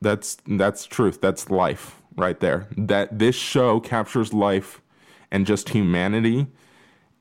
that's 0.00 0.36
that's 0.46 0.84
truth. 0.84 1.20
That's 1.20 1.50
life 1.50 2.02
right 2.16 2.38
there. 2.38 2.68
That 2.76 3.18
this 3.18 3.34
show 3.34 3.80
captures 3.80 4.34
life 4.34 4.82
and 5.30 5.46
just 5.46 5.70
humanity 5.70 6.46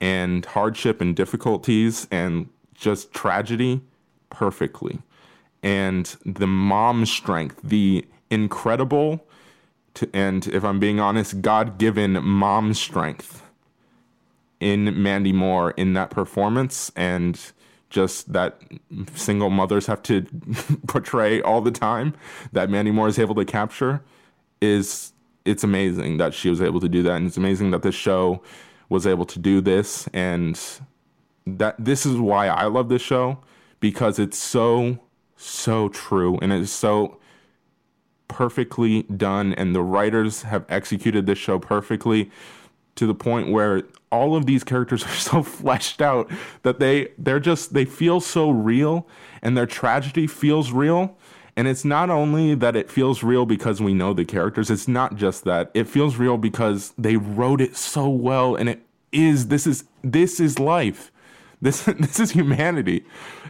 and 0.01 0.45
hardship 0.45 0.99
and 0.99 1.15
difficulties 1.15 2.07
and 2.11 2.49
just 2.75 3.13
tragedy 3.13 3.81
perfectly 4.29 5.01
and 5.63 6.15
the 6.25 6.47
mom 6.47 7.05
strength, 7.05 7.59
the 7.63 8.05
incredible, 8.29 9.25
to, 9.95 10.09
and 10.13 10.45
if 10.47 10.63
I'm 10.63 10.79
being 10.79 10.99
honest, 10.99 11.41
God 11.41 11.77
given 11.77 12.23
mom 12.23 12.73
strength 12.73 13.41
in 14.59 15.01
Mandy 15.01 15.31
Moore 15.31 15.71
in 15.71 15.93
that 15.93 16.09
performance, 16.09 16.91
and 16.95 17.39
just 17.89 18.33
that 18.33 18.61
single 19.13 19.49
mothers 19.49 19.85
have 19.85 20.01
to 20.03 20.25
portray 20.87 21.41
all 21.41 21.61
the 21.61 21.71
time 21.71 22.13
that 22.51 22.69
Mandy 22.69 22.91
Moore 22.91 23.07
is 23.07 23.19
able 23.19 23.35
to 23.35 23.45
capture 23.45 24.03
is 24.61 25.13
it's 25.45 25.63
amazing 25.63 26.17
that 26.17 26.33
she 26.33 26.49
was 26.49 26.61
able 26.61 26.79
to 26.79 26.89
do 26.89 27.03
that, 27.03 27.15
and 27.15 27.27
it's 27.27 27.37
amazing 27.37 27.71
that 27.71 27.83
this 27.83 27.95
show 27.95 28.41
was 28.89 29.07
able 29.07 29.25
to 29.25 29.39
do 29.39 29.61
this, 29.61 30.07
and 30.13 30.59
that 31.45 31.75
this 31.77 32.05
is 32.05 32.17
why 32.17 32.47
I 32.47 32.65
love 32.65 32.89
this 32.89 33.01
show 33.01 33.39
because 33.79 34.17
it's 34.17 34.37
so 34.37 34.97
so 35.45 35.89
true 35.89 36.37
and 36.41 36.51
it's 36.53 36.71
so 36.71 37.17
perfectly 38.27 39.03
done 39.03 39.53
and 39.53 39.75
the 39.75 39.81
writers 39.81 40.43
have 40.43 40.65
executed 40.69 41.25
this 41.25 41.37
show 41.37 41.59
perfectly 41.59 42.31
to 42.95 43.05
the 43.05 43.13
point 43.13 43.51
where 43.51 43.83
all 44.11 44.35
of 44.35 44.45
these 44.45 44.63
characters 44.63 45.03
are 45.05 45.09
so 45.09 45.43
fleshed 45.43 46.01
out 46.01 46.29
that 46.63 46.79
they 46.79 47.09
they're 47.17 47.39
just 47.39 47.73
they 47.73 47.85
feel 47.85 48.19
so 48.19 48.49
real 48.49 49.07
and 49.41 49.57
their 49.57 49.67
tragedy 49.67 50.27
feels 50.27 50.71
real 50.71 51.15
and 51.55 51.67
it's 51.67 51.85
not 51.85 52.09
only 52.09 52.55
that 52.55 52.75
it 52.75 52.89
feels 52.89 53.21
real 53.21 53.45
because 53.45 53.79
we 53.79 53.93
know 53.93 54.13
the 54.13 54.25
characters 54.25 54.71
it's 54.71 54.87
not 54.87 55.15
just 55.15 55.43
that 55.43 55.69
it 55.73 55.87
feels 55.87 56.17
real 56.17 56.37
because 56.37 56.93
they 56.97 57.17
wrote 57.17 57.61
it 57.61 57.75
so 57.75 58.09
well 58.09 58.55
and 58.55 58.69
it 58.69 58.81
is 59.13 59.47
this 59.47 59.65
is 59.65 59.85
this 60.03 60.39
is 60.39 60.59
life. 60.59 61.11
This 61.61 61.83
this 61.99 62.19
is 62.19 62.31
humanity, 62.31 63.05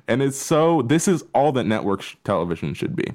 and 0.08 0.22
it's 0.22 0.38
so. 0.38 0.82
This 0.82 1.08
is 1.08 1.24
all 1.34 1.52
that 1.54 1.66
network 1.66 2.02
sh- 2.02 2.16
television 2.24 2.74
should 2.74 2.96
be, 2.96 3.14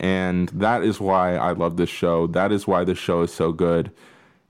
and 0.00 0.48
that 0.50 0.82
is 0.82 1.00
why 1.00 1.36
I 1.36 1.52
love 1.52 1.76
this 1.76 1.90
show. 1.90 2.26
That 2.28 2.52
is 2.52 2.66
why 2.66 2.84
this 2.84 2.98
show 2.98 3.22
is 3.22 3.32
so 3.32 3.52
good. 3.52 3.90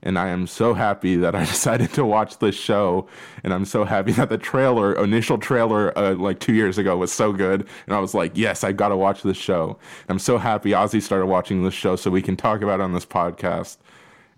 And 0.03 0.19
I 0.19 0.27
am 0.27 0.45
so 0.45 0.75
happy 0.75 1.15
that 1.15 1.33
I 1.33 1.45
decided 1.45 1.91
to 1.93 2.05
watch 2.05 2.37
this 2.37 2.55
show, 2.55 3.07
and 3.43 3.53
I'm 3.53 3.65
so 3.65 3.85
happy 3.85 4.11
that 4.13 4.29
the 4.29 4.37
trailer, 4.37 4.93
initial 4.93 5.37
trailer, 5.37 5.97
uh, 5.97 6.13
like 6.15 6.39
two 6.39 6.53
years 6.53 6.77
ago, 6.77 6.95
was 6.95 7.11
so 7.11 7.33
good, 7.33 7.67
and 7.87 7.95
I 7.95 7.99
was 7.99 8.13
like, 8.13 8.37
"Yes, 8.37 8.63
I 8.63 8.71
got 8.71 8.89
to 8.89 8.97
watch 8.97 9.23
this 9.23 9.37
show." 9.37 9.77
And 10.03 10.11
I'm 10.11 10.19
so 10.19 10.37
happy 10.37 10.71
Ozzy 10.71 11.01
started 11.01 11.25
watching 11.25 11.63
this 11.63 11.73
show 11.73 11.95
so 11.95 12.11
we 12.11 12.21
can 12.21 12.35
talk 12.35 12.61
about 12.61 12.79
it 12.79 12.83
on 12.83 12.93
this 12.93 13.05
podcast. 13.05 13.77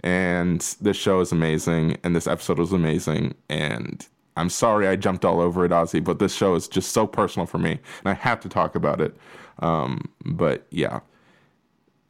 And 0.01 0.61
this 0.79 0.95
show 0.97 1.19
is 1.21 1.31
amazing, 1.31 1.97
and 2.03 2.15
this 2.15 2.27
episode 2.27 2.59
was 2.59 2.71
amazing, 2.71 3.35
and 3.49 4.07
I'm 4.37 4.49
sorry 4.49 4.87
I 4.87 4.95
jumped 4.95 5.25
all 5.25 5.41
over 5.41 5.65
it, 5.65 5.71
Ozzy, 5.71 6.03
but 6.03 6.19
this 6.19 6.33
show 6.33 6.55
is 6.55 6.67
just 6.67 6.91
so 6.91 7.07
personal 7.07 7.45
for 7.45 7.57
me, 7.57 7.71
and 7.71 8.05
I 8.05 8.13
have 8.13 8.39
to 8.41 8.49
talk 8.49 8.75
about 8.75 9.01
it. 9.01 9.15
Um, 9.59 10.09
but 10.23 10.67
yeah. 10.69 10.99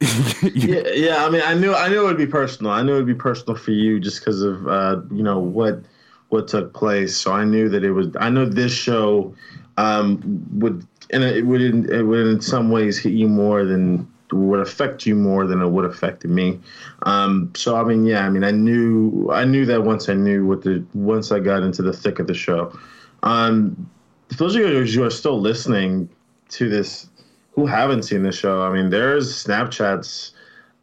yeah, 0.42 0.86
yeah. 0.92 1.24
I 1.24 1.30
mean, 1.30 1.42
I 1.44 1.54
knew, 1.54 1.74
I 1.74 1.88
knew 1.88 2.02
it 2.02 2.04
would 2.04 2.18
be 2.18 2.26
personal. 2.26 2.70
I 2.70 2.82
knew 2.82 2.94
it 2.94 2.98
would 2.98 3.06
be 3.06 3.14
personal 3.14 3.56
for 3.56 3.72
you 3.72 3.98
just 3.98 4.20
because 4.20 4.42
of, 4.42 4.68
uh, 4.68 5.00
you 5.10 5.22
know, 5.22 5.38
what, 5.38 5.80
what 6.28 6.46
took 6.46 6.74
place. 6.74 7.16
So 7.16 7.32
I 7.32 7.44
knew 7.44 7.68
that 7.70 7.82
it 7.82 7.92
was. 7.92 8.08
I 8.20 8.28
know 8.28 8.44
this 8.44 8.72
show 8.72 9.34
um, 9.76 10.20
would, 10.52 10.86
and 11.10 11.24
it 11.24 11.46
would, 11.46 11.62
it 11.62 12.02
would 12.02 12.26
in 12.26 12.40
some 12.40 12.70
ways 12.70 12.98
hit 12.98 13.14
you 13.14 13.28
more 13.28 13.64
than 13.64 14.06
would 14.32 14.60
affect 14.60 15.06
you 15.06 15.14
more 15.14 15.46
than 15.46 15.62
it 15.62 15.68
would 15.68 15.84
affected 15.84 16.30
me. 16.30 16.58
Um, 17.02 17.52
so 17.56 17.76
I 17.76 17.84
mean, 17.84 18.04
yeah, 18.04 18.26
I 18.26 18.30
mean, 18.30 18.44
I 18.44 18.50
knew 18.50 19.30
I 19.32 19.44
knew 19.44 19.64
that 19.66 19.84
once 19.84 20.08
I 20.08 20.14
knew 20.14 20.46
what 20.46 20.62
the 20.62 20.84
once 20.94 21.32
I 21.32 21.40
got 21.40 21.62
into 21.62 21.82
the 21.82 21.92
thick 21.92 22.18
of 22.18 22.26
the 22.26 22.34
show. 22.34 22.76
Um, 23.22 23.88
for 24.30 24.36
those 24.36 24.54
of 24.54 24.62
you 24.62 24.84
who 24.84 25.02
are 25.02 25.10
still 25.10 25.40
listening 25.40 26.08
to 26.50 26.68
this, 26.68 27.08
who 27.52 27.66
haven't 27.66 28.02
seen 28.02 28.22
the 28.22 28.32
show, 28.32 28.62
I 28.62 28.72
mean, 28.72 28.90
there's 28.90 29.44
Snapchats 29.44 30.32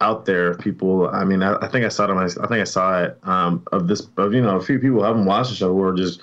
out 0.01 0.25
there. 0.25 0.51
of 0.51 0.59
People, 0.59 1.07
I 1.09 1.23
mean, 1.23 1.43
I, 1.43 1.55
I 1.61 1.67
think 1.67 1.85
I 1.85 1.89
saw 1.89 2.05
it. 2.05 2.09
On 2.11 2.17
my, 2.17 2.25
I 2.25 2.47
think 2.47 2.61
I 2.61 2.65
saw 2.65 3.03
it 3.03 3.17
um, 3.23 3.63
of 3.71 3.87
this. 3.87 4.07
Of 4.17 4.33
you 4.33 4.41
know, 4.41 4.57
a 4.57 4.63
few 4.63 4.79
people 4.79 4.99
who 4.99 5.03
haven't 5.03 5.25
watched 5.25 5.51
the 5.51 5.55
show 5.55 5.73
who 5.73 5.81
are 5.83 5.93
just 5.93 6.21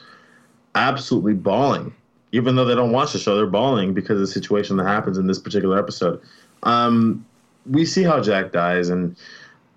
absolutely 0.74 1.35
bawling. 1.35 1.94
Even 2.35 2.56
though 2.56 2.64
they 2.64 2.74
don't 2.74 2.92
watch 2.92 3.12
the 3.12 3.18
show, 3.18 3.37
they're 3.37 3.46
bawling 3.46 3.92
because 3.92 4.14
of 4.14 4.20
the 4.20 4.26
situation 4.26 4.78
that 4.78 4.87
happens 4.87 5.18
in 5.18 5.26
this 5.26 5.38
particular 5.38 5.78
episode. 5.78 6.20
Um, 6.62 7.25
we 7.70 7.85
see 7.85 8.03
how 8.03 8.20
Jack 8.20 8.53
dies, 8.53 8.88
and 8.88 9.16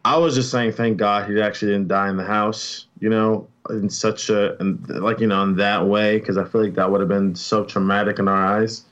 I 0.04 0.18
was 0.18 0.36
just 0.36 0.52
saying, 0.52 0.74
thank 0.74 0.98
God 0.98 1.30
he 1.30 1.42
actually 1.42 1.72
didn't 1.74 1.88
die 1.88 2.10
in 2.10 2.18
the 2.18 2.24
house. 2.24 2.88
You 3.00 3.10
know, 3.10 3.48
in 3.70 3.90
such 3.90 4.30
a 4.30 4.60
and 4.60 4.88
like 5.02 5.20
you 5.20 5.28
know 5.28 5.44
in 5.44 5.56
that 5.58 5.88
way, 5.88 6.20
because 6.20 6.38
I 6.38 6.44
feel 6.46 6.64
like 6.64 6.76
that 6.76 6.90
would 6.90 7.00
have 7.00 7.10
been 7.10 7.36
so 7.36 7.64
traumatic 7.66 8.20
in 8.20 8.28
our 8.28 8.46
eyes. 8.46 8.84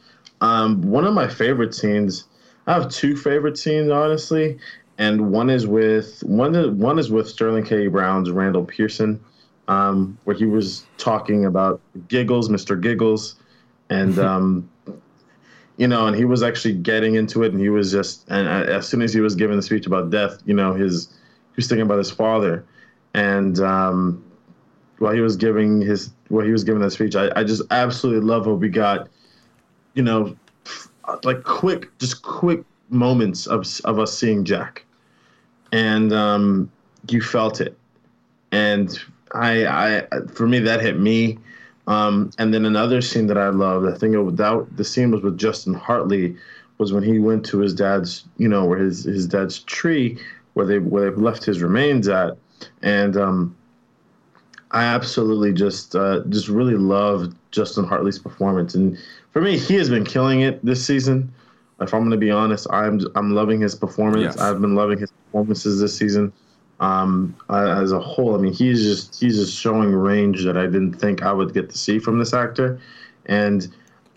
Um, 0.42 0.82
one 0.82 1.06
of 1.06 1.14
my 1.14 1.28
favorite 1.28 1.74
scenes. 1.74 2.26
I 2.66 2.74
have 2.74 2.90
two 2.90 3.18
favorite 3.18 3.58
scenes, 3.58 3.92
honestly, 3.92 4.58
and 4.98 5.32
one 5.32 5.50
is 5.50 5.68
with 5.68 6.22
one. 6.24 6.78
One 6.78 7.00
is 7.00 7.12
with 7.12 7.28
Sterling 7.28 7.66
K. 7.66 7.88
Brown's 7.88 8.32
Randall 8.32 8.66
Pearson, 8.66 9.20
um, 9.68 10.18
where 10.24 10.36
he 10.36 10.46
was 10.46 10.86
talking 10.98 11.46
about 11.46 11.82
Giggles, 12.08 12.50
Mr. 12.50 12.80
Giggles, 12.80 13.36
and 13.90 14.18
um, 14.20 14.70
you 15.78 15.88
know, 15.88 16.08
and 16.08 16.16
he 16.16 16.26
was 16.26 16.44
actually 16.44 16.76
getting 16.76 17.16
into 17.16 17.44
it, 17.44 17.52
and 17.52 17.60
he 17.60 17.70
was 17.70 17.92
just, 17.92 18.30
and 18.30 18.48
as 18.48 18.88
soon 18.88 19.02
as 19.02 19.14
he 19.14 19.22
was 19.22 19.36
giving 19.36 19.56
the 19.58 19.64
speech 19.64 19.88
about 19.88 20.10
death, 20.10 20.42
you 20.46 20.54
know, 20.54 20.74
his 20.74 21.08
he 21.08 21.56
was 21.58 21.68
thinking 21.68 21.84
about 21.84 21.98
his 21.98 22.12
father, 22.12 22.66
and 23.14 23.60
um, 23.60 24.24
while 25.00 25.14
he 25.14 25.22
was 25.22 25.36
giving 25.36 25.82
his 25.82 26.12
while 26.30 26.46
he 26.46 26.52
was 26.52 26.64
giving 26.64 26.82
that 26.82 26.92
speech, 26.92 27.16
I, 27.16 27.32
I 27.36 27.44
just 27.44 27.64
absolutely 27.72 28.28
love 28.28 28.46
what 28.48 28.60
we 28.60 28.70
got, 28.70 29.10
you 29.94 30.04
know, 30.04 30.36
like 31.24 31.44
quick, 31.44 31.96
just 31.98 32.22
quick 32.22 32.64
moments 32.90 33.48
of 33.48 33.66
of 33.86 34.00
us 34.00 34.18
seeing 34.18 34.46
Jack, 34.46 34.86
and 35.72 36.14
um, 36.14 36.72
you 37.10 37.22
felt 37.22 37.62
it, 37.62 37.78
and 38.52 39.00
I, 39.34 39.66
I 39.66 40.08
for 40.34 40.48
me 40.48 40.60
that 40.60 40.82
hit 40.82 41.00
me. 41.00 41.40
Um, 41.88 42.32
and 42.38 42.54
then 42.54 42.66
another 42.66 43.02
scene 43.02 43.28
that 43.28 43.38
I 43.38 43.50
loved, 43.50 43.88
I 43.88 43.98
think 43.98 44.16
it, 44.16 44.38
that 44.38 44.68
the 44.78 44.86
scene 44.86 45.12
was 45.12 45.22
with 45.22 45.38
Justin 45.38 45.74
Hartley, 45.74 46.36
was 46.78 46.94
when 46.94 47.04
he 47.04 47.20
went 47.20 47.46
to 47.48 47.60
his 47.60 47.74
dad's, 47.74 48.26
you 48.38 48.48
know, 48.48 48.66
where 48.66 48.80
his 48.80 49.04
his 49.04 49.28
dad's 49.28 49.60
tree, 49.60 50.18
where 50.54 50.66
they 50.66 50.80
where 50.80 51.12
they 51.12 51.18
left 51.18 51.44
his 51.44 51.62
remains 51.62 52.08
at, 52.08 52.38
and 52.82 53.18
um, 53.18 53.56
I 54.72 54.86
absolutely 54.86 55.54
just 55.54 55.96
uh, 55.96 56.22
just 56.30 56.48
really 56.48 56.76
loved 56.76 57.36
Justin 57.52 57.86
Hartley's 57.86 58.20
performance, 58.20 58.76
and 58.76 58.98
for 59.32 59.42
me, 59.42 59.58
he 59.58 59.76
has 59.76 59.90
been 59.90 60.06
killing 60.06 60.42
it 60.42 60.64
this 60.66 60.86
season. 60.86 61.34
If 61.82 61.94
I'm 61.94 62.02
going 62.02 62.12
to 62.12 62.18
be 62.18 62.32
honest, 62.32 62.68
I'm 62.70 63.02
I'm 63.16 63.36
loving 63.36 63.60
his 63.60 63.76
performance. 63.76 64.36
Yes. 64.36 64.40
I've 64.40 64.62
been 64.62 64.76
loving 64.76 65.00
his 65.00 65.12
performances 65.12 65.80
this 65.80 65.98
season. 65.98 66.32
Um, 66.80 67.36
as 67.50 67.92
a 67.92 68.00
whole, 68.00 68.36
I 68.36 68.40
mean, 68.40 68.54
he's 68.54 68.84
just 68.84 69.20
he's 69.20 69.38
just 69.38 69.58
showing 69.58 69.94
range 69.94 70.44
that 70.44 70.58
I 70.58 70.66
didn't 70.66 70.94
think 70.94 71.22
I 71.22 71.32
would 71.32 71.54
get 71.54 71.70
to 71.70 71.78
see 71.78 72.00
from 72.00 72.20
this 72.20 72.34
actor, 72.34 72.80
and 73.26 73.68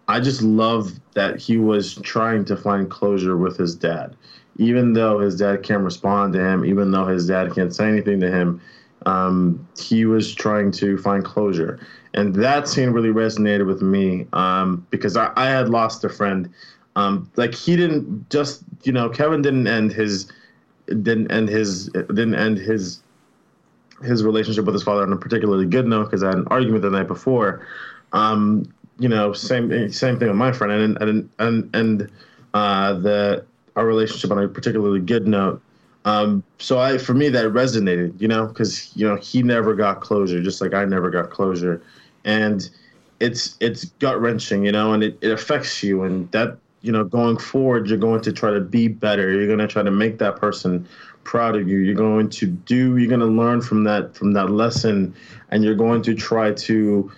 I 0.09 0.20
just 0.20 0.42
love 0.42 0.92
that 1.14 1.38
he 1.38 1.59
was 1.59 1.94
trying 1.96 2.44
to 2.46 2.57
find 2.57 2.90
closure 2.90 3.36
with 3.36 3.57
his 3.57 3.74
dad, 3.74 4.16
even 4.57 4.94
though 4.94 5.18
his 5.18 5.36
dad 5.36 5.62
can't 5.62 5.82
respond 5.82 6.32
to 6.32 6.40
him, 6.40 6.64
even 6.64 6.90
though 6.90 7.07
his 7.07 7.26
dad 7.26 7.54
can't 7.54 7.74
say 7.74 7.88
anything 7.88 8.20
to 8.20 8.30
him. 8.30 8.61
Um, 9.04 9.66
he 9.78 10.04
was 10.04 10.34
trying 10.34 10.72
to 10.72 10.98
find 10.98 11.24
closure, 11.24 11.78
and 12.14 12.34
that 12.36 12.66
scene 12.66 12.90
really 12.90 13.11
resonated 13.11 13.66
with 13.66 13.82
me 13.82 14.26
um, 14.32 14.84
because 14.90 15.16
I, 15.16 15.30
I 15.36 15.46
had 15.46 15.68
lost 15.68 16.02
a 16.04 16.09
friend. 16.09 16.52
Um, 16.96 17.30
like 17.36 17.54
he 17.54 17.76
didn't 17.76 18.28
just, 18.30 18.62
you 18.82 18.90
know, 18.90 19.09
Kevin 19.11 19.42
didn't 19.42 19.66
end 19.66 19.92
his 19.92 20.32
didn't 20.87 21.30
end 21.30 21.49
his 21.49 21.87
didn't 21.89 22.34
end 22.34 22.59
his 22.59 23.03
his 24.03 24.22
relationship 24.22 24.64
with 24.64 24.74
his 24.74 24.82
father 24.82 25.03
on 25.03 25.12
a 25.12 25.16
particularly 25.16 25.66
good 25.66 25.87
note 25.87 26.05
because 26.05 26.22
I 26.22 26.28
had 26.28 26.39
an 26.39 26.49
argument 26.49 26.82
the 26.82 26.91
night 26.91 27.09
before. 27.09 27.66
Um, 28.12 28.72
you 28.99 29.09
know, 29.09 29.32
same 29.32 29.93
same 29.93 30.18
thing 30.18 30.28
with 30.28 30.37
my 30.37 30.53
friend, 30.53 30.72
and 30.72 31.03
and 31.03 31.30
and 31.39 31.70
and 31.74 32.11
uh, 32.55 32.95
the 32.95 33.45
our 33.74 33.87
relationship 33.87 34.30
on 34.30 34.43
a 34.43 34.49
particularly 34.49 35.01
good 35.01 35.26
note. 35.26 35.61
Um, 36.07 36.45
so 36.59 36.78
I, 36.78 36.99
for 36.99 37.14
me, 37.14 37.28
that 37.30 37.47
resonated, 37.47 38.18
you 38.20 38.28
know, 38.28 38.47
because 38.47 38.97
you 38.97 39.07
know 39.07 39.16
he 39.16 39.43
never 39.43 39.74
got 39.74 40.01
closure, 40.01 40.43
just 40.43 40.61
like 40.61 40.72
I 40.72 40.84
never 40.84 41.11
got 41.11 41.30
closure, 41.30 41.82
and 42.24 42.68
it's 43.20 43.57
it's 43.61 43.87
gut 43.99 44.20
wrenching, 44.20 44.64
you 44.64 44.72
know, 44.72 44.93
and 44.93 45.03
it, 45.03 45.18
it 45.20 45.32
affects 45.32 45.82
you, 45.82 46.05
and 46.05 46.30
that 46.30 46.57
you 46.87 46.93
know 46.93 47.03
going 47.03 47.37
forward, 47.37 47.89
you're 47.89 47.99
going 47.99 48.20
to 48.22 48.32
try 48.32 48.53
to 48.53 48.61
be 48.61 48.87
better. 48.87 49.30
You're 49.30 49.49
going 49.49 49.59
to 49.59 49.66
try 49.66 49.82
to 49.82 49.91
make 49.91 50.18
that 50.18 50.37
person 50.37 50.89
proud 51.24 51.57
of 51.57 51.68
you. 51.68 51.78
You're 51.78 51.97
going 51.97 52.30
to 52.30 52.47
do. 52.47 52.97
You're 52.97 53.09
going 53.09 53.20
to 53.20 53.26
learn 53.26 53.61
from 53.61 53.82
that 53.84 54.14
from 54.14 54.32
that 54.34 54.51
lesson, 54.51 55.12
and 55.51 55.64
you're 55.64 55.74
going 55.74 56.03
to 56.03 56.14
try 56.14 56.53
to 56.53 57.11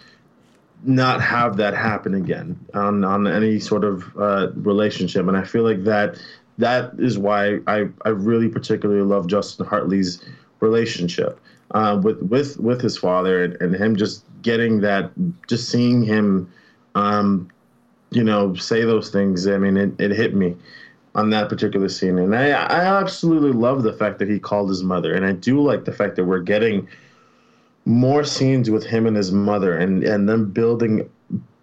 not 0.85 1.21
have 1.21 1.59
that 1.59 1.75
happen 1.75 2.14
again 2.14 2.59
on 2.73 3.05
on 3.05 3.27
any 3.27 3.61
sort 3.61 3.85
of 3.85 4.05
uh, 4.16 4.49
relationship. 4.55 5.29
And 5.29 5.37
I 5.37 5.45
feel 5.45 5.64
like 5.64 5.85
that 5.85 6.19
that 6.57 6.93
is 6.99 7.19
why 7.19 7.59
I 7.66 7.89
I 8.07 8.09
really 8.09 8.49
particularly 8.49 9.03
love 9.03 9.27
Justin 9.27 9.66
Hartley's 9.66 10.25
relationship 10.61 11.39
uh, 11.73 12.01
with 12.03 12.23
with 12.23 12.59
with 12.59 12.81
his 12.81 12.97
father 12.97 13.45
and, 13.45 13.61
and 13.61 13.75
him 13.77 13.97
just 13.97 14.25
getting 14.41 14.81
that 14.81 15.11
just 15.47 15.69
seeing 15.69 16.03
him 16.03 16.51
um, 16.95 17.51
you 18.11 18.24
know 18.24 18.54
say 18.54 18.82
those 18.82 19.11
things. 19.11 19.46
I 19.46 19.59
mean 19.59 19.76
it, 19.76 20.00
it 20.00 20.11
hit 20.11 20.34
me 20.34 20.56
on 21.14 21.30
that 21.30 21.48
particular 21.48 21.88
scene 21.88 22.18
and 22.18 22.36
I, 22.36 22.50
I 22.50 23.00
absolutely 23.00 23.52
love 23.52 23.82
the 23.82 23.92
fact 23.92 24.18
that 24.20 24.28
he 24.28 24.38
called 24.38 24.68
his 24.68 24.84
mother 24.84 25.14
and 25.14 25.24
I 25.24 25.32
do 25.32 25.61
like 25.61 25.84
the 25.84 25.92
fact 25.92 26.16
that 26.16 26.24
we're 26.24 26.40
getting 26.40 26.86
more 27.86 28.22
scenes 28.22 28.70
with 28.70 28.84
him 28.84 29.06
and 29.06 29.16
his 29.16 29.32
mother 29.32 29.76
and 29.76 30.04
and 30.04 30.28
them 30.28 30.50
building 30.50 31.09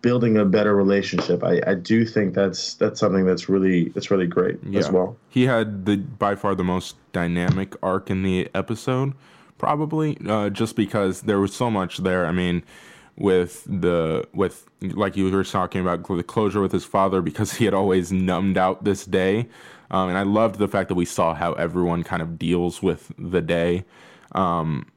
building 0.06 0.38
a 0.38 0.46
better 0.46 0.76
relationship. 0.76 1.44
I, 1.44 1.60
I 1.66 1.74
do 1.74 2.06
think 2.06 2.36
that's 2.36 2.76
that's 2.76 3.00
something 3.00 3.26
that's 3.26 3.50
really 3.50 3.90
that's 3.90 4.12
really 4.12 4.28
great 4.28 4.60
as 4.76 4.92
well. 4.92 5.18
He 5.30 5.48
had 5.48 5.86
the 5.88 5.98
by 5.98 6.36
far 6.36 6.54
the 6.54 6.64
most 6.64 6.96
dynamic 7.12 7.74
arc 7.82 8.12
in 8.12 8.22
the 8.22 8.48
episode, 8.54 9.14
probably, 9.58 10.16
uh, 10.28 10.52
just 10.52 10.76
because 10.76 11.22
there 11.22 11.40
was 11.40 11.56
so 11.56 11.72
much 11.72 11.98
there. 11.98 12.28
I 12.28 12.32
mean, 12.32 12.64
with 13.18 13.64
the 13.66 14.28
with 14.34 14.68
like 14.82 15.16
you 15.16 15.30
were 15.30 15.44
talking 15.44 15.82
about 15.82 16.06
the 16.08 16.24
closure 16.24 16.62
with 16.62 16.72
his 16.72 16.86
father 16.86 17.22
because 17.22 17.54
he 17.54 17.66
had 17.66 17.74
always 17.74 18.12
numbed 18.12 18.58
out 18.58 18.84
this 18.84 19.06
day, 19.06 19.48
um, 19.92 20.10
and 20.10 20.18
I 20.18 20.24
loved 20.24 20.60
the 20.60 20.68
fact 20.68 20.90
that 20.90 20.96
we 20.96 21.06
saw 21.06 21.34
how 21.34 21.54
everyone 21.54 22.04
kind 22.04 22.22
of 22.22 22.38
deals 22.38 22.82
with 22.82 23.12
the 23.18 23.42
day. 23.42 23.86
Um, 24.34 24.92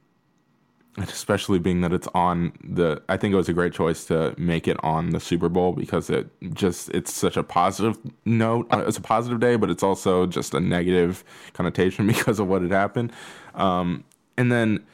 especially 0.97 1.59
being 1.59 1.81
that 1.81 1.93
it's 1.93 2.07
on 2.13 2.51
the 2.61 3.01
i 3.07 3.15
think 3.15 3.31
it 3.31 3.37
was 3.37 3.47
a 3.47 3.53
great 3.53 3.71
choice 3.71 4.05
to 4.05 4.33
make 4.37 4.67
it 4.67 4.75
on 4.83 5.11
the 5.11 5.19
super 5.19 5.47
bowl 5.47 5.71
because 5.71 6.09
it 6.09 6.27
just 6.53 6.89
it's 6.89 7.13
such 7.13 7.37
a 7.37 7.43
positive 7.43 7.97
note. 8.25 8.67
Uh, 8.71 8.83
it's 8.85 8.97
a 8.97 9.01
positive 9.01 9.39
day 9.39 9.55
but 9.55 9.69
it's 9.69 9.83
also 9.83 10.25
just 10.25 10.53
a 10.53 10.59
negative 10.59 11.23
connotation 11.53 12.05
because 12.13 12.39
of 12.39 12.47
what 12.47 12.61
had 12.61 12.71
happened. 12.71 13.11
Um, 13.55 14.03
and 14.37 14.51
then 14.51 14.85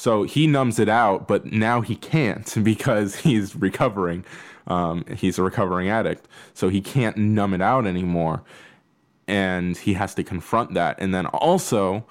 so 0.00 0.22
he 0.22 0.46
numbs 0.46 0.78
it 0.78 0.88
out 0.88 1.28
but 1.28 1.44
now 1.46 1.82
he 1.82 1.94
can't 1.94 2.56
because 2.64 3.16
he's 3.16 3.54
recovering 3.54 4.24
um, 4.66 5.04
he's 5.16 5.38
a 5.38 5.42
recovering 5.42 5.88
addict 5.88 6.26
so 6.54 6.68
he 6.68 6.80
can't 6.80 7.16
numb 7.16 7.52
it 7.52 7.60
out 7.60 7.86
anymore 7.86 8.42
and 9.28 9.76
he 9.76 9.94
has 9.94 10.14
to 10.14 10.24
confront 10.24 10.74
that 10.74 10.96
and 10.98 11.14
then 11.14 11.26
also 11.26 12.06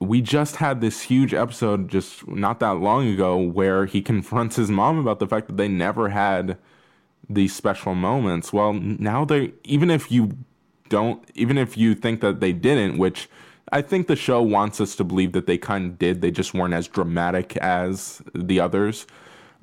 we 0.00 0.20
just 0.20 0.56
had 0.56 0.80
this 0.80 1.02
huge 1.02 1.34
episode 1.34 1.88
just 1.88 2.26
not 2.28 2.60
that 2.60 2.74
long 2.74 3.08
ago 3.08 3.36
where 3.36 3.86
he 3.86 4.00
confronts 4.12 4.56
his 4.56 4.70
mom 4.70 4.98
about 4.98 5.18
the 5.18 5.26
fact 5.26 5.48
that 5.48 5.56
they 5.56 5.68
never 5.68 6.10
had 6.10 6.56
these 7.28 7.54
special 7.54 7.94
moments. 7.94 8.52
Well, 8.52 8.72
now 8.72 9.24
they 9.24 9.52
even 9.64 9.90
if 9.90 10.10
you 10.10 10.36
don't 10.88 11.22
even 11.34 11.58
if 11.58 11.76
you 11.76 11.94
think 11.94 12.20
that 12.20 12.40
they 12.40 12.52
didn't, 12.52 12.98
which 12.98 13.28
I 13.72 13.82
think 13.82 14.06
the 14.06 14.16
show 14.16 14.42
wants 14.42 14.80
us 14.80 14.96
to 14.96 15.04
believe 15.04 15.32
that 15.32 15.46
they 15.46 15.58
kind 15.58 15.86
of 15.86 15.98
did, 15.98 16.20
they 16.20 16.30
just 16.30 16.54
weren't 16.54 16.74
as 16.74 16.88
dramatic 16.88 17.56
as 17.58 18.22
the 18.34 18.60
others. 18.60 19.06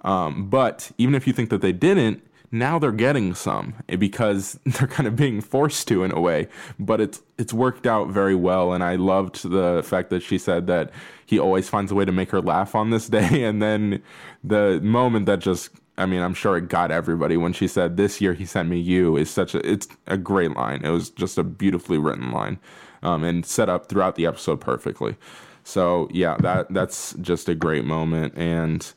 Um, 0.03 0.49
but 0.49 0.91
even 0.97 1.15
if 1.15 1.25
you 1.25 1.33
think 1.33 1.49
that 1.49 1.61
they 1.61 1.71
didn't, 1.71 2.21
now 2.51 2.79
they're 2.79 2.91
getting 2.91 3.33
some 3.33 3.75
because 3.87 4.59
they're 4.65 4.87
kind 4.87 5.07
of 5.07 5.15
being 5.15 5.41
forced 5.41 5.87
to 5.89 6.03
in 6.03 6.11
a 6.11 6.19
way. 6.19 6.47
But 6.79 7.01
it's 7.01 7.21
it's 7.37 7.53
worked 7.53 7.85
out 7.85 8.07
very 8.09 8.35
well 8.35 8.71
and 8.71 8.83
i 8.83 8.95
loved 8.95 9.49
the 9.49 9.81
fact 9.83 10.09
that 10.09 10.21
she 10.21 10.37
said 10.37 10.67
that 10.67 10.89
he 11.25 11.37
always 11.37 11.67
finds 11.67 11.91
a 11.91 11.95
way 11.95 12.05
to 12.05 12.11
make 12.11 12.31
her 12.31 12.41
laugh 12.41 12.75
on 12.75 12.91
this 12.91 13.09
day 13.19 13.43
and 13.43 13.61
then 13.61 14.01
the 14.43 14.79
moment 14.81 15.25
that 15.25 15.39
just 15.39 15.69
i 15.97 16.05
mean 16.05 16.21
i'm 16.21 16.33
sure 16.33 16.55
it 16.55 16.69
got 16.69 16.91
everybody 16.91 17.35
when 17.35 17.51
she 17.51 17.67
said 17.67 17.97
this 17.97 18.21
year 18.21 18.33
he 18.33 18.45
sent 18.45 18.69
me 18.69 18.79
you 18.79 19.17
is 19.17 19.29
such 19.29 19.53
a 19.53 19.69
it's 19.69 19.87
a 20.07 20.17
great 20.17 20.55
line. 20.55 20.81
It 20.83 20.89
was 20.89 21.09
just 21.09 21.37
a 21.37 21.43
beautifully 21.43 21.97
written 21.97 22.31
line 22.31 22.59
um, 23.05 23.23
and 23.23 23.45
set 23.45 23.69
up 23.69 23.87
throughout 23.87 24.15
the 24.15 24.25
episode 24.25 24.59
perfectly 24.59 25.15
so 25.63 26.07
yeah 26.11 26.35
that 26.39 26.71
that's 26.73 27.13
just 27.21 27.47
a 27.49 27.55
great 27.55 27.85
moment 27.85 28.33
and 28.35 28.93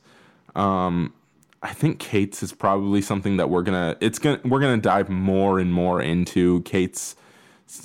um 0.56 1.12
I 1.61 1.72
think 1.72 1.98
Kate's 1.98 2.42
is 2.42 2.52
probably 2.52 3.02
something 3.02 3.36
that 3.38 3.50
we're 3.50 3.62
gonna 3.62 3.96
it's 4.00 4.18
gonna 4.20 4.40
we're 4.44 4.61
gonna 4.61 4.76
dive 4.76 5.09
more 5.09 5.59
and 5.59 5.72
more 5.72 6.00
into 6.00 6.62
Kate's 6.62 7.16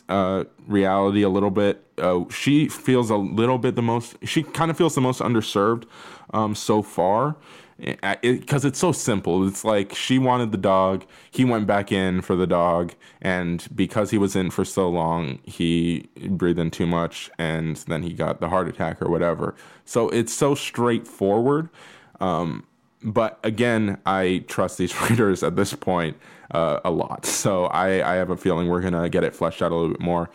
uh, 0.07 0.43
reality 0.67 1.23
a 1.23 1.29
little 1.29 1.49
bit. 1.49 1.83
Uh, 1.97 2.21
she 2.29 2.69
feels 2.69 3.09
a 3.09 3.17
little 3.17 3.57
bit 3.57 3.75
the 3.75 3.81
most. 3.81 4.15
She 4.23 4.43
kind 4.43 4.69
of 4.69 4.77
feels 4.77 4.95
the 4.95 5.01
most 5.01 5.21
underserved 5.21 5.85
um, 6.33 6.55
so 6.55 6.81
far 6.81 7.35
because 7.77 8.65
it, 8.65 8.69
it's 8.69 8.79
so 8.79 8.91
simple. 8.91 9.47
It's 9.47 9.65
like 9.65 9.93
she 9.95 10.19
wanted 10.19 10.51
the 10.51 10.57
dog. 10.57 11.05
He 11.31 11.45
went 11.45 11.67
back 11.67 11.91
in 11.91 12.21
for 12.21 12.35
the 12.35 12.47
dog, 12.47 12.93
and 13.21 13.67
because 13.75 14.11
he 14.11 14.17
was 14.17 14.35
in 14.35 14.49
for 14.51 14.65
so 14.65 14.89
long, 14.89 15.39
he 15.43 16.09
breathed 16.29 16.59
in 16.59 16.71
too 16.71 16.87
much, 16.87 17.29
and 17.37 17.77
then 17.77 18.03
he 18.03 18.13
got 18.13 18.39
the 18.39 18.49
heart 18.49 18.67
attack 18.67 19.01
or 19.01 19.09
whatever. 19.09 19.55
So 19.85 20.09
it's 20.09 20.33
so 20.33 20.55
straightforward. 20.55 21.69
Um, 22.19 22.65
but 23.03 23.39
again, 23.43 23.97
I 24.05 24.45
trust 24.47 24.77
these 24.77 24.95
writers 25.01 25.43
at 25.43 25.55
this 25.55 25.73
point 25.73 26.17
uh, 26.51 26.79
a 26.85 26.91
lot. 26.91 27.25
So 27.25 27.65
I, 27.65 28.13
I 28.13 28.15
have 28.15 28.29
a 28.29 28.37
feeling 28.37 28.69
we're 28.69 28.81
gonna 28.81 29.09
get 29.09 29.23
it 29.23 29.35
fleshed 29.35 29.61
out 29.61 29.71
a 29.71 29.75
little 29.75 29.91
bit 29.91 30.01
more. 30.01 30.29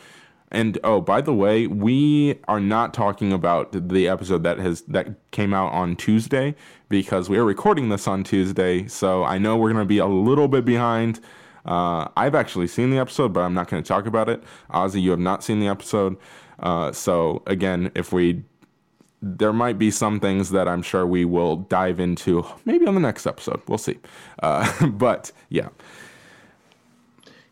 And 0.50 0.78
oh, 0.82 1.00
by 1.00 1.20
the 1.20 1.34
way, 1.34 1.66
we 1.66 2.38
are 2.48 2.60
not 2.60 2.94
talking 2.94 3.32
about 3.32 3.88
the 3.88 4.08
episode 4.08 4.44
that 4.44 4.58
has 4.58 4.82
that 4.82 5.30
came 5.30 5.52
out 5.52 5.72
on 5.72 5.94
Tuesday 5.94 6.54
because 6.88 7.28
we 7.28 7.36
are 7.36 7.44
recording 7.44 7.90
this 7.90 8.08
on 8.08 8.24
Tuesday. 8.24 8.86
So 8.88 9.24
I 9.24 9.36
know 9.38 9.56
we're 9.56 9.72
gonna 9.72 9.84
be 9.84 9.98
a 9.98 10.06
little 10.06 10.48
bit 10.48 10.64
behind. 10.64 11.20
Uh, 11.66 12.08
I've 12.16 12.34
actually 12.34 12.66
seen 12.66 12.90
the 12.90 12.98
episode, 12.98 13.34
but 13.34 13.40
I'm 13.40 13.52
not 13.52 13.68
to 13.68 13.82
talk 13.82 14.06
about 14.06 14.30
it. 14.30 14.42
Ozzy, 14.70 15.02
you 15.02 15.10
have 15.10 15.20
not 15.20 15.44
seen 15.44 15.60
the 15.60 15.68
episode. 15.68 16.16
Uh, 16.58 16.92
so 16.92 17.42
again, 17.46 17.92
if 17.94 18.12
we 18.12 18.42
there 19.20 19.52
might 19.52 19.78
be 19.78 19.90
some 19.90 20.20
things 20.20 20.50
that 20.50 20.68
I'm 20.68 20.82
sure 20.82 21.06
we 21.06 21.24
will 21.24 21.56
dive 21.56 21.98
into 22.00 22.46
maybe 22.64 22.86
on 22.86 22.94
the 22.94 23.00
next 23.00 23.26
episode. 23.26 23.60
We'll 23.66 23.78
see. 23.78 23.98
Uh, 24.42 24.86
but 24.92 25.32
yeah. 25.48 25.68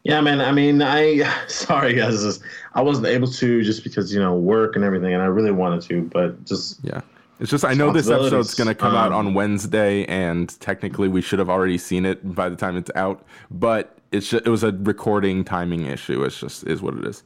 Yeah, 0.06 0.20
man. 0.20 0.40
I 0.40 0.52
mean, 0.52 0.82
I 0.82 1.28
sorry 1.48 1.94
guys, 1.94 2.40
I 2.74 2.80
wasn't 2.82 3.08
able 3.08 3.26
to 3.28 3.62
just 3.62 3.82
because 3.82 4.12
you 4.14 4.20
know 4.20 4.34
work 4.36 4.76
and 4.76 4.84
everything, 4.84 5.12
and 5.12 5.20
I 5.22 5.26
really 5.26 5.50
wanted 5.50 5.82
to, 5.88 6.02
but 6.02 6.44
just 6.44 6.78
yeah, 6.84 7.00
It's 7.40 7.50
just 7.50 7.64
I 7.64 7.74
know 7.74 7.90
this 7.90 8.08
episode's 8.08 8.54
going 8.54 8.68
to 8.68 8.74
come 8.74 8.94
out 8.94 9.10
Um, 9.10 9.26
on 9.26 9.34
Wednesday, 9.34 10.04
and 10.04 10.48
technically 10.60 11.08
we 11.08 11.20
should 11.20 11.40
have 11.40 11.50
already 11.50 11.76
seen 11.76 12.06
it 12.06 12.34
by 12.36 12.48
the 12.48 12.54
time 12.56 12.76
it's 12.76 12.90
out. 12.94 13.24
But 13.50 13.98
it's 14.12 14.28
just, 14.30 14.46
it 14.46 14.50
was 14.50 14.62
a 14.62 14.70
recording 14.72 15.42
timing 15.44 15.86
issue. 15.86 16.22
It's 16.22 16.38
just 16.38 16.64
is 16.68 16.80
what 16.82 16.94
it 16.94 17.04
is. 17.04 17.24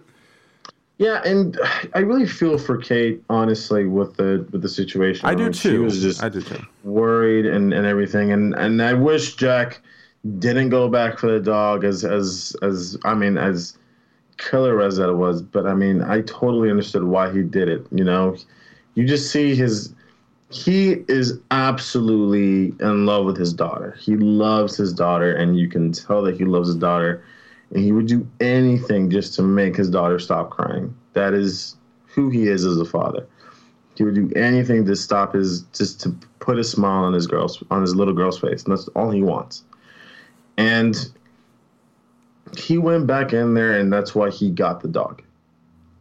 Yeah, 0.98 1.22
and 1.24 1.58
I 1.94 2.00
really 2.00 2.26
feel 2.26 2.58
for 2.58 2.76
Kate, 2.76 3.22
honestly, 3.30 3.86
with 3.86 4.16
the 4.16 4.46
with 4.52 4.60
the 4.62 4.68
situation. 4.68 5.26
I 5.28 5.34
do 5.34 5.44
mean, 5.44 5.52
She 5.54 5.70
too. 5.70 5.82
was 5.84 6.00
just 6.02 6.22
I 6.22 6.28
do 6.28 6.42
too. 6.42 6.62
worried 6.84 7.46
and, 7.46 7.72
and 7.72 7.86
everything, 7.86 8.32
and 8.32 8.54
and 8.54 8.82
I 8.82 8.92
wish 8.92 9.36
Jack 9.36 9.80
didn't 10.38 10.68
go 10.68 10.88
back 10.88 11.18
for 11.18 11.30
the 11.30 11.40
dog 11.40 11.84
as 11.84 12.04
as 12.04 12.56
as 12.62 12.96
I 13.04 13.14
mean 13.14 13.38
as 13.38 13.76
killer 14.36 14.82
as 14.82 14.96
that 14.96 15.14
was. 15.14 15.42
But 15.42 15.66
I 15.66 15.74
mean, 15.74 16.02
I 16.02 16.22
totally 16.22 16.70
understood 16.70 17.04
why 17.04 17.32
he 17.32 17.42
did 17.42 17.68
it. 17.68 17.86
You 17.90 18.04
know, 18.04 18.36
you 18.94 19.06
just 19.06 19.30
see 19.30 19.54
his. 19.54 19.94
He 20.52 21.04
is 21.06 21.38
absolutely 21.52 22.74
in 22.84 23.06
love 23.06 23.24
with 23.24 23.36
his 23.36 23.52
daughter. 23.52 23.96
He 24.00 24.16
loves 24.16 24.76
his 24.76 24.92
daughter, 24.92 25.32
and 25.32 25.56
you 25.56 25.68
can 25.68 25.92
tell 25.92 26.22
that 26.22 26.36
he 26.36 26.44
loves 26.44 26.66
his 26.66 26.76
daughter 26.76 27.22
and 27.72 27.84
he 27.84 27.92
would 27.92 28.06
do 28.06 28.26
anything 28.40 29.10
just 29.10 29.34
to 29.34 29.42
make 29.42 29.76
his 29.76 29.90
daughter 29.90 30.18
stop 30.18 30.50
crying. 30.50 30.94
That 31.12 31.34
is 31.34 31.76
who 32.06 32.30
he 32.30 32.48
is 32.48 32.64
as 32.64 32.78
a 32.78 32.84
father. 32.84 33.26
He 33.96 34.04
would 34.04 34.14
do 34.14 34.30
anything 34.34 34.84
to 34.86 34.96
stop 34.96 35.34
his, 35.34 35.62
just 35.72 36.00
to 36.00 36.10
put 36.40 36.58
a 36.58 36.64
smile 36.64 37.04
on 37.04 37.12
his 37.12 37.26
girl's, 37.26 37.62
on 37.70 37.82
his 37.82 37.94
little 37.94 38.14
girl's 38.14 38.38
face, 38.38 38.64
and 38.64 38.72
that's 38.72 38.88
all 38.88 39.10
he 39.10 39.22
wants. 39.22 39.62
And 40.61 40.96
he 42.56 42.78
went 42.78 43.06
back 43.06 43.32
in 43.32 43.54
there, 43.54 43.78
and 43.78 43.92
that's 43.92 44.14
why 44.14 44.30
he 44.30 44.50
got 44.50 44.80
the 44.80 44.88
dog. 44.88 45.22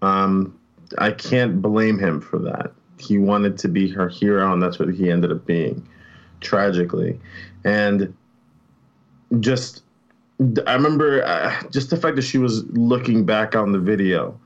Um, 0.01 0.57
I 0.97 1.11
can't 1.11 1.61
blame 1.61 1.99
him 1.99 2.21
for 2.21 2.39
that. 2.39 2.71
He 2.97 3.17
wanted 3.17 3.57
to 3.59 3.67
be 3.67 3.89
her 3.89 4.09
hero, 4.09 4.51
and 4.51 4.61
that's 4.61 4.79
what 4.79 4.89
he 4.89 5.09
ended 5.09 5.31
up 5.31 5.45
being, 5.45 5.87
tragically. 6.41 7.19
And 7.63 8.13
just 9.39 9.83
I 10.65 10.73
remember 10.73 11.23
uh, 11.25 11.61
just 11.69 11.89
the 11.89 11.97
fact 11.97 12.15
that 12.15 12.21
she 12.23 12.37
was 12.37 12.63
looking 12.67 13.25
back 13.25 13.55
on 13.55 13.71
the 13.71 13.79
video 13.79 14.39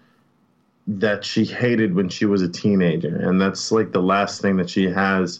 that 0.87 1.23
she 1.23 1.45
hated 1.45 1.95
when 1.95 2.09
she 2.09 2.25
was 2.25 2.41
a 2.41 2.49
teenager, 2.49 3.15
and 3.15 3.39
that's 3.39 3.71
like 3.71 3.91
the 3.91 4.01
last 4.01 4.41
thing 4.41 4.57
that 4.57 4.69
she 4.69 4.85
has. 4.85 5.39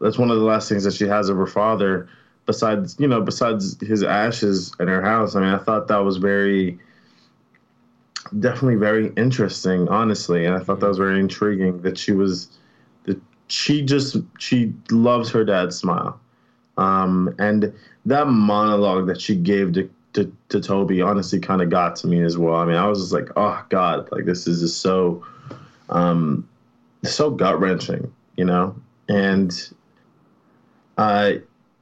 That's 0.00 0.18
one 0.18 0.30
of 0.30 0.38
the 0.38 0.44
last 0.44 0.68
things 0.68 0.84
that 0.84 0.94
she 0.94 1.06
has 1.06 1.28
of 1.28 1.36
her 1.36 1.46
father, 1.46 2.08
besides 2.50 2.96
you 2.98 3.06
know, 3.06 3.20
besides 3.20 3.80
his 3.80 4.02
ashes 4.02 4.72
in 4.80 4.88
her 4.88 5.02
house. 5.02 5.36
I 5.36 5.40
mean, 5.40 5.54
I 5.54 5.58
thought 5.58 5.86
that 5.86 5.98
was 5.98 6.16
very, 6.16 6.78
definitely 8.40 8.74
very 8.74 9.12
interesting, 9.16 9.88
honestly, 9.88 10.46
and 10.46 10.56
I 10.56 10.58
thought 10.64 10.80
that 10.80 10.88
was 10.88 10.98
very 10.98 11.20
intriguing 11.20 11.80
that 11.82 11.96
she 11.96 12.10
was, 12.10 12.48
that 13.04 13.20
she 13.46 13.82
just 13.82 14.16
she 14.38 14.72
loves 14.90 15.30
her 15.30 15.44
dad's 15.44 15.76
smile. 15.76 16.18
Um, 16.76 17.32
and 17.38 17.72
that 18.06 18.26
monologue 18.26 19.06
that 19.06 19.20
she 19.20 19.36
gave 19.36 19.74
to, 19.74 19.88
to, 20.14 20.32
to 20.48 20.60
Toby 20.60 21.00
honestly 21.02 21.38
kind 21.38 21.62
of 21.62 21.70
got 21.70 21.94
to 21.96 22.08
me 22.08 22.22
as 22.22 22.36
well. 22.36 22.56
I 22.56 22.64
mean, 22.64 22.76
I 22.76 22.88
was 22.88 23.00
just 23.00 23.12
like, 23.12 23.28
oh 23.36 23.64
God, 23.68 24.08
like 24.10 24.24
this 24.24 24.48
is 24.48 24.60
just 24.60 24.80
so, 24.80 25.24
um, 25.90 26.48
so 27.04 27.30
gut 27.30 27.60
wrenching, 27.60 28.12
you 28.36 28.44
know? 28.44 28.74
And, 29.08 29.52
uh, 30.98 31.32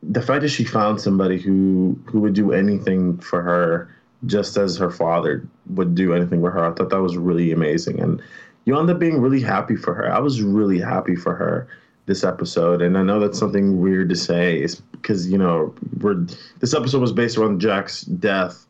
the 0.03 0.23
fact 0.23 0.43
that 0.43 0.49
she 0.49 0.65
found 0.65 1.01
somebody 1.01 1.39
who, 1.39 1.99
who 2.07 2.21
would 2.21 2.35
do 2.35 2.53
anything 2.53 3.19
for 3.19 3.43
her, 3.43 3.95
just 4.27 4.57
as 4.57 4.77
her 4.77 4.91
father 4.91 5.47
would 5.71 5.95
do 5.95 6.13
anything 6.15 6.41
for 6.41 6.51
her, 6.51 6.65
I 6.65 6.73
thought 6.75 6.91
that 6.91 7.01
was 7.01 7.17
really 7.17 7.53
amazing. 7.53 8.01
And 8.01 8.21
you 8.65 8.79
end 8.79 8.91
up 8.91 8.99
being 8.99 9.21
really 9.21 9.41
happy 9.41 9.77
for 9.77 9.95
her. 9.95 10.11
I 10.13 10.19
was 10.19 10.43
really 10.43 10.79
happy 10.81 11.17
for 11.17 11.35
her 11.35 11.67
this 12.07 12.25
episode, 12.25 12.81
and 12.81 12.97
I 12.97 13.03
know 13.03 13.21
that's 13.21 13.39
something 13.39 13.81
weird 13.81 14.09
to 14.09 14.17
say, 14.17 14.63
is 14.63 14.77
because 14.93 15.29
you 15.31 15.37
know 15.37 15.75
we're 16.01 16.15
this 16.61 16.73
episode 16.75 17.01
was 17.03 17.13
based 17.13 17.37
around 17.37 17.61
Jack's 17.61 18.03
death, 18.03 18.67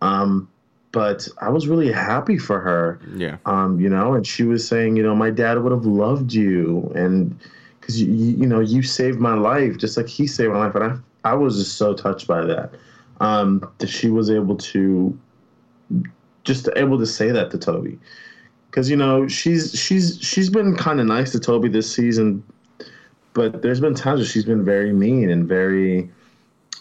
um, 0.00 0.48
but 0.92 1.28
I 1.42 1.50
was 1.50 1.68
really 1.68 1.92
happy 1.92 2.38
for 2.38 2.60
her, 2.60 2.98
Yeah. 3.14 3.36
um, 3.44 3.78
you 3.78 3.90
know, 3.90 4.14
and 4.14 4.26
she 4.26 4.42
was 4.44 4.66
saying, 4.66 4.96
you 4.96 5.02
know, 5.02 5.14
my 5.14 5.30
dad 5.30 5.62
would 5.62 5.70
have 5.72 5.84
loved 5.84 6.32
you, 6.32 6.90
and 6.94 7.38
because 7.88 8.02
you, 8.02 8.12
you, 8.12 8.36
you 8.36 8.46
know, 8.46 8.60
you 8.60 8.82
saved 8.82 9.18
my 9.18 9.32
life 9.32 9.78
just 9.78 9.96
like 9.96 10.08
he 10.08 10.26
saved 10.26 10.52
my 10.52 10.66
life, 10.66 10.74
and 10.74 10.84
I 11.24 11.30
I 11.30 11.34
was 11.34 11.56
just 11.56 11.78
so 11.78 11.94
touched 11.94 12.26
by 12.26 12.44
that, 12.44 12.74
um, 13.20 13.66
that 13.78 13.88
she 13.88 14.10
was 14.10 14.30
able 14.30 14.56
to 14.56 15.18
just 16.44 16.68
able 16.76 16.98
to 16.98 17.06
say 17.06 17.30
that 17.30 17.50
to 17.50 17.58
Toby. 17.58 17.98
Because 18.70 18.90
you 18.90 18.96
know 18.96 19.26
she's 19.26 19.72
she's 19.72 20.18
she's 20.20 20.50
been 20.50 20.76
kind 20.76 21.00
of 21.00 21.06
nice 21.06 21.32
to 21.32 21.40
Toby 21.40 21.70
this 21.70 21.90
season, 21.90 22.44
but 23.32 23.62
there's 23.62 23.80
been 23.80 23.94
times 23.94 24.20
where 24.20 24.26
she's 24.26 24.44
been 24.44 24.66
very 24.66 24.92
mean 24.92 25.30
and 25.30 25.48
very 25.48 26.10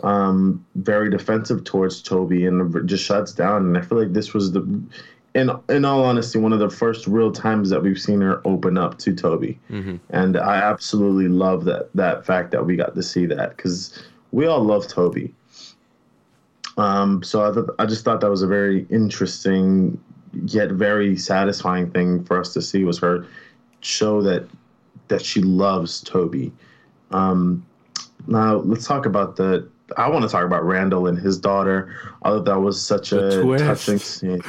um 0.03 0.63
very 0.75 1.09
defensive 1.09 1.63
towards 1.63 2.01
Toby 2.01 2.45
and 2.45 2.87
just 2.87 3.03
shuts 3.03 3.31
down 3.31 3.65
and 3.65 3.77
I 3.77 3.81
feel 3.81 3.97
like 3.97 4.13
this 4.13 4.31
was 4.33 4.51
the 4.51 4.61
in 5.37 5.51
in 5.69 5.85
all 5.85 6.03
honesty 6.03 6.39
one 6.39 6.51
of 6.51 6.59
the 6.59 6.69
first 6.69 7.07
real 7.07 7.31
times 7.31 7.69
that 7.69 7.81
we've 7.81 7.99
seen 7.99 8.19
her 8.21 8.41
open 8.45 8.77
up 8.77 8.97
to 8.99 9.13
Toby. 9.15 9.59
And 10.09 10.35
I 10.37 10.55
absolutely 10.57 11.27
love 11.27 11.63
that 11.65 11.89
that 11.95 12.25
fact 12.25 12.51
that 12.51 12.65
we 12.65 12.75
got 12.75 12.95
to 12.95 13.03
see 13.03 13.25
that 13.27 13.57
cuz 13.57 14.03
we 14.31 14.45
all 14.47 14.63
love 14.63 14.87
Toby. 14.87 15.33
Um 16.77 17.23
so 17.23 17.43
I 17.49 17.53
thought 17.53 17.69
I 17.79 17.85
just 17.85 18.03
thought 18.03 18.21
that 18.21 18.29
was 18.29 18.41
a 18.41 18.47
very 18.47 18.85
interesting 18.89 19.99
yet 20.45 20.71
very 20.71 21.15
satisfying 21.17 21.89
thing 21.91 22.23
for 22.23 22.39
us 22.39 22.53
to 22.53 22.61
see 22.61 22.83
was 22.83 22.99
her 22.99 23.25
show 23.81 24.21
that 24.21 24.47
that 25.07 25.21
she 25.23 25.41
loves 25.41 26.01
Toby. 26.01 26.51
Um, 27.11 27.65
now 28.27 28.55
let's 28.57 28.85
talk 28.85 29.05
about 29.05 29.37
the. 29.37 29.65
I 29.95 30.09
want 30.09 30.23
to 30.23 30.29
talk 30.29 30.43
about 30.43 30.65
Randall 30.65 31.07
and 31.07 31.17
his 31.17 31.37
daughter. 31.37 31.95
I 32.23 32.29
thought 32.31 32.43
that 32.43 32.59
was 32.59 32.81
such 32.81 33.11
The 33.11 33.39
a 33.39 33.43
twist. 33.43 33.63
touching 33.63 33.99
scene. 33.99 34.43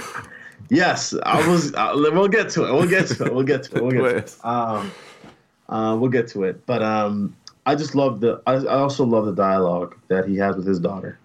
Yes, 0.71 1.15
I 1.25 1.47
was. 1.49 1.75
Uh, 1.75 1.93
we'll 1.95 2.29
get 2.29 2.51
to 2.51 2.65
it. 2.65 2.73
We'll 2.73 2.89
get 2.89 3.07
to 3.09 3.25
it. 3.27 3.35
We'll 3.35 3.45
get 3.45 3.65
to 3.65 3.77
it. 3.77 3.83
We'll 3.83 3.93
get 3.93 4.03
to 4.03 4.17
it. 4.17 4.37
Um, 4.45 4.93
uh, 5.69 5.97
we'll 5.99 6.11
get 6.11 6.29
to 6.29 6.45
it. 6.45 6.65
But 6.65 6.83
um, 6.83 7.37
I 7.67 7.75
just 7.75 7.95
love 7.95 8.21
the. 8.21 8.43
I, 8.47 8.55
I 8.55 8.79
also 8.79 9.05
love 9.05 9.27
the 9.27 9.35
dialogue 9.35 9.97
that 10.09 10.27
he 10.27 10.37
has 10.37 10.57
with 10.57 10.67
his 10.67 10.81
daughter. 10.81 11.19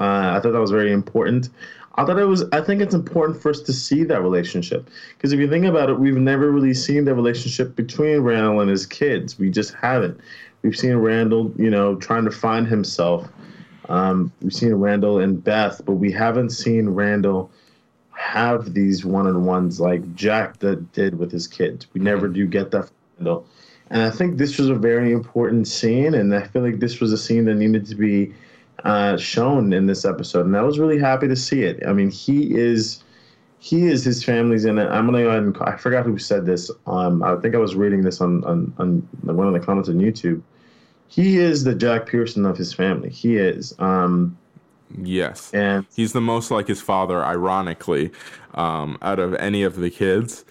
Uh, 0.00 0.34
I 0.36 0.40
thought 0.40 0.52
that 0.52 0.60
was 0.60 0.70
very 0.70 0.92
important. 0.92 1.50
I 1.96 2.04
thought 2.04 2.18
it 2.18 2.24
was. 2.24 2.44
I 2.52 2.60
think 2.60 2.80
it's 2.80 2.94
important 2.94 3.40
for 3.40 3.50
us 3.50 3.60
to 3.60 3.72
see 3.72 4.04
that 4.04 4.22
relationship 4.22 4.88
because 5.16 5.32
if 5.32 5.38
you 5.38 5.48
think 5.48 5.64
about 5.64 5.90
it, 5.90 5.98
we've 5.98 6.16
never 6.16 6.50
really 6.50 6.74
seen 6.74 7.04
the 7.04 7.14
relationship 7.14 7.76
between 7.76 8.20
Randall 8.20 8.60
and 8.60 8.70
his 8.70 8.86
kids. 8.86 9.38
We 9.38 9.50
just 9.50 9.74
haven't. 9.74 10.18
We've 10.62 10.76
seen 10.76 10.96
Randall, 10.96 11.52
you 11.56 11.70
know, 11.70 11.96
trying 11.96 12.24
to 12.24 12.30
find 12.30 12.66
himself. 12.66 13.28
Um, 13.88 14.32
we've 14.40 14.54
seen 14.54 14.72
Randall 14.74 15.18
and 15.20 15.44
Beth, 15.44 15.82
but 15.84 15.92
we 15.92 16.10
haven't 16.10 16.50
seen 16.50 16.88
Randall 16.88 17.50
have 18.16 18.74
these 18.74 19.04
one-on-ones 19.04 19.80
like 19.80 20.14
Jack 20.14 20.58
that 20.58 20.92
did 20.92 21.18
with 21.18 21.30
his 21.30 21.46
kids. 21.46 21.86
We 21.92 22.00
never 22.00 22.28
do 22.28 22.46
get 22.46 22.70
that. 22.70 22.90
And 23.18 24.02
I 24.02 24.10
think 24.10 24.38
this 24.38 24.58
was 24.58 24.68
a 24.68 24.74
very 24.74 25.12
important 25.12 25.68
scene, 25.68 26.14
and 26.14 26.34
I 26.34 26.42
feel 26.42 26.62
like 26.62 26.80
this 26.80 27.00
was 27.00 27.12
a 27.12 27.18
scene 27.18 27.44
that 27.44 27.54
needed 27.54 27.86
to 27.86 27.94
be 27.94 28.32
uh, 28.82 29.16
shown 29.16 29.72
in 29.72 29.86
this 29.86 30.04
episode, 30.04 30.46
and 30.46 30.56
I 30.56 30.62
was 30.62 30.78
really 30.78 30.98
happy 30.98 31.28
to 31.28 31.36
see 31.36 31.62
it. 31.62 31.82
I 31.86 31.92
mean, 31.92 32.10
he 32.10 32.54
is 32.56 33.02
he 33.58 33.86
is 33.86 34.04
his 34.04 34.22
family's 34.22 34.64
in 34.64 34.78
it. 34.78 34.88
I'm 34.88 35.06
gonna 35.06 35.22
go 35.22 35.28
ahead 35.30 35.42
and 35.42 35.56
I 35.62 35.76
forgot 35.76 36.04
who 36.04 36.18
said 36.18 36.44
this. 36.44 36.70
Um, 36.86 37.22
I 37.22 37.36
think 37.36 37.54
I 37.54 37.58
was 37.58 37.74
reading 37.74 38.02
this 38.02 38.20
on 38.20 38.44
on, 38.44 38.74
on 38.78 39.08
one 39.22 39.46
of 39.46 39.52
the 39.52 39.60
comments 39.60 39.88
on 39.88 39.96
YouTube. 39.96 40.42
He 41.08 41.38
is 41.38 41.64
the 41.64 41.74
Jack 41.74 42.06
Pearson 42.06 42.44
of 42.44 42.56
his 42.56 42.72
family. 42.72 43.10
He 43.10 43.36
is. 43.36 43.74
Um, 43.78 44.36
Yes. 45.02 45.52
and 45.52 45.86
He's 45.94 46.12
the 46.12 46.20
most 46.20 46.50
like 46.50 46.68
his 46.68 46.80
father, 46.80 47.24
ironically, 47.24 48.10
um, 48.54 48.98
out 49.02 49.18
of 49.18 49.34
any 49.36 49.62
of 49.62 49.76
the 49.76 49.90
kids. 49.90 50.44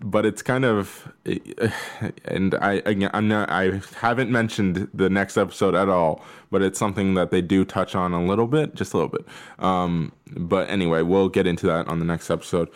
But 0.00 0.26
it's 0.26 0.42
kind 0.42 0.64
of, 0.64 1.12
and 2.24 2.54
I 2.56 2.82
again, 2.84 3.10
I'm 3.14 3.28
not, 3.28 3.50
I 3.50 3.80
haven't 3.96 4.30
mentioned 4.30 4.88
the 4.92 5.08
next 5.08 5.36
episode 5.36 5.74
at 5.74 5.88
all, 5.88 6.22
but 6.50 6.62
it's 6.62 6.78
something 6.78 7.14
that 7.14 7.30
they 7.30 7.40
do 7.40 7.64
touch 7.64 7.94
on 7.94 8.12
a 8.12 8.22
little 8.22 8.46
bit, 8.46 8.74
just 8.74 8.92
a 8.92 8.96
little 8.96 9.10
bit. 9.10 9.24
Um, 9.58 10.12
but 10.36 10.68
anyway, 10.68 11.02
we'll 11.02 11.28
get 11.28 11.46
into 11.46 11.66
that 11.66 11.86
on 11.88 12.00
the 12.00 12.04
next 12.04 12.28
episode. 12.30 12.68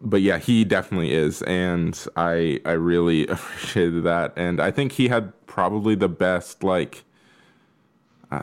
But 0.00 0.22
yeah, 0.22 0.38
he 0.38 0.64
definitely 0.64 1.12
is, 1.12 1.42
and 1.42 1.98
I 2.16 2.60
I 2.64 2.72
really 2.72 3.26
appreciated 3.28 4.04
that, 4.04 4.32
and 4.36 4.60
I 4.60 4.70
think 4.70 4.92
he 4.92 5.08
had 5.08 5.32
probably 5.46 5.96
the 5.96 6.08
best 6.08 6.62
like 6.62 7.02
uh, 8.30 8.42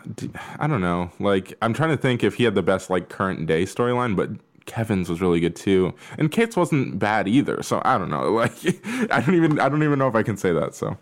I 0.59 0.67
don't 0.67 0.81
know. 0.81 1.11
Like, 1.19 1.55
I'm 1.61 1.73
trying 1.73 1.91
to 1.91 1.97
think 1.97 2.23
if 2.23 2.36
he 2.36 2.43
had 2.43 2.55
the 2.55 2.63
best 2.63 2.89
like 2.89 3.09
current 3.09 3.45
day 3.47 3.63
storyline, 3.63 4.15
but 4.15 4.29
Kevin's 4.65 5.09
was 5.09 5.21
really 5.21 5.39
good 5.39 5.55
too, 5.55 5.93
and 6.17 6.31
Kate's 6.31 6.55
wasn't 6.57 6.97
bad 6.99 7.27
either. 7.27 7.61
So 7.63 7.81
I 7.86 7.97
don't 7.97 8.09
know. 8.09 8.33
Like, 8.33 9.11
I 9.11 9.21
don't 9.21 9.36
even 9.36 9.59
I 9.59 9.69
don't 9.69 9.83
even 9.83 9.99
know 9.99 10.07
if 10.07 10.15
I 10.15 10.23
can 10.23 10.38
say 10.38 10.51
that. 10.53 10.75
So, 10.75 10.97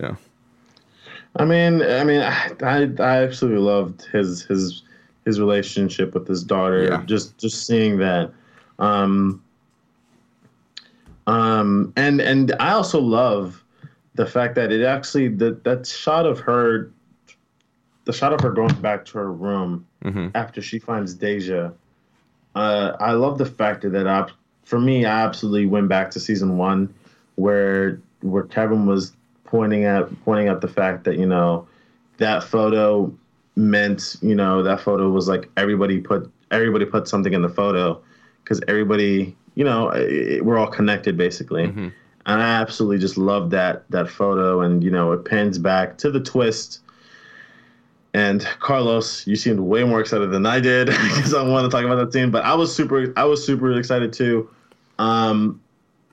yeah, 0.00 0.16
I 1.36 1.44
mean, 1.44 1.82
I 1.82 2.04
mean, 2.04 2.20
I 2.20 2.52
I 2.62 2.90
I 2.98 3.22
absolutely 3.22 3.60
loved 3.60 4.02
his 4.12 4.42
his 4.42 4.82
his 5.24 5.40
relationship 5.40 6.14
with 6.14 6.26
his 6.26 6.42
daughter. 6.44 6.84
Yeah. 6.84 7.02
Just 7.06 7.38
just 7.38 7.66
seeing 7.66 7.98
that. 7.98 8.32
Um, 8.78 9.42
Um, 11.26 11.92
and 11.96 12.20
and 12.20 12.54
I 12.60 12.72
also 12.72 13.00
love 13.00 13.62
the 14.14 14.26
fact 14.26 14.54
that 14.54 14.70
it 14.72 14.84
actually 14.84 15.28
that 15.28 15.64
that 15.64 15.86
shot 15.86 16.24
of 16.26 16.38
her, 16.40 16.90
the 18.06 18.12
shot 18.12 18.32
of 18.32 18.40
her 18.40 18.50
going 18.50 18.74
back 18.80 19.04
to 19.04 19.18
her 19.18 19.30
room 19.30 19.86
after 20.34 20.62
she 20.62 20.78
finds 20.78 21.12
Deja. 21.12 21.72
Uh, 22.54 22.96
I 22.98 23.12
love 23.12 23.36
the 23.36 23.44
fact 23.44 23.82
that 23.82 24.06
I, 24.06 24.26
for 24.64 24.80
me, 24.80 25.04
I 25.04 25.24
absolutely 25.24 25.66
went 25.66 25.88
back 25.88 26.10
to 26.12 26.20
season 26.20 26.56
one, 26.56 26.94
where 27.34 28.00
where 28.22 28.44
Kevin 28.44 28.86
was 28.86 29.12
pointing 29.44 29.84
at 29.84 30.08
pointing 30.24 30.48
out 30.48 30.60
the 30.62 30.68
fact 30.68 31.04
that 31.04 31.18
you 31.18 31.26
know 31.26 31.66
that 32.18 32.42
photo 32.42 33.12
meant 33.56 34.16
you 34.22 34.34
know 34.34 34.62
that 34.62 34.80
photo 34.80 35.10
was 35.10 35.28
like 35.28 35.48
everybody 35.56 35.98
put 36.00 36.30
everybody 36.50 36.84
put 36.84 37.08
something 37.08 37.32
in 37.32 37.42
the 37.42 37.48
photo 37.48 38.00
because 38.42 38.60
everybody 38.68 39.34
you 39.54 39.64
know 39.64 39.88
it, 39.90 40.44
we're 40.44 40.58
all 40.58 40.66
connected 40.66 41.16
basically 41.16 41.64
and 42.26 42.42
i 42.42 42.60
absolutely 42.60 42.98
just 42.98 43.16
love 43.16 43.50
that 43.50 43.88
that 43.90 44.08
photo 44.08 44.60
and 44.60 44.84
you 44.84 44.90
know 44.90 45.12
it 45.12 45.24
pans 45.24 45.58
back 45.58 45.96
to 45.96 46.10
the 46.10 46.20
twist 46.20 46.80
and 48.16 48.42
carlos 48.60 49.26
you 49.26 49.36
seemed 49.36 49.60
way 49.60 49.84
more 49.84 50.00
excited 50.00 50.30
than 50.30 50.46
i 50.46 50.58
did 50.58 50.86
because 50.86 51.34
i 51.40 51.42
want 51.42 51.64
to 51.64 51.70
talk 51.70 51.84
about 51.84 51.96
that 51.96 52.12
scene 52.12 52.30
but 52.30 52.44
i 52.44 52.54
was 52.54 52.74
super 52.74 53.12
i 53.16 53.24
was 53.24 53.44
super 53.44 53.70
excited 53.78 54.12
too 54.12 54.48
um 54.98 55.60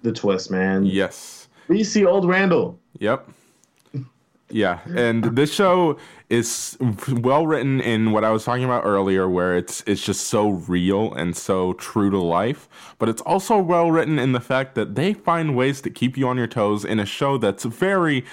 the 0.01 0.11
twist 0.11 0.51
man 0.51 0.85
Yes. 0.85 1.47
we 1.67 1.83
see 1.83 2.05
old 2.05 2.27
randall 2.27 2.77
Yep. 2.99 3.27
Yeah, 4.49 4.81
and 4.95 5.23
this 5.35 5.51
show 5.51 5.97
is 6.29 6.77
well 7.09 7.47
written 7.47 7.81
in 7.81 8.11
what 8.11 8.23
I 8.23 8.29
was 8.29 8.43
talking 8.43 8.63
about 8.63 8.85
earlier, 8.85 9.27
where 9.27 9.57
it's 9.57 9.81
it's 9.87 10.03
just 10.05 10.27
so 10.27 10.49
real 10.49 11.11
and 11.15 11.35
so 11.35 11.73
true 11.73 12.11
to 12.11 12.19
life. 12.19 12.69
But 12.99 13.09
it's 13.09 13.21
also 13.23 13.57
well 13.57 13.89
written 13.89 14.19
in 14.19 14.33
the 14.33 14.39
fact 14.39 14.75
that 14.75 14.93
they 14.93 15.13
find 15.15 15.55
ways 15.55 15.81
to 15.81 15.89
keep 15.89 16.15
you 16.17 16.27
on 16.27 16.37
your 16.37 16.45
toes 16.45 16.85
in 16.85 16.99
a 16.99 17.05
show 17.05 17.39
that's 17.39 17.63
very 17.63 18.25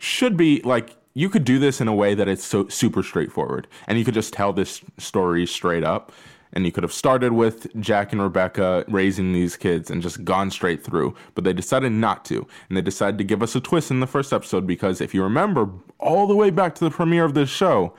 should 0.00 0.36
be 0.36 0.60
like 0.64 0.96
you 1.18 1.28
could 1.28 1.44
do 1.44 1.58
this 1.58 1.80
in 1.80 1.88
a 1.88 1.94
way 1.94 2.14
that 2.14 2.28
it's 2.28 2.44
so 2.44 2.68
super 2.68 3.02
straightforward, 3.02 3.66
and 3.88 3.98
you 3.98 4.04
could 4.04 4.14
just 4.14 4.32
tell 4.32 4.52
this 4.52 4.82
story 4.98 5.46
straight 5.46 5.82
up. 5.82 6.12
And 6.52 6.64
you 6.64 6.72
could 6.72 6.84
have 6.84 6.94
started 6.94 7.32
with 7.32 7.66
Jack 7.78 8.10
and 8.12 8.22
Rebecca 8.22 8.82
raising 8.88 9.34
these 9.34 9.54
kids 9.54 9.90
and 9.90 10.00
just 10.00 10.24
gone 10.24 10.50
straight 10.50 10.82
through, 10.82 11.14
but 11.34 11.44
they 11.44 11.52
decided 11.52 11.92
not 11.92 12.24
to. 12.26 12.46
And 12.68 12.78
they 12.78 12.80
decided 12.80 13.18
to 13.18 13.24
give 13.24 13.42
us 13.42 13.54
a 13.54 13.60
twist 13.60 13.90
in 13.90 14.00
the 14.00 14.06
first 14.06 14.32
episode 14.32 14.66
because 14.66 15.02
if 15.02 15.12
you 15.12 15.22
remember, 15.22 15.68
all 15.98 16.26
the 16.26 16.34
way 16.34 16.48
back 16.48 16.74
to 16.76 16.84
the 16.84 16.90
premiere 16.90 17.24
of 17.24 17.34
this 17.34 17.50
show, 17.50 17.92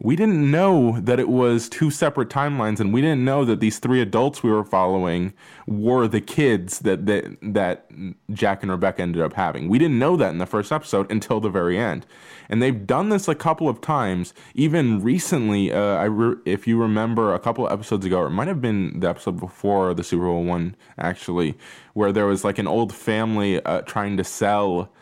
we 0.00 0.14
didn't 0.16 0.50
know 0.50 1.00
that 1.00 1.18
it 1.18 1.28
was 1.28 1.68
two 1.68 1.90
separate 1.90 2.28
timelines 2.28 2.80
and 2.80 2.92
we 2.92 3.00
didn't 3.00 3.24
know 3.24 3.44
that 3.44 3.60
these 3.60 3.78
three 3.78 4.00
adults 4.00 4.42
we 4.42 4.50
were 4.50 4.64
following 4.64 5.32
were 5.66 6.06
the 6.06 6.20
kids 6.20 6.80
that 6.80 7.06
that, 7.06 7.36
that 7.42 7.86
Jack 8.32 8.62
and 8.62 8.70
Rebecca 8.70 9.02
ended 9.02 9.22
up 9.22 9.32
having. 9.32 9.68
We 9.68 9.78
didn't 9.78 9.98
know 9.98 10.16
that 10.16 10.30
in 10.30 10.38
the 10.38 10.46
first 10.46 10.70
episode 10.70 11.10
until 11.10 11.40
the 11.40 11.48
very 11.48 11.78
end. 11.78 12.06
And 12.48 12.62
they've 12.62 12.86
done 12.86 13.08
this 13.08 13.26
a 13.26 13.34
couple 13.34 13.68
of 13.68 13.80
times, 13.80 14.32
even 14.54 15.02
recently. 15.02 15.72
Uh, 15.72 15.96
I 15.96 16.04
re- 16.04 16.36
if 16.44 16.66
you 16.66 16.80
remember 16.80 17.34
a 17.34 17.38
couple 17.38 17.66
of 17.66 17.72
episodes 17.72 18.06
ago, 18.06 18.18
or 18.18 18.26
it 18.26 18.30
might 18.30 18.48
have 18.48 18.60
been 18.60 19.00
the 19.00 19.08
episode 19.08 19.40
before 19.40 19.94
the 19.94 20.04
Super 20.04 20.26
Bowl 20.26 20.44
one, 20.44 20.76
actually, 20.98 21.56
where 21.94 22.12
there 22.12 22.26
was 22.26 22.44
like 22.44 22.58
an 22.58 22.68
old 22.68 22.92
family 22.92 23.60
uh, 23.64 23.80
trying 23.82 24.16
to 24.16 24.24
sell 24.24 24.92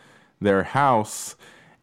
their 0.41 0.63
house, 0.63 1.35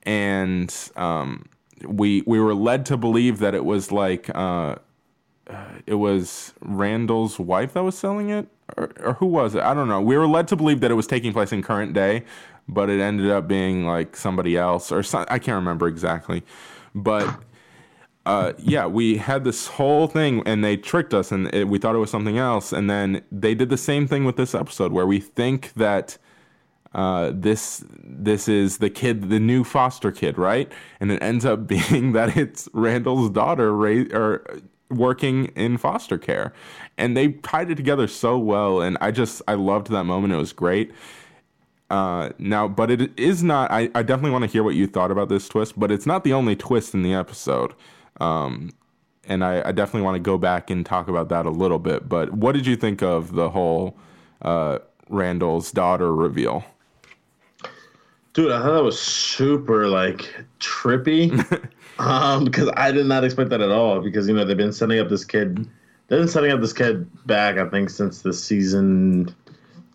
and 0.03 0.75
um, 0.97 1.47
we 1.87 2.23
we 2.27 2.41
were 2.41 2.55
led 2.55 2.87
to 2.87 2.97
believe 2.97 3.39
that 3.39 3.55
it 3.55 3.65
was 3.65 3.93
like 3.93 4.31
uh, 4.35 4.77
uh, 5.49 5.65
it 5.87 5.95
was 5.95 6.55
Randall's 6.61 7.39
wife 7.39 7.75
that 7.75 7.83
was 7.83 7.99
selling 7.99 8.31
it, 8.31 8.49
or, 8.77 8.93
or 9.01 9.13
who 9.15 9.27
was 9.27 9.55
it? 9.55 9.63
I 9.63 9.75
don't 9.75 9.89
know. 9.89 10.01
We 10.01 10.17
were 10.17 10.27
led 10.27 10.49
to 10.49 10.57
believe 10.57 10.81
that 10.81 10.91
it 10.91 10.95
was 10.95 11.07
taking 11.07 11.33
place 11.33 11.53
in 11.53 11.63
current 11.63 11.93
day, 11.93 12.25
but 12.69 12.89
it 12.89 13.01
ended 13.01 13.31
up 13.31 13.49
being 13.49 13.85
like 13.85 14.17
somebody 14.17 14.57
else 14.57 14.93
or 14.93 15.03
some, 15.03 15.27
I 15.29 15.39
can't 15.39 15.57
remember 15.57 15.89
exactly. 15.89 16.43
But 16.95 17.43
uh, 18.25 18.53
yeah, 18.59 18.87
we 18.87 19.17
had 19.17 19.45
this 19.45 19.67
whole 19.67 20.07
thing, 20.07 20.43
and 20.47 20.65
they 20.65 20.77
tricked 20.77 21.13
us, 21.13 21.33
and 21.33 21.53
it, 21.53 21.69
we 21.69 21.79
thought 21.79 21.95
it 21.95 21.99
was 21.99 22.11
something 22.11 22.39
else. 22.39 22.73
And 22.73 22.89
then 22.89 23.23
they 23.33 23.55
did 23.55 23.69
the 23.69 23.77
same 23.77 24.07
thing 24.07 24.25
with 24.25 24.37
this 24.37 24.55
episode, 24.55 24.93
where 24.93 25.07
we 25.07 25.19
think 25.19 25.73
that 25.75 26.19
uh, 26.95 27.33
this 27.35 27.85
this 27.89 28.49
is 28.49 28.79
the 28.79 28.91
kid, 28.91 29.31
the 29.31 29.41
new 29.41 29.65
foster 29.65 30.13
kid, 30.13 30.37
right? 30.39 30.71
And 31.01 31.11
it 31.11 31.23
ends 31.23 31.45
up 31.45 31.67
being 31.67 32.13
that 32.13 32.37
it's 32.37 32.69
Randall's 32.73 33.31
daughter, 33.31 33.71
or 34.15 34.45
working 34.91 35.47
in 35.57 35.79
foster 35.79 36.19
care, 36.19 36.53
and 36.99 37.17
they 37.17 37.29
tied 37.29 37.71
it 37.71 37.77
together 37.77 38.07
so 38.07 38.39
well. 38.39 38.81
And 38.81 38.99
I 39.01 39.11
just 39.11 39.43
I 39.49 39.55
loved 39.55 39.89
that 39.89 40.05
moment. 40.05 40.33
It 40.33 40.37
was 40.39 40.53
great. 40.53 40.93
Uh, 41.91 42.31
now, 42.39 42.67
but 42.69 42.91
it 42.91 43.19
is 43.19 43.43
not. 43.43 43.71
I, 43.71 43.91
I 43.95 44.03
definitely 44.03 44.31
want 44.31 44.45
to 44.45 44.51
hear 44.51 44.63
what 44.63 44.75
you 44.75 44.87
thought 44.87 45.11
about 45.11 45.29
this 45.29 45.49
twist, 45.49 45.79
but 45.79 45.91
it's 45.91 46.07
not 46.07 46.25
the 46.25 46.33
only 46.33 46.57
twist 46.57 46.95
in 46.95 47.03
the 47.03 47.13
episode. 47.13 47.75
Um, 48.21 48.71
and 49.25 49.45
I, 49.45 49.69
I 49.69 49.73
definitely 49.73 50.03
want 50.03 50.17
to 50.17 50.21
go 50.21 50.39
back 50.39 50.71
and 50.71 50.85
talk 50.85 51.09
about 51.09 51.29
that 51.29 51.47
a 51.47 51.51
little 51.51 51.79
bit. 51.79 52.09
But 52.09 52.33
what 52.33 52.53
did 52.53 52.67
you 52.67 52.77
think 52.77 53.03
of 53.03 53.35
the 53.35 53.51
whole 53.51 53.97
uh, 54.41 54.79
Randall's 55.09 55.71
daughter 55.71 56.15
reveal? 56.15 56.65
Dude, 58.35 58.51
I 58.51 58.63
thought 58.63 58.73
that 58.73 58.83
was 58.83 59.01
super 59.01 59.89
like 59.89 60.35
trippy. 60.59 61.33
um, 61.99 62.45
because 62.45 62.71
I 62.77 62.91
did 62.91 63.07
not 63.07 63.25
expect 63.25 63.51
that 63.51 63.61
at 63.61 63.71
all. 63.71 64.01
Because 64.01 64.29
you 64.29 64.35
know 64.35 64.45
they've 64.45 64.57
been 64.57 64.73
setting 64.73 64.99
up 64.99 65.09
this 65.09 65.25
kid, 65.25 65.59
they've 66.09 66.21
been 66.21 66.29
setting 66.29 66.51
up 66.51 66.61
this 66.61 66.73
kid 66.73 67.09
back. 67.27 67.59
I 67.59 67.69
think 67.69 67.91
since 67.91 68.23
the 68.23 68.33
season 68.33 69.35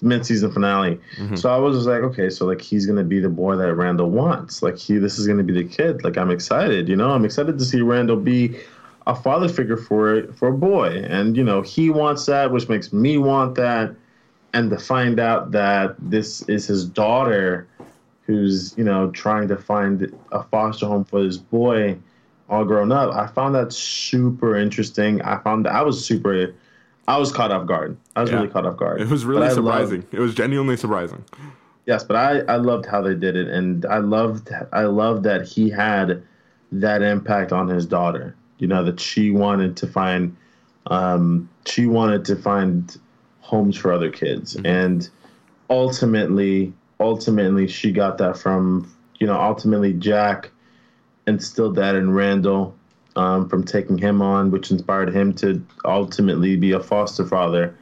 mid-season 0.01 0.51
finale. 0.51 0.99
So 1.35 1.49
I 1.49 1.57
was 1.57 1.75
just 1.75 1.88
like, 1.88 2.01
okay, 2.01 2.29
so 2.29 2.45
like 2.45 2.61
he's 2.61 2.85
gonna 2.85 3.03
be 3.03 3.19
the 3.19 3.29
boy 3.29 3.55
that 3.55 3.73
Randall 3.73 4.09
wants. 4.09 4.61
Like 4.61 4.77
he, 4.77 4.97
this 4.97 5.17
is 5.17 5.27
gonna 5.27 5.43
be 5.43 5.53
the 5.53 5.63
kid. 5.63 6.03
Like 6.03 6.17
I'm 6.17 6.31
excited. 6.31 6.88
You 6.88 6.95
know, 6.95 7.11
I'm 7.11 7.25
excited 7.25 7.57
to 7.57 7.65
see 7.65 7.81
Randall 7.81 8.17
be 8.17 8.59
a 9.07 9.15
father 9.15 9.49
figure 9.49 9.77
for 9.77 10.31
for 10.33 10.49
a 10.49 10.53
boy, 10.53 11.03
and 11.07 11.35
you 11.35 11.43
know 11.43 11.61
he 11.61 11.89
wants 11.89 12.25
that, 12.27 12.51
which 12.51 12.69
makes 12.69 12.93
me 12.93 13.17
want 13.17 13.55
that. 13.55 13.95
And 14.53 14.69
to 14.69 14.77
find 14.77 15.19
out 15.19 15.51
that 15.51 15.95
this 15.99 16.41
is 16.43 16.65
his 16.65 16.85
daughter 16.85 17.67
who's 18.28 18.75
you 18.78 18.84
know 18.84 19.09
trying 19.11 19.47
to 19.47 19.57
find 19.57 20.11
a 20.32 20.43
foster 20.43 20.86
home 20.86 21.03
for 21.05 21.23
this 21.23 21.38
boy 21.38 21.97
all 22.49 22.63
grown 22.65 22.91
up 22.91 23.11
i 23.15 23.25
found 23.25 23.55
that 23.55 23.71
super 23.73 24.55
interesting 24.55 25.21
i 25.23 25.38
found 25.39 25.65
that 25.65 25.73
i 25.73 25.82
was 25.82 26.03
super 26.05 26.53
i 27.07 27.17
was 27.17 27.32
caught 27.32 27.51
off 27.51 27.65
guard 27.65 27.97
i 28.15 28.21
was 28.21 28.30
Yeah. 28.30 28.36
really 28.38 28.49
caught 28.49 28.65
off 28.65 28.78
guard 28.78 29.01
It 29.01 29.07
was 29.07 29.23
But 29.23 29.30
really 29.30 29.41
loved- 29.43 29.53
surprising. 29.55 30.03
it 30.11 30.19
was 30.19 30.36
genuinely 30.36 30.75
surprising. 30.78 31.23
yes 31.86 32.03
but 32.03 32.15
i 32.17 32.39
i 32.53 32.57
loved 32.57 32.86
how 32.86 33.01
they 33.01 33.15
did 33.15 33.36
it 33.38 33.47
and 33.47 33.86
i 33.86 33.97
loved 33.97 34.51
i 34.73 34.84
loved 34.84 35.23
that 35.23 35.47
he 35.47 35.69
had 35.69 36.21
that 36.71 37.01
impact 37.01 37.53
on 37.53 37.69
his 37.69 37.86
daughter 37.86 38.36
you 38.59 38.67
know 38.67 38.84
that 38.84 38.99
she 38.99 39.32
wanted 39.32 39.78
to 39.78 39.88
find 39.88 40.36
um 40.88 41.47
she 41.65 41.86
wanted 41.86 42.25
to 42.25 42.36
find 42.36 42.97
homes 43.39 43.78
for 43.78 43.93
other 43.93 44.09
kids 44.11 44.57
and 44.65 45.09
ultimately 45.69 46.73
ultimately 47.00 47.68
she 47.68 47.91
got 47.91 48.18
that 48.18 48.38
from 48.38 48.91
you 49.20 49.28
know 49.28 49.39
ultimately 49.39 49.93
jack 49.93 50.50
instilled 51.28 51.76
that 51.76 51.95
in 51.95 52.12
randall 52.12 52.76
um, 53.16 53.50
from 53.50 53.64
taking 53.64 53.98
him 53.98 54.22
on 54.22 54.52
which 54.52 54.70
inspired 54.70 55.14
him 55.14 55.34
to 55.34 55.64
ultimately 55.86 56.56
be 56.56 56.72
a 56.72 56.80
foster 56.80 57.26
father 57.26 57.76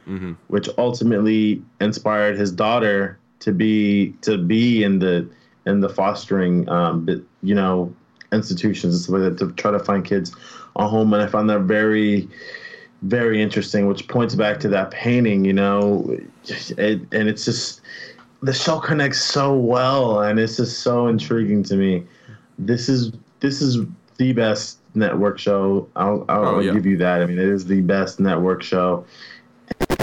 which 0.48 0.68
ultimately 0.78 1.62
inspired 1.80 2.38
his 2.38 2.50
daughter 2.50 3.18
to 3.40 3.52
be 3.52 4.12
to 4.22 4.38
be 4.38 4.82
in 4.82 4.98
the 4.98 5.28
in 5.66 5.80
the 5.80 5.88
fostering 5.88 6.68
um, 6.68 7.06
you 7.42 7.54
know 7.54 7.94
institutions 8.32 8.94
and 8.94 9.02
stuff 9.02 9.20
like 9.20 9.22
that 9.22 9.38
to 9.38 9.52
try 9.52 9.70
to 9.70 9.78
find 9.78 10.04
kids 10.04 10.34
a 10.76 10.86
home. 10.86 11.12
And 11.12 11.22
i 11.22 11.26
found 11.26 11.48
that 11.50 11.60
very 11.60 12.28
very 13.02 13.42
interesting 13.42 13.86
which 13.86 14.08
points 14.08 14.34
back 14.34 14.58
to 14.60 14.68
that 14.68 14.90
painting 14.90 15.44
you 15.44 15.52
know? 15.52 16.16
It, 16.48 17.00
and 17.12 17.28
it's 17.28 17.44
just 17.44 17.82
the 18.42 18.52
show 18.52 18.78
connects 18.78 19.20
so 19.20 19.54
well 19.54 20.20
and 20.22 20.38
it's 20.38 20.56
just 20.56 20.80
so 20.80 21.06
intriguing 21.08 21.62
to 21.64 21.74
me 21.76 22.04
this 22.58 22.88
is 22.88 23.12
this 23.40 23.60
is 23.62 23.78
the 24.18 24.32
best 24.32 24.78
network 24.94 25.38
show 25.38 25.88
i'll, 25.96 26.24
I'll 26.28 26.44
Oh, 26.56 26.58
yeah. 26.60 26.72
give 26.72 26.86
you 26.86 26.96
that 26.98 27.22
i 27.22 27.26
mean 27.26 27.38
it 27.38 27.48
is 27.48 27.64
the 27.66 27.80
best 27.80 28.20
network 28.20 28.62
show 28.62 29.04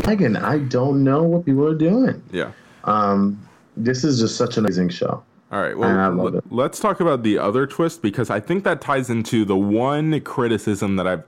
again 0.06 0.36
i 0.36 0.58
don't 0.60 1.04
know 1.04 1.24
what 1.24 1.46
people 1.46 1.66
are 1.68 1.76
doing 1.76 2.22
Yeah. 2.32 2.52
um 2.84 3.40
this 3.78 4.04
is 4.04 4.20
just 4.20 4.36
such 4.36 4.58
an 4.58 4.66
amazing 4.66 4.90
show 4.90 5.24
All 5.52 5.62
right. 5.62 5.72
And 5.72 5.80
Well, 5.80 6.16
love 6.26 6.34
l- 6.34 6.38
it. 6.40 6.44
let's 6.52 6.80
talk 6.80 7.00
about 7.00 7.24
the 7.24 7.38
other 7.40 7.66
twist 7.66 8.02
because 8.04 8.30
I 8.30 8.40
think 8.40 8.64
that 8.66 8.82
ties 8.82 9.10
into 9.10 9.46
the 9.46 9.56
one 9.58 10.20
criticism 10.22 10.96
that 10.98 11.08
I've 11.08 11.24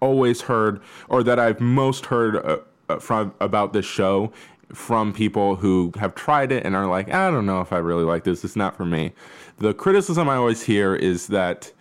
always 0.00 0.40
heard, 0.42 0.80
or 1.10 1.22
that 1.22 1.38
I've 1.38 1.60
most 1.60 2.06
heard 2.06 2.36
uh, 2.36 2.98
from 2.98 3.34
about 3.40 3.72
this 3.74 3.84
show 3.84 4.32
from 4.74 5.12
people 5.12 5.56
who 5.56 5.92
have 5.98 6.14
tried 6.14 6.52
it 6.52 6.64
and 6.64 6.74
are 6.74 6.86
like, 6.86 7.12
I 7.12 7.30
don't 7.30 7.46
know 7.46 7.60
if 7.60 7.72
I 7.72 7.78
really 7.78 8.04
like 8.04 8.24
this. 8.24 8.44
It's 8.44 8.56
not 8.56 8.76
for 8.76 8.84
me. 8.84 9.12
The 9.58 9.74
criticism 9.74 10.28
I 10.28 10.36
always 10.36 10.62
hear 10.62 10.94
is 10.94 11.28
that 11.28 11.72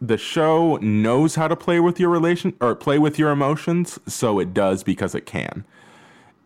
the 0.00 0.18
show 0.18 0.76
knows 0.76 1.34
how 1.34 1.48
to 1.48 1.56
play 1.56 1.80
with 1.80 1.98
your 1.98 2.10
relation 2.10 2.54
or 2.60 2.74
play 2.74 2.98
with 2.98 3.18
your 3.18 3.30
emotions, 3.30 3.98
so 4.06 4.38
it 4.38 4.52
does 4.52 4.82
because 4.82 5.14
it 5.14 5.26
can. 5.26 5.64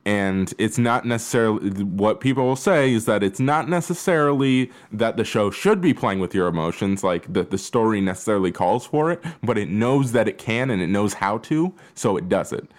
And 0.04 0.54
it's 0.56 0.78
not 0.78 1.04
necessarily 1.04 1.82
what 1.82 2.20
people 2.20 2.46
will 2.46 2.56
say 2.56 2.94
is 2.94 3.04
that 3.04 3.22
it's 3.22 3.40
not 3.40 3.68
necessarily 3.68 4.70
that 4.90 5.18
the 5.18 5.24
show 5.24 5.50
should 5.50 5.82
be 5.82 5.92
playing 5.92 6.20
with 6.20 6.34
your 6.34 6.46
emotions, 6.46 7.04
like 7.04 7.30
that 7.32 7.50
the 7.50 7.58
story 7.58 8.00
necessarily 8.00 8.50
calls 8.50 8.86
for 8.86 9.10
it, 9.10 9.22
but 9.42 9.58
it 9.58 9.68
knows 9.68 10.12
that 10.12 10.26
it 10.26 10.38
can 10.38 10.70
and 10.70 10.80
it 10.80 10.86
knows 10.86 11.14
how 11.14 11.38
to, 11.38 11.74
so 11.94 12.16
it 12.16 12.28
does 12.28 12.54
it. 12.54 12.70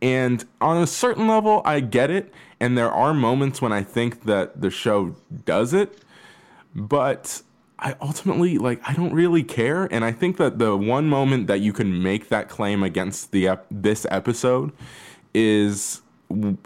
And 0.00 0.44
on 0.60 0.80
a 0.82 0.86
certain 0.86 1.26
level, 1.26 1.62
I 1.64 1.80
get 1.80 2.10
it. 2.10 2.32
And 2.60 2.76
there 2.76 2.90
are 2.90 3.14
moments 3.14 3.60
when 3.60 3.72
I 3.72 3.82
think 3.82 4.24
that 4.24 4.60
the 4.60 4.70
show 4.70 5.16
does 5.44 5.72
it, 5.72 6.00
but 6.74 7.42
I 7.78 7.94
ultimately 8.00 8.58
like 8.58 8.80
I 8.88 8.94
don't 8.94 9.12
really 9.12 9.44
care. 9.44 9.84
And 9.92 10.04
I 10.04 10.12
think 10.12 10.36
that 10.38 10.58
the 10.58 10.76
one 10.76 11.06
moment 11.06 11.46
that 11.46 11.60
you 11.60 11.72
can 11.72 12.02
make 12.02 12.28
that 12.28 12.48
claim 12.48 12.82
against 12.82 13.30
the 13.30 13.48
ep- 13.48 13.66
this 13.70 14.06
episode 14.10 14.72
is 15.34 16.02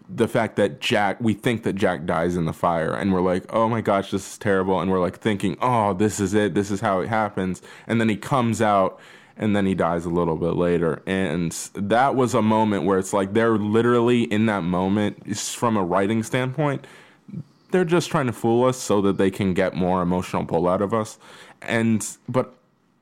the 0.09 0.26
fact 0.26 0.57
that 0.57 0.80
Jack 0.80 1.20
we 1.20 1.35
think 1.35 1.62
that 1.64 1.74
Jack 1.74 2.07
dies 2.07 2.37
in 2.37 2.47
the 2.47 2.53
fire 2.53 2.95
and 2.95 3.12
we're 3.12 3.20
like, 3.20 3.45
"Oh 3.53 3.68
my 3.68 3.80
gosh, 3.80 4.11
this 4.11 4.33
is 4.33 4.39
terrible." 4.39 4.80
And 4.80 4.91
we're 4.91 5.01
like 5.01 5.18
thinking, 5.18 5.57
"Oh, 5.61 5.93
this 5.93 6.18
is 6.18 6.35
it. 6.35 6.55
This 6.55 6.70
is 6.70 6.80
how 6.80 7.01
it 7.01 7.09
happens." 7.09 7.62
And 7.87 8.01
then 8.01 8.09
he 8.09 8.16
comes 8.16 8.62
out 8.62 8.99
and 9.43 9.57
then 9.57 9.66
he 9.66 9.74
dies 9.74 10.05
a 10.05 10.09
little 10.09 10.36
bit 10.36 10.55
later. 10.55 11.03
And 11.05 11.51
that 11.74 12.14
was 12.14 12.32
a 12.32 12.40
moment 12.40 12.84
where 12.84 12.97
it's 12.97 13.12
like 13.12 13.32
they're 13.32 13.59
literally 13.59 14.22
in 14.22 14.47
that 14.47 14.62
moment 14.62 15.36
from 15.36 15.76
a 15.76 15.82
writing 15.82 16.22
standpoint, 16.22 16.86
they're 17.72 17.84
just 17.84 18.09
trying 18.09 18.26
to 18.26 18.32
fool 18.32 18.64
us 18.64 18.78
so 18.78 19.01
that 19.01 19.18
they 19.18 19.32
can 19.32 19.53
get 19.53 19.74
more 19.74 20.01
emotional 20.01 20.45
pull 20.47 20.68
out 20.68 20.80
of 20.80 20.95
us. 20.95 21.18
And 21.61 22.07
but 22.28 22.55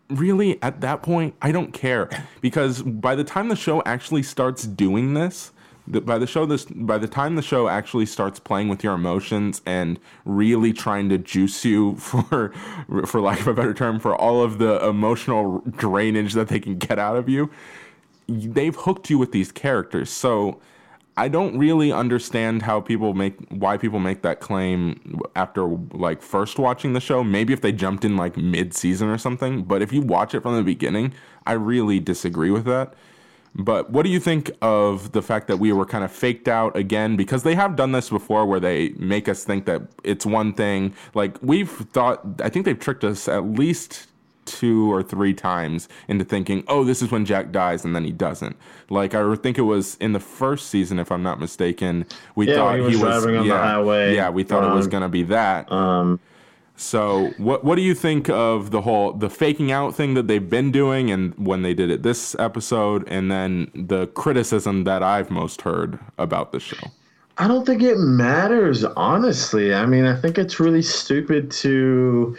really 0.09 0.59
at 0.63 0.81
that 0.81 1.03
point, 1.03 1.35
I 1.43 1.53
don't 1.53 1.73
care 1.73 2.09
because 2.41 2.83
by 2.83 3.15
the 3.15 3.25
time 3.25 3.49
the 3.49 3.57
show 3.57 3.83
actually 3.85 4.23
starts 4.23 4.63
doing 4.63 5.13
this, 5.13 5.53
the, 5.87 6.01
by 6.01 6.19
the 6.19 6.27
show 6.27 6.47
this 6.47 6.65
by 6.65 6.99
the 6.99 7.09
time 7.09 7.37
the 7.37 7.43
show 7.43 7.69
actually 7.69 8.07
starts 8.07 8.39
playing 8.39 8.69
with 8.69 8.85
your 8.85 8.95
emotions 8.95 9.63
and 9.67 9.99
really 10.25 10.73
trying 10.73 11.09
to 11.09 11.19
juice 11.19 11.65
you 11.65 11.95
for 11.97 12.53
for 13.07 13.21
lack 13.21 13.41
of 13.41 13.49
a 13.49 13.55
better 13.55 13.75
term 13.75 13.99
for 13.99 14.15
all 14.15 14.43
of 14.43 14.59
the 14.59 14.85
emotional 14.87 15.63
drainage 15.71 16.35
that 16.35 16.49
they 16.49 16.61
can 16.61 16.77
get 16.77 16.99
out 16.99 17.17
of 17.17 17.29
you 17.29 17.51
they've 18.29 18.77
hooked 18.77 19.11
you 19.11 19.19
with 19.19 19.33
these 19.33 19.51
characters 19.51 20.11
so 20.11 20.61
I 21.17 21.29
don't 21.29 21.59
really 21.59 21.93
understand 21.93 22.63
how 22.63 22.81
people 22.81 23.13
make 23.13 23.35
why 23.51 23.77
people 23.77 23.99
make 23.99 24.23
that 24.23 24.41
claim 24.41 25.21
after 25.37 25.67
like 25.93 26.23
first 26.23 26.59
watching 26.59 26.95
the 26.95 27.01
show. 27.01 27.23
Maybe 27.23 27.53
if 27.53 27.61
they 27.61 27.73
jumped 27.73 28.07
in 28.07 28.17
like 28.17 28.39
mid 28.39 28.73
season 28.73 29.09
or 29.09 29.19
something, 29.19 29.65
but 29.65 29.83
if 29.83 29.93
you 29.93 30.01
watch 30.01 30.35
it 30.35 30.41
from 30.41 30.57
the 30.57 30.63
beginning, 30.63 31.13
I 31.47 31.53
really 31.53 32.01
disagree 32.01 32.51
with 32.51 32.65
that. 32.65 32.95
But 33.55 33.91
what 33.91 34.05
do 34.05 34.11
you 34.11 34.21
think 34.21 34.51
of 34.63 35.13
the 35.13 35.23
fact 35.23 35.49
that 35.49 35.59
we 35.59 35.73
were 35.73 35.85
kind 35.85 36.05
of 36.05 36.13
faked 36.13 36.49
out 36.49 36.77
again? 36.77 37.17
Because 37.17 37.43
they 37.43 37.55
have 37.55 37.77
done 37.77 37.93
this 37.93 38.09
before 38.09 38.47
where 38.47 38.61
they 38.61 38.91
make 38.91 39.29
us 39.29 39.45
think 39.45 39.67
that 39.67 39.83
it's 40.05 40.25
one 40.25 40.53
thing. 40.53 40.95
Like 41.15 41.37
we've 41.43 41.71
thought, 41.71 42.25
I 42.43 42.49
think 42.49 42.65
they've 42.65 42.79
tricked 42.79 43.05
us 43.05 43.29
at 43.29 43.45
least 43.45 44.07
two 44.45 44.93
or 44.93 45.03
three 45.03 45.35
times 45.35 45.89
into 46.09 46.25
thinking, 46.25 46.65
oh, 46.69 46.85
this 46.85 47.03
is 47.03 47.11
when 47.11 47.25
Jack 47.25 47.53
dies, 47.53 47.85
and 47.85 47.95
then 47.95 48.05
he 48.05 48.13
doesn't. 48.13 48.57
Like 48.89 49.15
I 49.15 49.35
think 49.37 49.59
it 49.59 49.63
was 49.63 49.97
in 49.97 50.13
the 50.13 50.21
first 50.21 50.69
season, 50.69 50.99
if 50.99 51.13
I'm 51.13 51.23
not 51.23 51.39
mistaken, 51.39 52.07
we 52.35 52.49
Yeah, 52.49 52.55
thought 52.55 52.79
when 52.81 52.91
he 52.91 52.97
was 52.97 53.01
driving 53.01 53.37
on 53.37 53.49
the 53.49 53.59
highway, 53.59 54.15
Yeah, 54.15 54.31
we 54.31 54.43
thought 54.43 54.65
it 54.65 54.75
was 54.75 54.87
um, 54.87 54.91
gonna 54.91 55.09
be 55.09 55.23
that. 55.25 55.71
Um, 55.71 56.21
So 56.81 57.35
what 57.37 57.63
what 57.63 57.77
do 57.77 57.83
you 57.83 57.95
think 57.95 58.31
of 58.31 58.71
the 58.71 58.81
whole 58.81 59.13
the 59.13 59.29
faking 59.29 59.71
out 59.71 59.95
thing 59.95 60.15
that 60.15 60.29
they've 60.29 60.49
been 60.49 60.73
doing 60.73 61.11
and 61.11 61.35
when 61.35 61.61
they 61.61 61.75
did 61.75 61.91
it 61.91 62.03
this 62.03 62.35
episode 62.39 63.07
and 63.07 63.31
then 63.31 63.71
the 63.75 64.07
criticism 64.09 64.85
that 64.85 65.03
I've 65.03 65.31
most 65.31 65.61
heard 65.61 65.99
about 66.17 66.53
the 66.53 66.59
show? 66.59 66.79
I 67.37 67.49
don't 67.49 67.67
think 67.67 67.83
it 67.83 67.99
matters, 67.99 68.85
honestly. 68.85 69.75
I 69.75 69.85
mean, 69.85 70.07
I 70.07 70.19
think 70.19 70.39
it's 70.39 70.59
really 70.59 70.81
stupid 70.81 71.51
to 71.53 72.35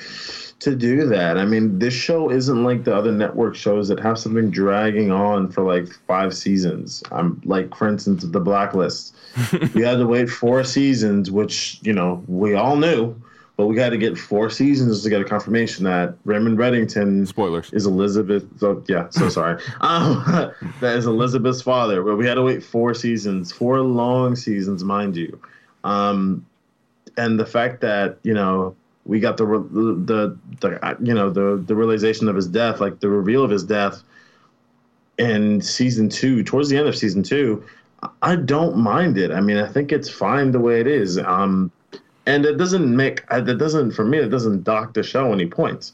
to 0.59 0.75
do 0.75 1.07
that. 1.07 1.37
I 1.37 1.45
mean, 1.45 1.77
this 1.77 1.93
show 1.93 2.31
isn't 2.31 2.63
like 2.63 2.83
the 2.83 2.95
other 2.95 3.11
network 3.11 3.55
shows 3.55 3.87
that 3.89 3.99
have 3.99 4.17
something 4.17 4.49
dragging 4.49 5.11
on 5.11 5.51
for 5.51 5.63
like 5.63 5.87
five 6.07 6.35
seasons. 6.35 7.03
I'm 7.11 7.39
like, 7.45 7.75
for 7.75 7.87
instance, 7.87 8.23
The 8.23 8.39
Blacklist. 8.39 9.15
we 9.75 9.83
had 9.83 9.97
to 9.97 10.07
wait 10.07 10.29
four 10.29 10.63
seasons, 10.63 11.29
which 11.29 11.79
you 11.83 11.93
know 11.93 12.23
we 12.27 12.55
all 12.55 12.75
knew, 12.75 13.15
but 13.57 13.67
we 13.67 13.77
had 13.77 13.89
to 13.91 13.97
get 13.97 14.17
four 14.17 14.49
seasons 14.49 15.03
to 15.03 15.09
get 15.09 15.21
a 15.21 15.25
confirmation 15.25 15.85
that 15.85 16.15
Raymond 16.25 16.57
Reddington 16.57 17.27
Spoilers. 17.27 17.71
is 17.73 17.85
Elizabeth. 17.85 18.45
So, 18.59 18.83
yeah, 18.87 19.09
so 19.09 19.29
sorry. 19.29 19.61
Um, 19.81 20.23
that 20.79 20.97
is 20.97 21.05
Elizabeth's 21.05 21.61
father. 21.61 22.01
But 22.01 22.15
we 22.15 22.25
had 22.25 22.35
to 22.35 22.43
wait 22.43 22.63
four 22.63 22.93
seasons, 22.93 23.51
four 23.51 23.81
long 23.81 24.35
seasons, 24.35 24.83
mind 24.83 25.15
you. 25.15 25.39
Um, 25.83 26.45
and 27.17 27.39
the 27.39 27.45
fact 27.45 27.81
that 27.81 28.17
you 28.23 28.33
know 28.33 28.75
we 29.05 29.19
got 29.19 29.37
the 29.37 29.45
the 29.45 30.37
the 30.61 30.97
you 31.01 31.13
know 31.13 31.29
the 31.29 31.61
the 31.65 31.75
realization 31.75 32.27
of 32.29 32.35
his 32.35 32.47
death, 32.47 32.79
like 32.79 32.99
the 32.99 33.09
reveal 33.09 33.43
of 33.43 33.49
his 33.49 33.63
death 33.63 34.03
in 35.17 35.61
season 35.61 36.09
two, 36.09 36.43
towards 36.43 36.69
the 36.69 36.77
end 36.77 36.87
of 36.87 36.95
season 36.95 37.21
two, 37.21 37.63
I 38.21 38.35
don't 38.35 38.77
mind 38.77 39.17
it. 39.17 39.31
I 39.31 39.41
mean, 39.41 39.57
I 39.57 39.67
think 39.67 39.91
it's 39.91 40.09
fine 40.09 40.51
the 40.51 40.59
way 40.59 40.79
it 40.79 40.87
is. 40.87 41.17
Um, 41.19 41.71
and 42.25 42.45
it 42.45 42.57
doesn't 42.57 42.95
make 42.95 43.23
it 43.31 43.57
doesn't 43.57 43.91
for 43.91 44.05
me 44.05 44.17
it 44.19 44.29
doesn't 44.29 44.63
dock 44.63 44.93
the 44.93 45.03
show 45.03 45.31
any 45.33 45.45
points 45.45 45.93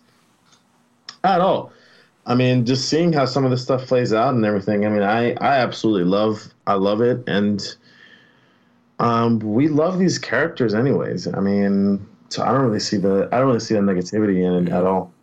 at 1.23 1.41
all. 1.41 1.71
I 2.25 2.35
mean, 2.35 2.65
just 2.65 2.89
seeing 2.89 3.13
how 3.13 3.25
some 3.25 3.45
of 3.45 3.51
the 3.51 3.57
stuff 3.57 3.87
plays 3.87 4.11
out 4.11 4.33
and 4.33 4.45
everything. 4.45 4.85
I 4.85 4.89
mean, 4.89 5.03
I 5.03 5.31
I 5.33 5.57
absolutely 5.57 6.03
love 6.03 6.53
I 6.65 6.73
love 6.73 7.01
it, 7.01 7.23
and 7.27 7.75
um, 8.99 9.39
we 9.39 9.67
love 9.69 9.97
these 9.99 10.19
characters 10.19 10.73
anyways. 10.73 11.27
I 11.33 11.39
mean, 11.39 12.05
so 12.29 12.43
I 12.43 12.51
don't 12.51 12.61
really 12.61 12.79
see 12.79 12.97
the 12.97 13.29
I 13.31 13.37
don't 13.37 13.47
really 13.47 13.59
see 13.59 13.75
the 13.75 13.81
negativity 13.81 14.43
in 14.43 14.67
it 14.67 14.73
at 14.73 14.85
all. 14.85 15.13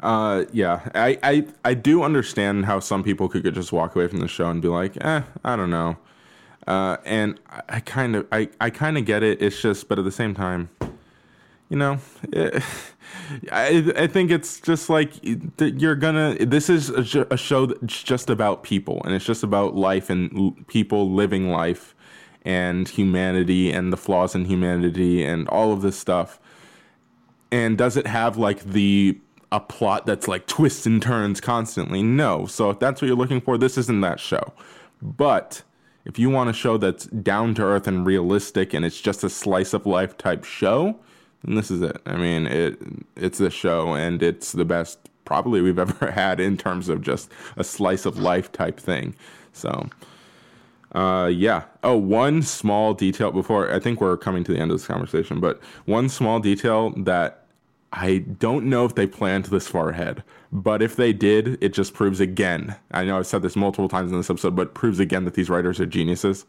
Uh, 0.00 0.44
yeah, 0.52 0.88
I, 0.94 1.18
I 1.22 1.46
I 1.64 1.74
do 1.74 2.02
understand 2.02 2.66
how 2.66 2.80
some 2.80 3.02
people 3.02 3.28
could 3.28 3.54
just 3.54 3.72
walk 3.72 3.94
away 3.94 4.08
from 4.08 4.18
the 4.18 4.28
show 4.28 4.48
and 4.48 4.60
be 4.62 4.68
like, 4.68 4.96
eh, 5.04 5.22
I 5.44 5.56
don't 5.56 5.70
know. 5.70 5.96
Uh, 6.68 6.98
and 7.06 7.40
I, 7.70 7.80
kind 7.80 8.14
of 8.14 8.26
I, 8.30 8.50
I 8.60 8.68
kind 8.68 8.98
of 8.98 9.06
get 9.06 9.22
it. 9.22 9.40
It's 9.40 9.60
just, 9.60 9.88
but 9.88 9.98
at 9.98 10.04
the 10.04 10.12
same 10.12 10.34
time, 10.34 10.68
you 11.70 11.78
know, 11.78 11.98
eh, 12.34 12.60
I 13.50 13.90
I 13.96 14.06
think 14.06 14.30
it's 14.30 14.60
just 14.60 14.90
like 14.90 15.12
you're 15.58 15.94
gonna. 15.94 16.36
This 16.44 16.68
is 16.68 16.90
a, 16.90 17.26
a 17.30 17.38
show 17.38 17.64
that's 17.64 18.02
just 18.02 18.28
about 18.28 18.64
people, 18.64 19.00
and 19.06 19.14
it's 19.14 19.24
just 19.24 19.42
about 19.42 19.76
life 19.76 20.10
and 20.10 20.66
people 20.66 21.10
living 21.10 21.48
life 21.48 21.94
and 22.42 22.86
humanity 22.86 23.72
and 23.72 23.90
the 23.90 23.96
flaws 23.96 24.34
in 24.34 24.44
humanity 24.44 25.24
and 25.24 25.48
all 25.48 25.72
of 25.72 25.80
this 25.80 25.98
stuff. 25.98 26.38
And 27.50 27.78
does 27.78 27.96
it 27.96 28.06
have 28.06 28.36
like 28.36 28.62
the 28.62 29.18
a 29.50 29.60
plot 29.60 30.04
that's 30.04 30.28
like 30.28 30.46
twists 30.46 30.84
and 30.84 31.00
turns 31.00 31.40
constantly? 31.40 32.02
No. 32.02 32.44
So 32.44 32.68
if 32.68 32.78
that's 32.78 33.00
what 33.00 33.08
you're 33.08 33.16
looking 33.16 33.40
for, 33.40 33.56
this 33.56 33.78
isn't 33.78 34.02
that 34.02 34.20
show. 34.20 34.52
But 35.00 35.62
if 36.08 36.18
you 36.18 36.30
want 36.30 36.50
a 36.50 36.54
show 36.54 36.78
that's 36.78 37.04
down 37.06 37.54
to 37.54 37.62
earth 37.62 37.86
and 37.86 38.04
realistic 38.06 38.72
and 38.74 38.84
it's 38.84 39.00
just 39.00 39.22
a 39.22 39.30
slice 39.30 39.74
of 39.74 39.86
life 39.86 40.16
type 40.16 40.42
show, 40.42 40.96
then 41.44 41.54
this 41.54 41.70
is 41.70 41.82
it. 41.82 42.00
I 42.06 42.16
mean, 42.16 42.46
it 42.46 42.78
it's 43.14 43.38
this 43.38 43.54
show 43.54 43.94
and 43.94 44.22
it's 44.22 44.52
the 44.52 44.64
best 44.64 44.98
probably 45.26 45.60
we've 45.60 45.78
ever 45.86 46.10
had 46.10 46.40
in 46.40 46.56
terms 46.56 46.88
of 46.88 47.02
just 47.02 47.30
a 47.56 47.62
slice 47.62 48.06
of 48.06 48.18
life 48.18 48.50
type 48.50 48.80
thing. 48.80 49.14
So 49.52 49.88
uh, 50.92 51.30
yeah. 51.32 51.64
Oh, 51.84 51.96
one 51.96 52.42
small 52.42 52.94
detail 52.94 53.30
before 53.30 53.70
I 53.70 53.78
think 53.78 54.00
we're 54.00 54.16
coming 54.16 54.42
to 54.44 54.52
the 54.52 54.58
end 54.58 54.70
of 54.70 54.78
this 54.78 54.86
conversation, 54.86 55.40
but 55.40 55.60
one 55.84 56.08
small 56.08 56.40
detail 56.40 56.90
that 56.96 57.44
I 57.92 58.18
don't 58.18 58.66
know 58.66 58.86
if 58.86 58.94
they 58.94 59.06
planned 59.06 59.46
this 59.46 59.68
far 59.68 59.90
ahead, 59.90 60.22
but 60.52 60.82
if 60.82 60.96
they 60.96 61.12
did, 61.12 61.62
it 61.62 61.72
just 61.72 61.94
proves 61.94 62.20
again. 62.20 62.76
I 62.90 63.04
know 63.04 63.18
I've 63.18 63.26
said 63.26 63.42
this 63.42 63.56
multiple 63.56 63.88
times 63.88 64.12
in 64.12 64.18
this 64.18 64.30
episode, 64.30 64.56
but 64.56 64.74
proves 64.74 64.98
again 64.98 65.24
that 65.24 65.34
these 65.34 65.50
writers 65.50 65.78
are 65.80 65.86
geniuses. 65.86 66.46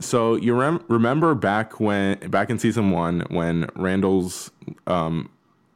So 0.00 0.36
you 0.36 0.54
rem- 0.54 0.84
remember 0.88 1.34
back 1.34 1.80
when 1.80 2.18
back 2.30 2.50
in 2.50 2.58
season 2.58 2.90
one 2.90 3.24
when 3.28 3.68
Randall's 3.74 4.50
um, 4.86 5.28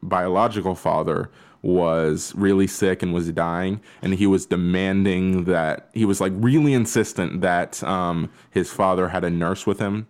biological 0.03 0.74
father 0.74 1.30
was 1.62 2.32
really 2.34 2.66
sick 2.66 3.03
and 3.03 3.12
was 3.12 3.30
dying, 3.30 3.80
and 4.01 4.14
he 4.14 4.26
was 4.26 4.47
demanding 4.47 5.45
that 5.45 5.88
he 5.95 6.05
was 6.05 6.20
like 6.20 6.32
really 6.36 6.74
insistent 6.74 7.40
that 7.40 7.82
um, 7.84 8.30
his 8.51 8.70
father 8.70 9.09
had 9.09 9.24
a 9.24 9.30
nurse 9.30 9.66
with 9.66 9.78
him 9.78 10.07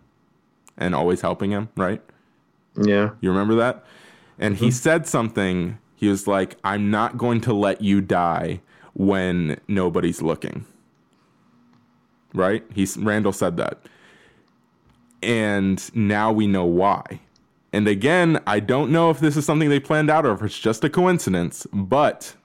and 0.77 0.95
always 0.95 1.21
helping 1.21 1.51
him, 1.51 1.69
right? 1.75 2.01
Yeah. 2.75 3.11
You 3.21 3.29
remember 3.29 3.55
that? 3.55 3.85
And 4.39 4.57
he 4.57 4.71
said 4.71 5.07
something. 5.07 5.77
He 6.03 6.09
was 6.09 6.27
like, 6.27 6.57
"I'm 6.65 6.91
not 6.91 7.17
going 7.17 7.39
to 7.41 7.53
let 7.53 7.81
you 7.81 8.01
die 8.01 8.59
when 8.91 9.57
nobody's 9.69 10.21
looking." 10.21 10.65
Right? 12.33 12.65
He's 12.73 12.97
Randall 12.97 13.31
said 13.31 13.55
that. 13.55 13.79
And 15.21 15.89
now 15.95 16.33
we 16.33 16.45
know 16.45 16.65
why. 16.65 17.21
And 17.71 17.87
again, 17.87 18.41
I 18.45 18.59
don't 18.59 18.91
know 18.91 19.11
if 19.11 19.21
this 19.21 19.37
is 19.37 19.45
something 19.45 19.69
they 19.69 19.79
planned 19.79 20.09
out 20.09 20.25
or 20.25 20.33
if 20.33 20.41
it's 20.41 20.59
just 20.59 20.83
a 20.83 20.89
coincidence, 20.89 21.65
but 21.71 22.35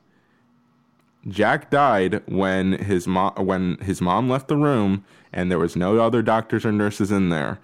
Jack 1.26 1.68
died 1.68 2.22
when 2.26 2.74
his 2.74 3.08
mom 3.08 3.34
when 3.44 3.76
his 3.78 4.00
mom 4.00 4.30
left 4.30 4.46
the 4.46 4.56
room 4.56 5.04
and 5.32 5.50
there 5.50 5.58
was 5.58 5.74
no 5.74 5.98
other 5.98 6.22
doctors 6.22 6.64
or 6.64 6.70
nurses 6.70 7.10
in 7.10 7.30
there. 7.30 7.58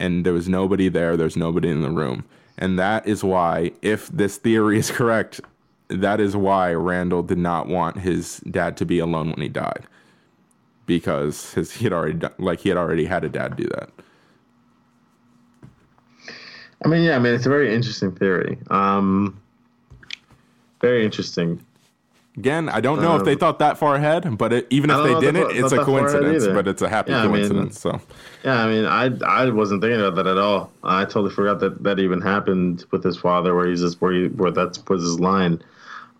And 0.00 0.24
there 0.24 0.32
was 0.32 0.48
nobody 0.48 0.88
there, 0.88 1.14
there's 1.14 1.36
nobody 1.36 1.68
in 1.68 1.82
the 1.82 1.90
room. 1.90 2.24
And 2.58 2.78
that 2.78 3.06
is 3.06 3.22
why 3.22 3.72
if 3.82 4.08
this 4.08 4.36
theory 4.36 4.78
is 4.78 4.90
correct, 4.90 5.40
that 5.88 6.20
is 6.20 6.36
why 6.36 6.74
Randall 6.74 7.22
did 7.22 7.38
not 7.38 7.68
want 7.68 7.98
his 7.98 8.38
dad 8.50 8.76
to 8.78 8.84
be 8.84 8.98
alone 8.98 9.30
when 9.30 9.40
he 9.40 9.48
died. 9.48 9.86
Because 10.84 11.54
his 11.54 11.72
he 11.72 11.84
had 11.84 11.92
already 11.92 12.14
done, 12.14 12.32
like 12.38 12.60
he 12.60 12.68
had 12.68 12.78
already 12.78 13.04
had 13.04 13.22
a 13.22 13.28
dad 13.28 13.56
do 13.56 13.64
that. 13.64 13.90
I 16.84 16.88
mean, 16.88 17.02
yeah, 17.02 17.16
I 17.16 17.18
mean, 17.18 17.34
it's 17.34 17.46
a 17.46 17.48
very 17.48 17.74
interesting 17.74 18.14
theory. 18.14 18.58
Um, 18.70 19.40
very 20.80 21.04
interesting. 21.04 21.64
Again, 22.38 22.68
I 22.68 22.80
don't 22.80 23.02
know 23.02 23.16
if 23.16 23.24
they 23.24 23.32
Um, 23.32 23.38
thought 23.38 23.58
that 23.58 23.78
far 23.78 23.96
ahead, 23.96 24.38
but 24.38 24.52
it, 24.52 24.66
even 24.70 24.90
if 24.90 24.96
they 24.98 25.02
know 25.02 25.14
if 25.16 25.20
they 25.20 25.26
didn't, 25.26 25.42
thought- 25.42 25.56
it's 25.56 25.72
a 25.72 25.76
that 25.76 25.84
coincidence. 25.84 26.46
But 26.46 26.68
it's 26.68 26.82
a 26.82 26.88
happy 26.88 27.10
Yeah, 27.10 27.18
I 27.18 27.22
mean- 27.24 27.32
coincidence. 27.32 27.80
so 27.80 28.00
Yeah, 28.44 28.62
I 28.64 28.68
mean, 28.68 28.84
I 28.84 29.10
I 29.26 29.50
wasn't 29.50 29.82
thinking 29.82 30.00
about 30.00 30.14
that 30.16 30.26
at 30.28 30.38
all. 30.38 30.70
I 30.84 31.04
totally 31.04 31.30
forgot 31.30 31.58
that 31.60 31.82
that 31.82 31.98
even 31.98 32.20
happened 32.20 32.84
with 32.92 33.02
his 33.02 33.16
father, 33.16 33.54
where 33.56 33.66
he's 33.66 33.80
just 33.80 34.00
where 34.00 34.12
he, 34.12 34.28
where 34.28 34.50
that's 34.52 34.78
was 34.88 35.02
his 35.02 35.18
line. 35.18 35.60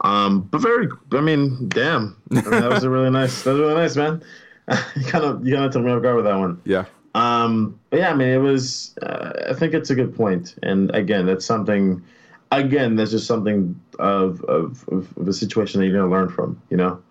Um, 0.00 0.40
but 0.50 0.60
very, 0.60 0.88
I 1.12 1.20
mean, 1.20 1.68
damn, 1.68 2.16
I 2.32 2.34
mean, 2.34 2.50
that 2.50 2.70
was 2.70 2.84
a 2.84 2.90
really 2.90 3.10
nice. 3.10 3.42
That 3.42 3.52
was 3.52 3.60
really 3.60 3.74
nice, 3.74 3.96
man. 3.96 4.22
you 4.96 5.04
kind 5.04 5.24
of 5.24 5.46
you 5.46 5.54
kind 5.54 5.66
of 5.66 5.72
took 5.72 5.82
me 5.84 5.90
off 5.92 6.02
guard 6.02 6.16
with 6.16 6.24
that 6.24 6.36
one. 6.38 6.60
yeah, 6.64 6.84
Um, 7.14 7.78
but 7.90 8.00
yeah, 8.00 8.10
I 8.10 8.14
mean, 8.14 8.28
it 8.28 8.38
was. 8.38 8.94
Uh, 9.02 9.32
I 9.50 9.54
think 9.54 9.72
it's 9.74 9.90
a 9.90 9.94
good 9.94 10.14
point, 10.16 10.56
and 10.64 10.92
again, 10.94 11.26
that's 11.26 11.44
something. 11.46 12.02
Again, 12.50 12.96
that's 12.96 13.10
just 13.10 13.26
something 13.26 13.78
of 13.98 14.42
of, 14.44 14.88
of, 14.88 15.28
a 15.28 15.32
situation 15.32 15.80
that 15.80 15.86
you're 15.86 15.98
gonna 15.98 16.10
learn 16.10 16.28
from, 16.28 16.60
you 16.70 16.76
know. 16.76 17.02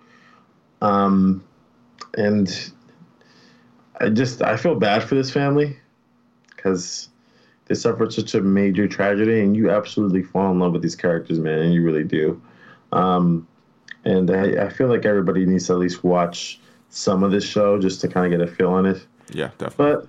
Um, 0.82 1.44
and 2.16 2.72
I 4.00 4.10
just 4.10 4.42
I 4.42 4.58
feel 4.58 4.76
bad 4.76 5.04
for 5.04 5.16
this 5.16 5.32
family 5.32 5.78
because 6.56 7.10
they 7.66 7.76
suffered 7.76 8.14
such 8.14 8.34
a 8.34 8.42
major 8.42 8.88
tragedy, 8.88 9.42
and 9.42 9.56
you 9.56 9.70
absolutely 9.70 10.24
fall 10.24 10.52
in 10.52 10.60
love 10.60 10.74
with 10.74 10.82
these 10.82 10.96
characters, 10.96 11.40
man, 11.40 11.60
and 11.60 11.74
you 11.74 11.84
really 11.84 12.04
do. 12.04 12.42
Um, 12.92 13.48
and 14.06 14.32
I, 14.32 14.66
I 14.66 14.70
feel 14.70 14.88
like 14.88 15.06
everybody 15.06 15.46
needs 15.46 15.68
to 15.68 15.74
at 15.74 15.80
least 15.80 16.04
watch 16.04 16.60
some 16.90 17.24
of 17.24 17.32
this 17.32 17.44
show 17.44 17.80
just 17.80 18.00
to 18.02 18.08
kind 18.08 18.32
of 18.32 18.40
get 18.40 18.48
a 18.48 18.52
feel 18.52 18.72
on 18.72 18.86
it. 18.86 19.06
yeah, 19.32 19.50
definitely. 19.58 20.08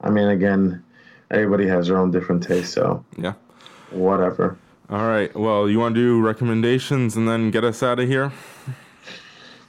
But 0.00 0.06
I 0.06 0.10
mean, 0.10 0.28
again, 0.28 0.82
everybody 1.30 1.66
has 1.68 1.86
their 1.86 1.98
own 1.98 2.10
different 2.10 2.42
taste, 2.42 2.72
so 2.72 3.04
yeah. 3.16 3.34
Whatever. 3.94 4.56
All 4.90 5.06
right. 5.08 5.34
Well, 5.34 5.68
you 5.68 5.78
want 5.78 5.94
to 5.94 6.00
do 6.00 6.20
recommendations 6.20 7.16
and 7.16 7.26
then 7.28 7.50
get 7.50 7.64
us 7.64 7.82
out 7.82 7.98
of 7.98 8.08
here? 8.08 8.32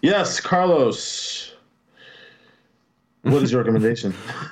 Yes, 0.02 0.40
Carlos. 0.40 1.45
What 3.26 3.42
is 3.42 3.52
your 3.52 3.62
recommendation? 3.62 4.14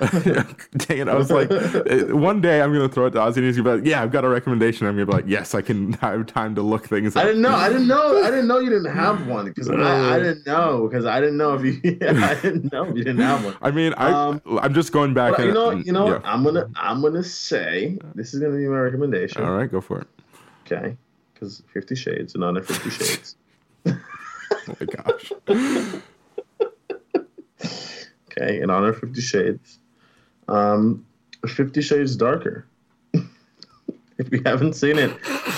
Dang 0.76 0.98
it! 0.98 1.08
I 1.08 1.14
was 1.14 1.30
like, 1.30 1.48
eh, 1.50 2.12
one 2.12 2.40
day 2.40 2.60
I'm 2.60 2.72
gonna 2.72 2.88
throw 2.88 3.06
it 3.06 3.12
to 3.12 3.18
Ozzy 3.18 3.36
and 3.36 3.46
he's 3.46 3.56
gonna 3.56 3.70
be 3.70 3.76
like, 3.76 3.88
"Yeah, 3.88 4.02
I've 4.02 4.10
got 4.10 4.24
a 4.24 4.28
recommendation." 4.28 4.88
I'm 4.88 4.94
gonna 4.94 5.06
be 5.06 5.12
like, 5.12 5.24
"Yes, 5.28 5.54
I 5.54 5.62
can 5.62 5.92
have 6.04 6.26
time 6.26 6.56
to 6.56 6.62
look 6.62 6.88
things 6.88 7.14
I 7.14 7.22
didn't 7.22 7.42
know. 7.42 7.54
I 7.54 7.68
didn't 7.68 7.86
know. 7.86 8.20
I 8.24 8.30
didn't 8.30 8.48
know 8.48 8.58
you 8.58 8.70
didn't 8.70 8.92
have 8.92 9.28
one 9.28 9.44
because 9.44 9.70
I, 9.70 10.16
I 10.16 10.18
didn't 10.18 10.44
know 10.44 10.88
because 10.88 11.06
I 11.06 11.20
didn't 11.20 11.36
know 11.36 11.54
if 11.54 11.62
you. 11.62 11.80
I 12.02 12.34
didn't 12.34 12.72
know 12.72 12.86
you 12.86 13.04
didn't 13.04 13.18
have 13.18 13.44
one. 13.44 13.56
I 13.62 13.70
mean, 13.70 13.94
I 13.96 14.10
Um, 14.10 14.42
I'm 14.60 14.74
just 14.74 14.90
going 14.90 15.14
back. 15.14 15.38
And, 15.38 15.46
you 15.46 15.54
know, 15.54 15.70
you 15.70 15.92
know, 15.92 16.06
yeah. 16.06 16.12
what? 16.14 16.26
I'm 16.26 16.42
gonna, 16.42 16.68
I'm 16.74 17.00
gonna 17.00 17.22
say 17.22 17.96
this 18.16 18.34
is 18.34 18.40
gonna 18.40 18.56
be 18.56 18.66
my 18.66 18.80
recommendation. 18.80 19.44
All 19.44 19.52
right, 19.52 19.70
go 19.70 19.80
for 19.80 20.00
it. 20.00 20.08
Okay, 20.66 20.96
because 21.32 21.62
Fifty 21.72 21.94
Shades 21.94 22.34
and 22.34 22.42
under 22.42 22.60
Fifty 22.60 22.90
Shades. 22.90 23.36
Oh 23.86 24.74
my 24.80 24.86
gosh. 24.86 26.00
Okay, 28.36 28.60
in 28.60 28.70
honor 28.70 28.88
of 28.88 28.98
Fifty 28.98 29.20
Shades, 29.20 29.78
um, 30.48 31.04
Fifty 31.46 31.82
Shades 31.82 32.16
Darker. 32.16 32.66
if 33.12 34.32
you 34.32 34.42
haven't 34.44 34.74
seen 34.74 34.98
it, 34.98 35.12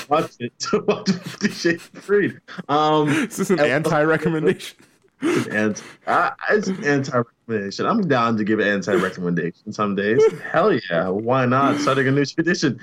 watch 0.09 0.33
it. 0.41 0.53
watch 0.87 1.11
Fifty 1.11 1.51
Shades 1.51 1.83
Freed. 1.83 2.41
Um, 2.69 3.09
Is 3.09 3.37
this 3.37 3.51
an 3.51 3.61
anti-recommendation? 3.61 4.77
uh, 5.23 6.31
it's 6.51 6.69
an 6.69 6.85
anti-recommendation. 6.85 7.87
I'm 7.87 8.07
down 8.07 8.37
to 8.37 8.45
give 8.45 8.59
an 8.59 8.69
anti-recommendation 8.69 9.73
some 9.73 9.95
days. 9.95 10.23
Hell 10.51 10.79
yeah, 10.91 11.09
why 11.09 11.47
not? 11.47 11.81
Starting 11.81 12.09
a 12.09 12.11
new 12.11 12.25
tradition. 12.25 12.79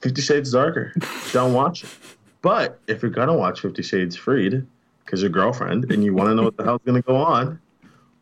Fifty 0.00 0.22
Shades 0.22 0.52
Darker. 0.52 0.92
Don't 1.32 1.52
watch 1.52 1.84
it. 1.84 1.90
But 2.42 2.78
if 2.86 3.02
you're 3.02 3.10
gonna 3.10 3.36
watch 3.36 3.60
Fifty 3.60 3.82
Shades 3.82 4.14
Freed, 4.14 4.64
because 5.04 5.22
your 5.22 5.30
girlfriend 5.30 5.90
and 5.90 6.04
you 6.04 6.14
want 6.14 6.28
to 6.28 6.34
know 6.34 6.42
what 6.42 6.56
the 6.56 6.64
hell's 6.64 6.82
gonna 6.84 7.02
go 7.02 7.16
on, 7.16 7.60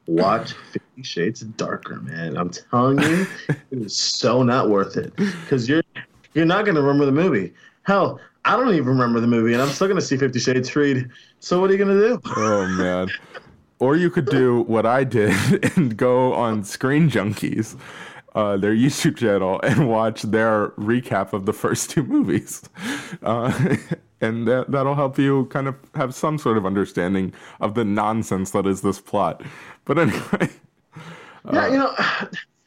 watch 0.07 0.53
Fifty 0.73 1.03
Shades 1.03 1.41
Darker, 1.41 1.97
man. 1.97 2.37
I'm 2.37 2.51
telling 2.51 3.01
you, 3.03 3.27
it 3.49 3.59
is 3.79 3.97
so 3.97 4.43
not 4.43 4.71
worth 4.71 4.97
it. 4.97 5.15
Because 5.17 5.69
you're 5.69 5.83
you're 6.35 6.45
not 6.45 6.65
gonna 6.65 6.83
remember 6.83 7.07
the 7.07 7.13
movie. 7.13 7.53
Hell, 7.83 8.21
I 8.45 8.57
don't 8.57 8.75
even 8.75 8.89
remember 8.89 9.21
the 9.21 9.27
movie, 9.27 9.53
and 9.53 9.63
I'm 9.63 9.69
still 9.69 9.89
gonna 9.89 10.01
see 10.01 10.17
Fifty 10.17 10.39
Shades 10.39 10.69
Freed. 10.69 11.09
So 11.41 11.61
what 11.61 11.71
are 11.71 11.73
you 11.73 11.79
gonna 11.79 11.99
do? 11.99 12.21
Oh 12.37 12.67
man. 12.69 13.09
Or 13.81 13.97
you 13.97 14.09
could 14.09 14.27
do 14.27 14.63
what 14.63 14.87
I 14.87 15.05
did 15.05 15.77
and 15.77 15.97
go 15.97 16.33
on 16.33 16.65
Screen 16.65 17.11
Junkies, 17.11 17.77
uh, 18.35 18.57
their 18.57 18.73
YouTube 18.73 19.17
channel, 19.17 19.61
and 19.63 19.89
watch 19.89 20.23
their 20.23 20.69
recap 20.71 21.33
of 21.33 21.45
the 21.45 21.53
first 21.53 21.91
two 21.91 22.03
movies. 22.03 22.63
Uh, 23.23 23.77
and 24.25 24.49
that, 24.49 24.70
that'll 24.70 24.95
help 24.95 25.18
you 25.18 25.47
kind 25.47 25.68
of 25.68 25.77
have 25.95 26.14
some 26.14 26.39
sort 26.39 26.57
of 26.57 26.66
understanding 26.66 27.33
of 27.61 27.75
the 27.75 27.85
nonsense 27.85 28.51
that 28.53 28.66
is 28.66 28.81
this 28.81 29.01
plot. 29.01 29.43
But 29.85 29.99
anyway, 29.99 30.49
Yeah, 31.53 31.68
you 31.68 31.79
know, 31.79 31.95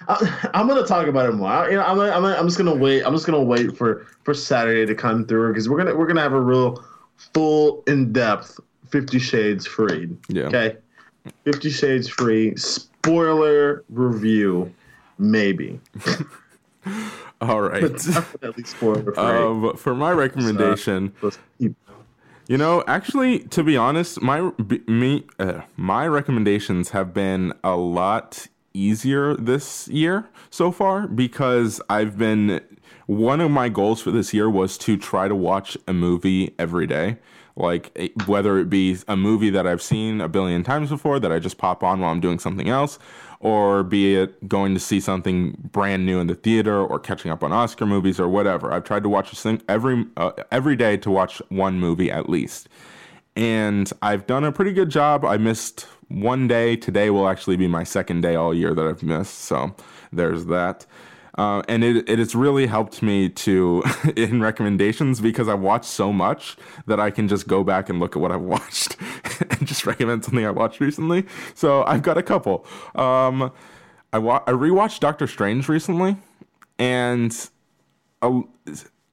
I, 0.09 0.49
I'm 0.53 0.67
gonna 0.67 0.85
talk 0.85 1.07
about 1.07 1.27
it 1.27 1.33
more. 1.33 1.49
I, 1.49 1.69
you 1.69 1.75
know, 1.75 1.83
I'm, 1.83 1.99
I'm, 1.99 2.25
I'm 2.25 2.47
just 2.47 2.57
gonna 2.57 2.75
wait. 2.75 3.03
I'm 3.03 3.13
just 3.13 3.25
gonna 3.25 3.41
wait 3.41 3.75
for 3.77 4.07
for 4.23 4.33
Saturday 4.33 4.85
to 4.85 4.95
come 4.95 5.25
through 5.25 5.51
because 5.51 5.67
we're 5.67 5.77
gonna 5.77 5.95
we're 5.95 6.07
gonna 6.07 6.21
have 6.21 6.33
a 6.33 6.41
real 6.41 6.83
full 7.33 7.83
in 7.87 8.13
depth 8.13 8.59
Fifty 8.89 9.19
Shades 9.19 9.65
Freed. 9.65 10.15
Yeah. 10.29 10.43
Okay. 10.43 10.77
Fifty 11.43 11.69
Shades 11.69 12.07
Free 12.07 12.55
spoiler 12.55 13.83
review, 13.89 14.73
maybe. 15.17 15.79
all 17.41 17.61
right. 17.61 17.81
Definitely 17.81 18.63
spoiler 18.63 19.13
free. 19.13 19.23
Um, 19.23 19.77
for 19.77 19.93
my 19.93 20.11
recommendation, 20.11 21.13
Let's 21.21 21.37
You 21.59 22.57
know, 22.57 22.83
actually, 22.87 23.39
to 23.39 23.63
be 23.63 23.75
honest, 23.75 24.21
my 24.21 24.51
b- 24.65 24.81
me 24.87 25.25
uh, 25.37 25.61
my 25.75 26.07
recommendations 26.07 26.91
have 26.91 27.13
been 27.13 27.53
a 27.63 27.75
lot 27.75 28.47
easier 28.73 29.35
this 29.35 29.87
year 29.87 30.29
so 30.49 30.71
far 30.71 31.07
because 31.07 31.81
I've 31.89 32.17
been 32.17 32.61
one 33.07 33.41
of 33.41 33.51
my 33.51 33.69
goals 33.69 34.01
for 34.01 34.11
this 34.11 34.33
year 34.33 34.49
was 34.49 34.77
to 34.79 34.97
try 34.97 35.27
to 35.27 35.35
watch 35.35 35.77
a 35.87 35.93
movie 35.93 36.53
every 36.57 36.87
day. 36.87 37.17
Like 37.55 37.91
eh, 37.95 38.09
whether 38.27 38.57
it 38.59 38.69
be 38.69 38.97
a 39.07 39.17
movie 39.17 39.49
that 39.49 39.65
I've 39.65 39.81
seen 39.81 40.21
a 40.21 40.27
billion 40.27 40.63
times 40.63 40.89
before 40.89 41.19
that 41.19 41.31
I 41.31 41.39
just 41.39 41.57
pop 41.57 41.83
on 41.83 41.99
while 41.99 42.11
I'm 42.11 42.19
doing 42.19 42.39
something 42.39 42.69
else, 42.69 42.99
or 43.39 43.83
be 43.83 44.15
it 44.15 44.47
going 44.47 44.73
to 44.73 44.79
see 44.79 44.99
something 44.99 45.55
brand 45.71 46.05
new 46.05 46.19
in 46.19 46.27
the 46.27 46.35
theater 46.35 46.79
or 46.79 46.99
catching 46.99 47.31
up 47.31 47.43
on 47.43 47.51
Oscar 47.51 47.85
movies 47.85 48.19
or 48.19 48.27
whatever. 48.27 48.71
I've 48.71 48.83
tried 48.83 49.03
to 49.03 49.09
watch 49.09 49.31
a 49.31 49.35
thing 49.35 49.61
every 49.69 50.05
uh, 50.17 50.31
every 50.51 50.75
day 50.75 50.97
to 50.97 51.11
watch 51.11 51.41
one 51.49 51.79
movie 51.79 52.11
at 52.11 52.29
least, 52.29 52.67
and 53.35 53.91
I've 54.01 54.25
done 54.25 54.43
a 54.43 54.51
pretty 54.51 54.73
good 54.73 54.89
job. 54.89 55.23
I 55.23 55.37
missed 55.37 55.87
one 56.07 56.47
day. 56.47 56.75
Today 56.75 57.09
will 57.09 57.27
actually 57.27 57.57
be 57.57 57.67
my 57.67 57.83
second 57.83 58.21
day 58.21 58.35
all 58.35 58.53
year 58.53 58.73
that 58.73 58.85
I've 58.85 59.03
missed. 59.03 59.39
So 59.39 59.75
there's 60.11 60.45
that. 60.45 60.85
Uh, 61.37 61.61
and 61.67 61.83
it, 61.83 62.09
it 62.09 62.17
has 62.17 62.33
really 62.33 62.65
helped 62.65 63.03
me 63.03 63.29
to 63.29 63.83
in 64.15 64.41
recommendations 64.41 65.21
because 65.21 65.47
I've 65.47 65.59
watched 65.59 65.85
so 65.85 66.11
much 66.11 66.57
that 66.87 66.99
I 66.99 67.11
can 67.11 67.27
just 67.27 67.47
go 67.47 67.63
back 67.63 67.89
and 67.89 67.99
look 67.99 68.15
at 68.15 68.21
what 68.21 68.31
I've 68.31 68.41
watched 68.57 68.97
and 69.41 69.67
just 69.67 69.85
recommend 69.85 70.25
something 70.25 70.45
I 70.45 70.51
watched 70.51 70.79
recently. 70.79 71.25
So 71.53 71.83
I've 71.83 72.01
got 72.01 72.17
a 72.17 72.23
couple. 72.23 72.65
Um, 72.95 73.51
I 74.13 74.17
wa- 74.17 74.43
I 74.47 74.51
rewatched 74.51 74.99
Doctor 74.99 75.27
Strange 75.27 75.69
recently, 75.69 76.17
and 76.79 77.49
a, 78.21 78.41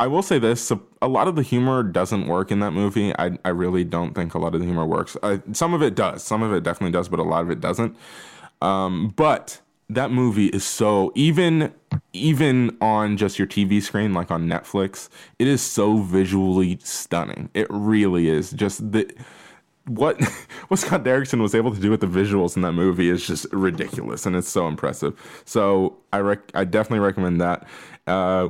I 0.01 0.07
will 0.07 0.23
say 0.23 0.39
this: 0.39 0.73
a, 1.03 1.09
lot 1.09 1.29
of 1.29 1.37
the 1.37 1.43
humor 1.43 1.83
doesn't 1.83 2.27
work 2.27 2.51
in 2.51 2.61
that 2.61 2.71
movie. 2.71 3.13
I 3.19 3.39
I 3.45 3.51
really 3.51 3.85
don't 3.85 4.15
think 4.15 4.35
a 4.35 4.39
lot 4.39 4.55
of 4.55 4.61
the 4.61 4.67
humor 4.67 4.87
works. 4.87 5.17
Uh, 5.23 5.39
some 5.53 5.75
of 5.75 5.83
it 5.83 5.95
does. 5.95 6.23
Some 6.23 6.43
of 6.43 6.53
it 6.53 6.63
definitely 6.63 6.93
does, 6.93 7.09
but 7.09 7.19
a 7.19 7.25
lot 7.25 7.43
of 7.43 7.51
it 7.51 7.61
doesn't. 7.61 7.97
Um, 8.63 9.13
but 9.17 9.61
that 9.89 10.11
movie 10.11 10.47
is 10.47 10.65
so 10.65 11.13
even 11.15 11.73
even 12.13 12.77
on 12.81 13.17
just 13.17 13.39
your 13.39 13.47
TV 13.47 13.83
screen, 13.83 14.13
like 14.15 14.31
on 14.31 14.49
Netflix, 14.49 15.09
it 15.39 15.47
is 15.47 15.63
so 15.63 15.99
visually 15.99 16.79
stunning. 16.83 17.51
It 17.55 17.67
really 17.71 18.29
is. 18.29 18.51
Just 18.51 18.93
the 18.93 19.11
what 19.87 20.23
what 20.69 20.81
Scott 20.81 21.05
Derrickson 21.05 21.41
was 21.41 21.55
able 21.55 21.75
to 21.75 21.81
do 21.81 21.91
with 21.91 22.01
the 22.01 22.07
visuals 22.07 22.57
in 22.57 22.63
that 22.63 22.73
movie 22.73 23.09
is 23.09 23.27
just 23.27 23.47
ridiculous, 23.53 24.27
and 24.27 24.37
it's 24.37 24.49
so 24.49 24.67
impressive. 24.67 25.43
So 25.45 25.97
I 26.13 26.19
rec- 26.19 26.51
I 26.55 26.65
definitely 26.65 27.05
recommend 27.05 27.41
that. 27.41 27.67
Uh, 28.07 28.49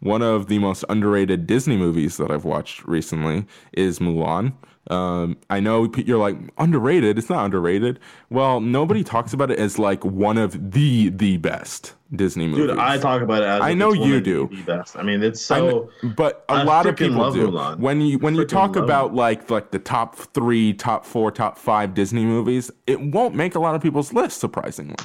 one 0.00 0.22
of 0.22 0.46
the 0.46 0.58
most 0.58 0.84
underrated 0.88 1.46
Disney 1.46 1.76
movies 1.76 2.16
that 2.16 2.30
I've 2.30 2.46
watched 2.46 2.86
recently 2.86 3.46
is 3.72 3.98
Mulan. 3.98 4.54
Um, 4.90 5.36
I 5.48 5.60
know 5.60 5.88
you're 5.96 6.18
like 6.18 6.36
underrated. 6.58 7.16
It's 7.16 7.30
not 7.30 7.44
underrated. 7.44 8.00
Well, 8.28 8.60
nobody 8.60 9.04
talks 9.04 9.32
about 9.32 9.50
it 9.50 9.58
as 9.58 9.78
like 9.78 10.04
one 10.04 10.36
of 10.36 10.72
the 10.72 11.10
the 11.10 11.36
best 11.36 11.94
Disney 12.14 12.48
movies. 12.48 12.66
Dude, 12.66 12.78
I 12.78 12.98
talk 12.98 13.22
about 13.22 13.42
it 13.42 13.46
as 13.46 13.62
I 13.62 13.72
know 13.72 13.92
you 13.92 14.16
of 14.16 14.24
do. 14.24 14.48
The 14.50 14.62
best. 14.62 14.96
I 14.96 15.02
mean, 15.02 15.22
it's 15.22 15.40
so. 15.40 15.88
know- 16.02 16.10
but 16.16 16.44
a 16.48 16.54
I 16.54 16.62
lot 16.64 16.86
of 16.86 16.96
people 16.96 17.18
love 17.18 17.34
do. 17.34 17.48
Mulan. 17.48 17.78
When 17.78 18.00
you 18.00 18.18
when 18.18 18.34
you 18.34 18.44
talk 18.44 18.74
about 18.74 19.14
like 19.14 19.48
like 19.48 19.70
the 19.70 19.78
top 19.78 20.16
three, 20.16 20.72
top 20.72 21.04
four, 21.04 21.30
top 21.30 21.56
five 21.56 21.94
Disney 21.94 22.24
movies, 22.24 22.70
it 22.88 23.00
won't 23.00 23.36
make 23.36 23.54
a 23.54 23.60
lot 23.60 23.76
of 23.76 23.82
people's 23.82 24.12
list, 24.12 24.40
surprisingly. 24.40 24.96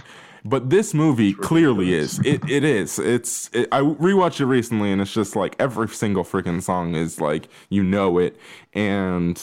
But 0.43 0.69
this 0.69 0.93
movie 0.93 1.33
clearly 1.33 1.93
is. 1.93 2.19
It 2.25 2.47
it 2.49 2.63
is. 2.63 2.97
It's. 2.99 3.49
It, 3.53 3.67
I 3.71 3.81
rewatched 3.81 4.39
it 4.41 4.45
recently, 4.45 4.91
and 4.91 5.01
it's 5.01 5.13
just 5.13 5.35
like 5.35 5.55
every 5.59 5.87
single 5.89 6.23
freaking 6.23 6.61
song 6.61 6.95
is 6.95 7.19
like 7.19 7.47
you 7.69 7.83
know 7.83 8.17
it, 8.19 8.37
and 8.73 9.41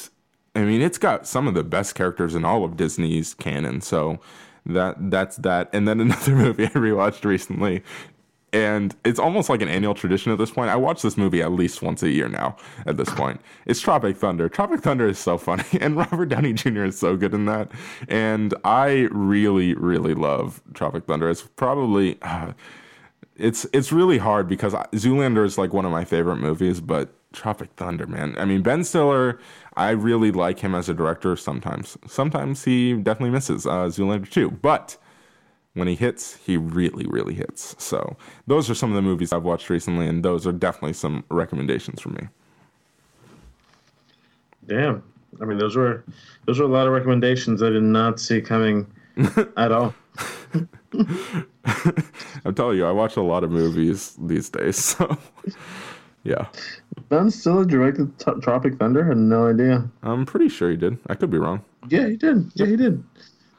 I 0.55 0.63
mean 0.63 0.83
it's 0.83 0.99
got 0.99 1.27
some 1.27 1.49
of 1.49 1.55
the 1.55 1.65
best 1.65 1.95
characters 1.95 2.35
in 2.35 2.45
all 2.45 2.65
of 2.65 2.77
Disney's 2.77 3.35
canon. 3.35 3.81
So 3.81 4.21
that 4.67 5.11
that's 5.11 5.37
that. 5.39 5.71
And 5.73 5.87
then 5.89 6.01
another 6.01 6.35
movie 6.35 6.67
I 6.67 6.71
rewatched 6.71 7.25
recently 7.25 7.83
and 8.53 8.95
it's 9.05 9.19
almost 9.19 9.49
like 9.49 9.63
an 9.63 9.69
annual 9.69 9.95
tradition 9.95 10.31
at 10.31 10.39
this 10.39 10.51
point. 10.51 10.71
I 10.71 10.77
watch 10.77 11.03
this 11.03 11.17
movie 11.17 11.41
at 11.41 11.53
least 11.53 11.81
once 11.81 12.03
a 12.03 12.11
year 12.11 12.29
now. 12.29 12.57
At 12.87 12.97
this 12.97 13.09
point, 13.11 13.41
it's 13.65 13.81
Tropic 13.81 14.17
Thunder. 14.17 14.49
Tropic 14.49 14.81
Thunder 14.81 15.09
is 15.09 15.19
so 15.19 15.39
funny, 15.39 15.65
and 15.81 15.97
Robert 15.97 16.27
Downey 16.27 16.53
Jr. 16.53 16.85
is 16.85 16.99
so 16.99 17.17
good 17.17 17.33
in 17.33 17.47
that. 17.47 17.73
And 18.09 18.55
I 18.65 19.09
really, 19.11 19.75
really 19.75 20.15
love 20.15 20.63
Tropic 20.75 21.07
Thunder. 21.07 21.31
It's 21.31 21.43
probably 21.43 22.19
uh, 22.23 22.53
it's 23.37 23.67
it's 23.73 23.91
really 23.91 24.19
hard 24.19 24.49
because 24.49 24.75
Zoolander 24.75 25.45
is 25.45 25.57
like 25.57 25.73
one 25.73 25.87
of 25.87 25.93
my 25.93 26.05
favorite 26.05 26.37
movies, 26.37 26.81
but 26.81 27.15
Tropic 27.33 27.71
Thunder, 27.77 28.07
man. 28.07 28.35
I 28.39 28.45
mean, 28.45 28.63
Ben 28.63 28.85
Stiller, 28.85 29.39
I 29.77 29.91
really 29.91 30.31
like 30.31 30.61
him 30.61 30.75
as 30.75 30.89
a 30.89 30.95
director. 30.95 31.37
Sometimes, 31.37 31.97
sometimes 32.07 32.65
he 32.65 32.95
definitely 32.95 33.31
misses 33.31 33.67
uh, 33.67 33.87
Zoolander 33.87 34.29
2, 34.29 34.51
but 34.51 34.97
when 35.75 35.89
he 35.89 35.95
hits, 35.95 36.37
he 36.37 36.57
really, 36.57 37.07
really 37.07 37.35
hits. 37.35 37.75
So 37.79 38.17
those 38.47 38.69
are 38.69 38.75
some 38.75 38.91
of 38.91 38.97
the 38.97 39.03
movies 39.03 39.33
I've 39.33 39.45
watched 39.45 39.71
recently, 39.71 40.07
and 40.07 40.23
those 40.25 40.47
are 40.47 40.53
definitely 40.53 40.93
some 40.93 41.25
recommendations 41.31 42.01
for 42.01 42.11
me. 42.11 42.29
Damn. 44.67 45.03
I 45.41 45.45
mean, 45.45 45.59
those 45.59 45.77
were 45.77 46.05
those 46.47 46.59
were 46.59 46.67
a 46.67 46.69
lot 46.69 46.87
of 46.87 46.93
recommendations 46.93 47.63
I 47.63 47.71
did 47.71 47.83
not 47.83 48.21
see 48.21 48.41
coming 48.41 48.87
at 49.57 49.73
all. 49.73 49.95
I'm 52.45 52.55
telling 52.55 52.77
you, 52.77 52.87
I 52.87 52.91
watch 52.91 53.17
a 53.17 53.23
lot 53.23 53.45
of 53.45 53.51
movies 53.51 54.17
these 54.21 54.51
days. 54.51 54.97
So 55.03 55.19
yeah, 56.25 56.47
Ben 57.09 57.31
Stiller 57.31 57.65
directed 57.65 58.19
T- 58.19 58.33
Tropic 58.43 58.77
Thunder. 58.79 59.05
I 59.05 59.09
Had 59.09 59.17
no 59.19 59.49
idea. 59.49 59.89
I'm 60.03 60.25
pretty 60.27 60.49
sure 60.49 60.71
he 60.71 60.77
did. 60.77 60.99
I 61.09 61.15
could 61.15 61.31
be 61.31 61.39
wrong. 61.39 61.65
Yeah, 61.89 62.07
he 62.09 62.17
did. 62.17 62.51
Yeah, 62.55 62.67
he 62.67 62.77
did. 62.77 63.03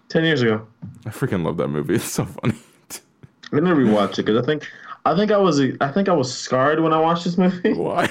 Ten 0.10 0.24
years 0.24 0.42
ago. 0.42 0.66
I 1.06 1.10
freaking 1.10 1.44
love 1.44 1.58
that 1.58 1.68
movie. 1.70 1.96
It's 1.96 2.06
so 2.06 2.26
funny. 2.26 2.56
I 3.52 3.60
never 3.60 3.82
rewatched 3.84 4.14
it 4.20 4.26
because 4.26 4.42
I 4.42 4.46
think 4.46 4.68
I 5.06 5.16
think 5.16 5.32
I 5.32 5.38
was 5.38 5.60
I 5.82 5.92
think 5.92 6.10
I 6.10 6.14
was 6.14 6.34
scarred 6.36 6.80
when 6.80 6.94
I 6.94 7.00
watched 7.00 7.24
this 7.26 7.38
movie. 7.38 7.74
Why? 7.76 8.10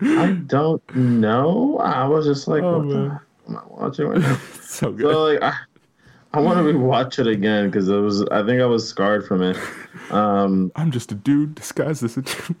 I 0.00 0.32
don't 0.46 0.82
know. 0.96 1.78
I 1.78 2.06
was 2.06 2.26
just 2.26 2.46
like, 2.48 2.62
Oh, 2.62 2.78
what 2.78 2.88
the 2.88 2.94
man. 2.94 3.10
heck 3.10 3.20
am 3.48 3.56
I 3.56 3.62
watching 3.68 4.06
right 4.06 4.20
now? 4.20 4.38
so 4.60 4.92
good. 4.92 5.12
so 5.12 5.24
like, 5.24 5.42
I, 5.42 5.54
I 6.34 6.40
want 6.40 6.58
to 6.58 6.62
rewatch 6.64 7.18
it 7.18 7.26
again 7.26 7.66
because 7.70 7.88
it 7.88 7.96
was. 7.96 8.22
I 8.30 8.44
think 8.44 8.60
I 8.60 8.66
was 8.66 8.88
scarred 8.88 9.26
from 9.26 9.42
it. 9.42 9.56
Um, 10.10 10.70
I'm 10.76 10.90
just 10.90 11.10
a 11.10 11.14
dude 11.14 11.54
disguised 11.54 12.02
as 12.04 12.16
a 12.16 12.22
dude. 12.22 12.56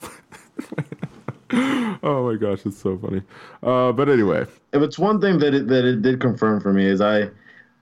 oh 2.02 2.30
my 2.30 2.36
gosh, 2.36 2.64
it's 2.66 2.78
so 2.78 2.98
funny. 2.98 3.22
Uh, 3.62 3.92
but 3.92 4.08
anyway, 4.08 4.42
if 4.72 4.82
it's 4.82 4.98
one 4.98 5.20
thing 5.20 5.38
that 5.38 5.54
it 5.54 5.68
that 5.68 5.84
it 5.84 6.02
did 6.02 6.20
confirm 6.20 6.60
for 6.60 6.72
me 6.72 6.84
is 6.86 7.00
I, 7.00 7.28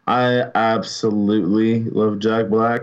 I 0.06 0.44
absolutely 0.54 1.84
love 1.90 2.18
Jack 2.18 2.48
Black. 2.48 2.82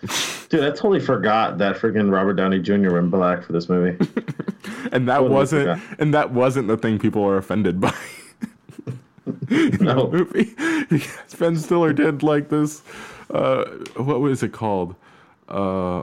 Dude, 0.48 0.64
I 0.64 0.70
totally 0.70 1.00
forgot 1.00 1.58
that 1.58 1.76
freaking 1.76 2.10
Robert 2.12 2.34
Downey 2.34 2.58
Jr. 2.60 2.92
went 2.94 3.10
black 3.10 3.44
for 3.44 3.52
this 3.52 3.68
movie. 3.68 3.96
and 4.92 5.06
that 5.08 5.18
Totally 5.18 5.30
wasn't 5.34 5.62
forgot. 5.80 6.00
and 6.00 6.14
that 6.14 6.32
wasn't 6.32 6.68
the 6.68 6.76
thing 6.76 6.98
people 6.98 7.22
were 7.22 7.36
offended 7.36 7.80
by. 7.80 7.94
in 9.50 9.76
No. 9.80 10.10
movie 10.10 10.54
because 10.88 11.34
Ben 11.38 11.56
Stiller 11.56 11.92
did 11.92 12.22
like 12.22 12.48
this. 12.48 12.82
Uh, 13.30 13.64
what 13.96 14.20
was 14.20 14.42
it 14.42 14.52
called? 14.52 14.94
Uh, 15.48 16.02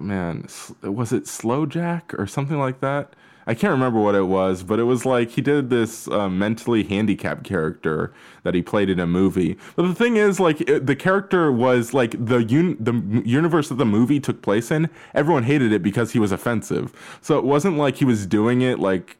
man, 0.00 0.46
was 0.82 1.12
it 1.12 1.26
Slow 1.26 1.66
Jack 1.66 2.14
or 2.18 2.26
something 2.26 2.58
like 2.58 2.80
that? 2.80 3.14
I 3.48 3.54
can't 3.54 3.70
remember 3.70 3.98
what 3.98 4.14
it 4.14 4.24
was, 4.24 4.62
but 4.62 4.78
it 4.78 4.82
was 4.82 5.06
like 5.06 5.30
he 5.30 5.40
did 5.40 5.70
this 5.70 6.06
uh, 6.08 6.28
mentally 6.28 6.84
handicapped 6.84 7.44
character 7.44 8.12
that 8.42 8.52
he 8.52 8.60
played 8.60 8.90
in 8.90 9.00
a 9.00 9.06
movie. 9.06 9.56
But 9.74 9.86
the 9.86 9.94
thing 9.94 10.18
is, 10.18 10.38
like 10.38 10.60
it, 10.60 10.84
the 10.84 10.94
character 10.94 11.50
was 11.50 11.94
like 11.94 12.10
the 12.26 12.40
un- 12.40 12.76
the 12.78 13.22
universe 13.24 13.70
that 13.70 13.76
the 13.76 13.86
movie 13.86 14.20
took 14.20 14.42
place 14.42 14.70
in. 14.70 14.90
Everyone 15.14 15.44
hated 15.44 15.72
it 15.72 15.82
because 15.82 16.12
he 16.12 16.18
was 16.18 16.30
offensive. 16.30 16.92
So 17.22 17.38
it 17.38 17.44
wasn't 17.44 17.78
like 17.78 17.96
he 17.96 18.04
was 18.04 18.26
doing 18.26 18.60
it 18.60 18.80
like 18.80 19.16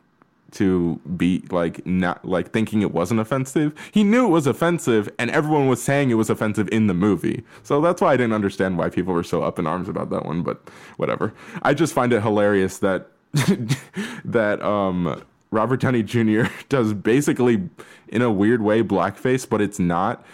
to 0.53 0.97
be 1.17 1.43
like 1.51 1.85
not 1.87 2.25
like 2.25 2.53
thinking 2.53 2.83
it 2.83 2.93
wasn't 2.93 3.21
offensive. 3.21 3.73
He 3.93 4.03
knew 4.03 4.27
it 4.27 4.31
was 4.31 4.47
offensive 4.47 5.09
and 5.19 5.31
everyone 5.31 5.69
was 5.69 5.83
saying 5.83 6.11
it 6.11 6.15
was 6.15 6.31
offensive 6.31 6.69
in 6.73 6.87
the 6.87 6.95
movie. 6.95 7.45
So 7.63 7.81
that's 7.81 8.01
why 8.01 8.13
I 8.13 8.17
didn't 8.17 8.33
understand 8.33 8.79
why 8.79 8.89
people 8.89 9.13
were 9.13 9.25
so 9.25 9.43
up 9.43 9.59
in 9.59 9.67
arms 9.67 9.89
about 9.89 10.11
that 10.11 10.25
one, 10.25 10.43
but 10.43 10.69
whatever. 10.97 11.35
I 11.63 11.75
just 11.75 11.93
find 11.93 12.13
it 12.13 12.23
hilarious 12.23 12.79
that 12.79 13.09
that 14.25 14.63
um 14.63 15.23
Robert 15.51 15.81
Downey 15.81 16.03
Jr. 16.03 16.45
does 16.69 16.95
basically 16.95 17.69
in 18.09 18.23
a 18.23 18.31
weird 18.33 18.63
way 18.63 18.83
blackface, 18.83 19.49
but 19.49 19.61
it's 19.61 19.79
not 19.79 20.25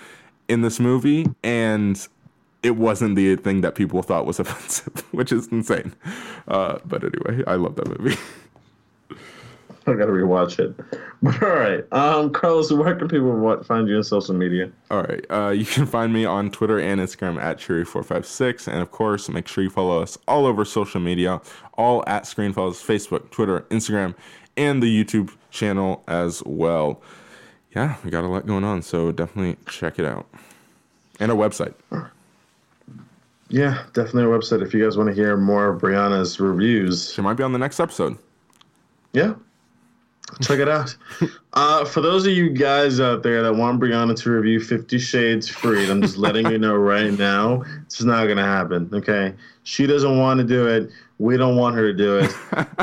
in 0.49 0.63
this 0.63 0.79
movie 0.79 1.27
and 1.43 2.07
it 2.63 2.77
wasn't 2.77 3.15
the 3.15 3.37
thing 3.37 3.61
that 3.61 3.75
people 3.75 4.03
thought 4.03 4.27
was 4.27 4.39
offensive, 4.41 5.01
which 5.13 5.33
is 5.33 5.49
insane. 5.49 5.95
Uh, 6.49 6.79
but 6.85 7.03
anyway, 7.05 7.45
I 7.47 7.57
love 7.57 7.77
that 7.77 7.89
movie. 7.99 8.17
I 9.87 9.93
gotta 9.93 10.13
rewatch 10.13 10.59
it. 10.59 10.75
But 11.23 11.43
all 11.43 11.51
right, 11.51 11.85
um, 11.93 12.31
Carlos, 12.33 12.73
where 12.73 12.95
can 12.95 13.09
people 13.09 13.33
wa- 13.37 13.63
find 13.63 13.87
you 13.89 13.97
on 13.97 14.05
social 14.05 14.35
media? 14.35 14.71
All 14.91 15.03
right. 15.03 15.25
Uh, 15.31 15.51
you 15.51 15.65
can 15.67 15.87
find 15.87 16.13
me 16.13 16.25
on 16.25 16.51
Twitter 16.51 16.79
and 16.79 17.01
Instagram 17.01 17.41
at 17.41 17.59
Cheery456. 17.59 18.69
And 18.69 18.79
of 18.81 18.91
course, 18.91 19.29
make 19.29 19.47
sure 19.47 19.63
you 19.63 19.71
follow 19.71 20.01
us 20.01 20.17
all 20.27 20.47
over 20.47 20.65
social 20.65 21.01
media, 21.01 21.41
all 21.75 22.03
at 22.07 22.25
Screenfellows, 22.25 22.83
Facebook, 22.85 23.31
Twitter, 23.31 23.61
Instagram, 23.71 24.15
and 24.57 24.83
the 24.83 25.05
YouTube 25.05 25.35
channel 25.51 26.03
as 26.09 26.43
well. 26.45 27.03
Yeah, 27.75 27.97
we 28.05 28.11
got 28.11 28.25
a 28.25 28.29
lot 28.29 28.47
going 28.47 28.65
on, 28.65 28.83
so 28.83 29.13
definitely 29.13 29.57
check 29.67 29.99
it 29.99 30.05
out. 30.05 30.27
And 31.21 31.31
our 31.31 31.37
website. 31.37 31.75
Yeah, 33.49 33.85
definitely 33.93 34.25
our 34.25 34.39
website 34.39 34.63
if 34.63 34.73
you 34.73 34.83
guys 34.83 34.97
want 34.97 35.09
to 35.11 35.15
hear 35.15 35.37
more 35.37 35.69
of 35.69 35.81
Brianna's 35.81 36.41
reviews. 36.41 37.13
She 37.13 37.21
might 37.21 37.35
be 37.35 37.43
on 37.43 37.53
the 37.53 37.59
next 37.59 37.81
episode. 37.81 38.17
Yeah. 39.13 39.35
Check 40.41 40.59
it 40.59 40.69
out. 40.69 40.97
Uh, 41.53 41.85
for 41.85 42.01
those 42.01 42.27
of 42.27 42.33
you 42.33 42.51
guys 42.51 42.99
out 42.99 43.23
there 43.23 43.43
that 43.43 43.55
want 43.55 43.79
Brianna 43.81 44.17
to 44.23 44.31
review 44.31 44.59
Fifty 44.59 44.99
Shades 44.99 45.49
Freed, 45.49 45.89
I'm 45.91 46.01
just 46.03 46.17
letting 46.17 46.51
you 46.51 46.59
know 46.59 46.75
right 46.75 47.13
now, 47.13 47.63
it's 47.83 48.03
not 48.03 48.25
going 48.25 48.39
to 48.39 48.43
happen. 48.43 48.89
Okay. 48.93 49.35
She 49.63 49.87
doesn't 49.87 50.19
want 50.19 50.39
to 50.41 50.45
do 50.45 50.67
it. 50.67 50.91
We 51.19 51.37
don't 51.37 51.57
want 51.57 51.77
her 51.77 51.83
to 51.83 51.93
do 51.93 52.19
it. 52.19 52.35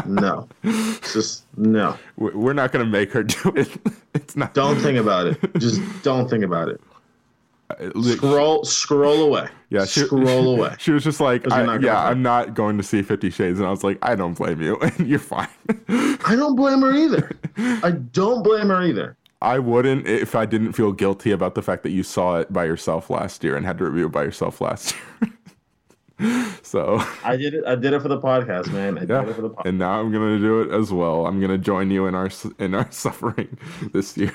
No. 0.05 0.47
It's 0.63 1.13
just 1.13 1.43
no. 1.57 1.97
We- 2.15 2.31
We're 2.31 2.53
not 2.53 2.71
going 2.71 2.85
to 2.85 2.89
make 2.91 3.11
her 3.11 3.23
do 3.23 3.51
it. 3.55 3.69
It's 4.13 4.35
not. 4.35 4.53
Don't 4.53 4.77
think 4.79 4.97
about 4.97 5.25
it. 5.27 5.39
Just 5.57 5.81
don't 6.03 6.29
think 6.29 6.43
about 6.43 6.67
it. 6.69 6.81
Scroll 8.01 8.63
scroll 8.65 9.21
away. 9.23 9.47
Yeah, 9.69 9.85
she- 9.85 10.01
scroll 10.01 10.55
away. 10.57 10.75
She 10.79 10.91
was 10.91 11.03
just 11.03 11.19
like, 11.19 11.49
I, 11.51 11.77
yeah, 11.77 12.05
I'm 12.05 12.21
not 12.21 12.53
going 12.53 12.77
to 12.77 12.83
see 12.83 13.01
Fifty 13.01 13.29
Shades. 13.29 13.59
And 13.59 13.67
I 13.67 13.71
was 13.71 13.83
like, 13.83 13.97
I 14.01 14.15
don't 14.15 14.33
blame 14.37 14.61
you. 14.61 14.77
And 14.81 15.07
you're 15.07 15.19
fine. 15.19 15.47
I 15.89 16.35
don't 16.35 16.55
blame 16.55 16.81
her 16.81 16.93
either. 16.93 17.31
I 17.83 17.91
don't 17.91 18.43
blame 18.43 18.67
her 18.69 18.81
either. 18.83 19.17
I 19.41 19.57
wouldn't 19.59 20.07
if 20.07 20.35
I 20.35 20.45
didn't 20.45 20.73
feel 20.73 20.91
guilty 20.91 21.31
about 21.31 21.55
the 21.55 21.61
fact 21.63 21.81
that 21.83 21.89
you 21.91 22.03
saw 22.03 22.39
it 22.39 22.53
by 22.53 22.65
yourself 22.65 23.09
last 23.09 23.43
year 23.43 23.55
and 23.55 23.65
had 23.65 23.77
to 23.79 23.85
review 23.85 24.05
it 24.05 24.11
by 24.11 24.23
yourself 24.23 24.61
last 24.61 24.93
year. 25.21 25.31
so 26.61 27.01
I 27.23 27.35
did 27.37 27.55
it. 27.55 27.63
I 27.65 27.73
did 27.75 27.93
it 27.93 28.01
for 28.01 28.07
the 28.07 28.19
podcast, 28.19 28.71
man. 28.71 28.97
I 28.99 29.01
yeah, 29.01 29.21
did 29.21 29.29
it 29.29 29.35
for 29.35 29.41
the 29.41 29.49
podcast. 29.49 29.65
and 29.65 29.79
now 29.79 29.99
I'm 29.99 30.11
gonna 30.11 30.37
do 30.37 30.61
it 30.61 30.71
as 30.71 30.91
well. 30.93 31.25
I'm 31.25 31.41
gonna 31.41 31.57
join 31.57 31.89
you 31.89 32.05
in 32.05 32.13
our 32.13 32.29
in 32.59 32.75
our 32.75 32.91
suffering 32.91 33.57
this 33.93 34.15
year. 34.17 34.33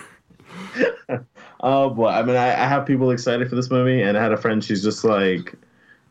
Oh 1.61 1.90
boy, 1.90 2.09
I 2.09 2.22
mean, 2.22 2.36
I, 2.36 2.52
I 2.52 2.66
have 2.66 2.86
people 2.86 3.11
excited 3.11 3.48
for 3.48 3.57
this 3.57 3.70
movie, 3.70 4.02
and 4.02 4.16
I 4.16 4.22
had 4.22 4.32
a 4.32 4.36
friend. 4.36 4.62
She's 4.62 4.82
just 4.82 5.04
like, 5.04 5.54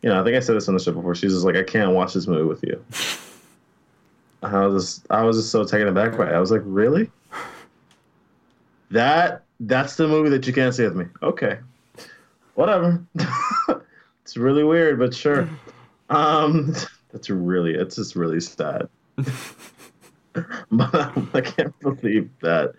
you 0.02 0.08
know, 0.08 0.20
I 0.20 0.24
think 0.24 0.36
I 0.36 0.40
said 0.40 0.56
this 0.56 0.68
on 0.68 0.74
the 0.74 0.80
show 0.80 0.92
before. 0.92 1.14
She's 1.14 1.32
just 1.32 1.44
like, 1.44 1.56
I 1.56 1.62
can't 1.62 1.92
watch 1.92 2.14
this 2.14 2.26
movie 2.26 2.44
with 2.44 2.62
you. 2.62 2.84
I 4.42 4.66
was 4.66 4.84
just, 4.84 5.06
I 5.10 5.22
was 5.22 5.36
just 5.36 5.50
so 5.50 5.64
taken 5.64 5.88
aback 5.88 6.16
by 6.16 6.28
it. 6.28 6.34
I 6.34 6.40
was 6.40 6.50
like, 6.50 6.62
really? 6.64 7.10
That 8.90 9.42
that's 9.60 9.96
the 9.96 10.06
movie 10.06 10.28
that 10.30 10.46
you 10.46 10.52
can't 10.52 10.74
see 10.74 10.84
with 10.84 10.94
me. 10.96 11.06
Okay, 11.22 11.58
whatever. 12.54 13.02
it's 14.22 14.36
really 14.36 14.64
weird, 14.64 14.98
but 14.98 15.14
sure. 15.14 15.48
Um, 16.08 16.72
that's 17.10 17.30
really, 17.30 17.74
it's 17.74 17.96
just 17.96 18.14
really 18.14 18.38
sad. 18.38 18.88
but 20.70 21.12
I 21.34 21.40
can't 21.40 21.76
believe 21.80 22.30
that 22.42 22.74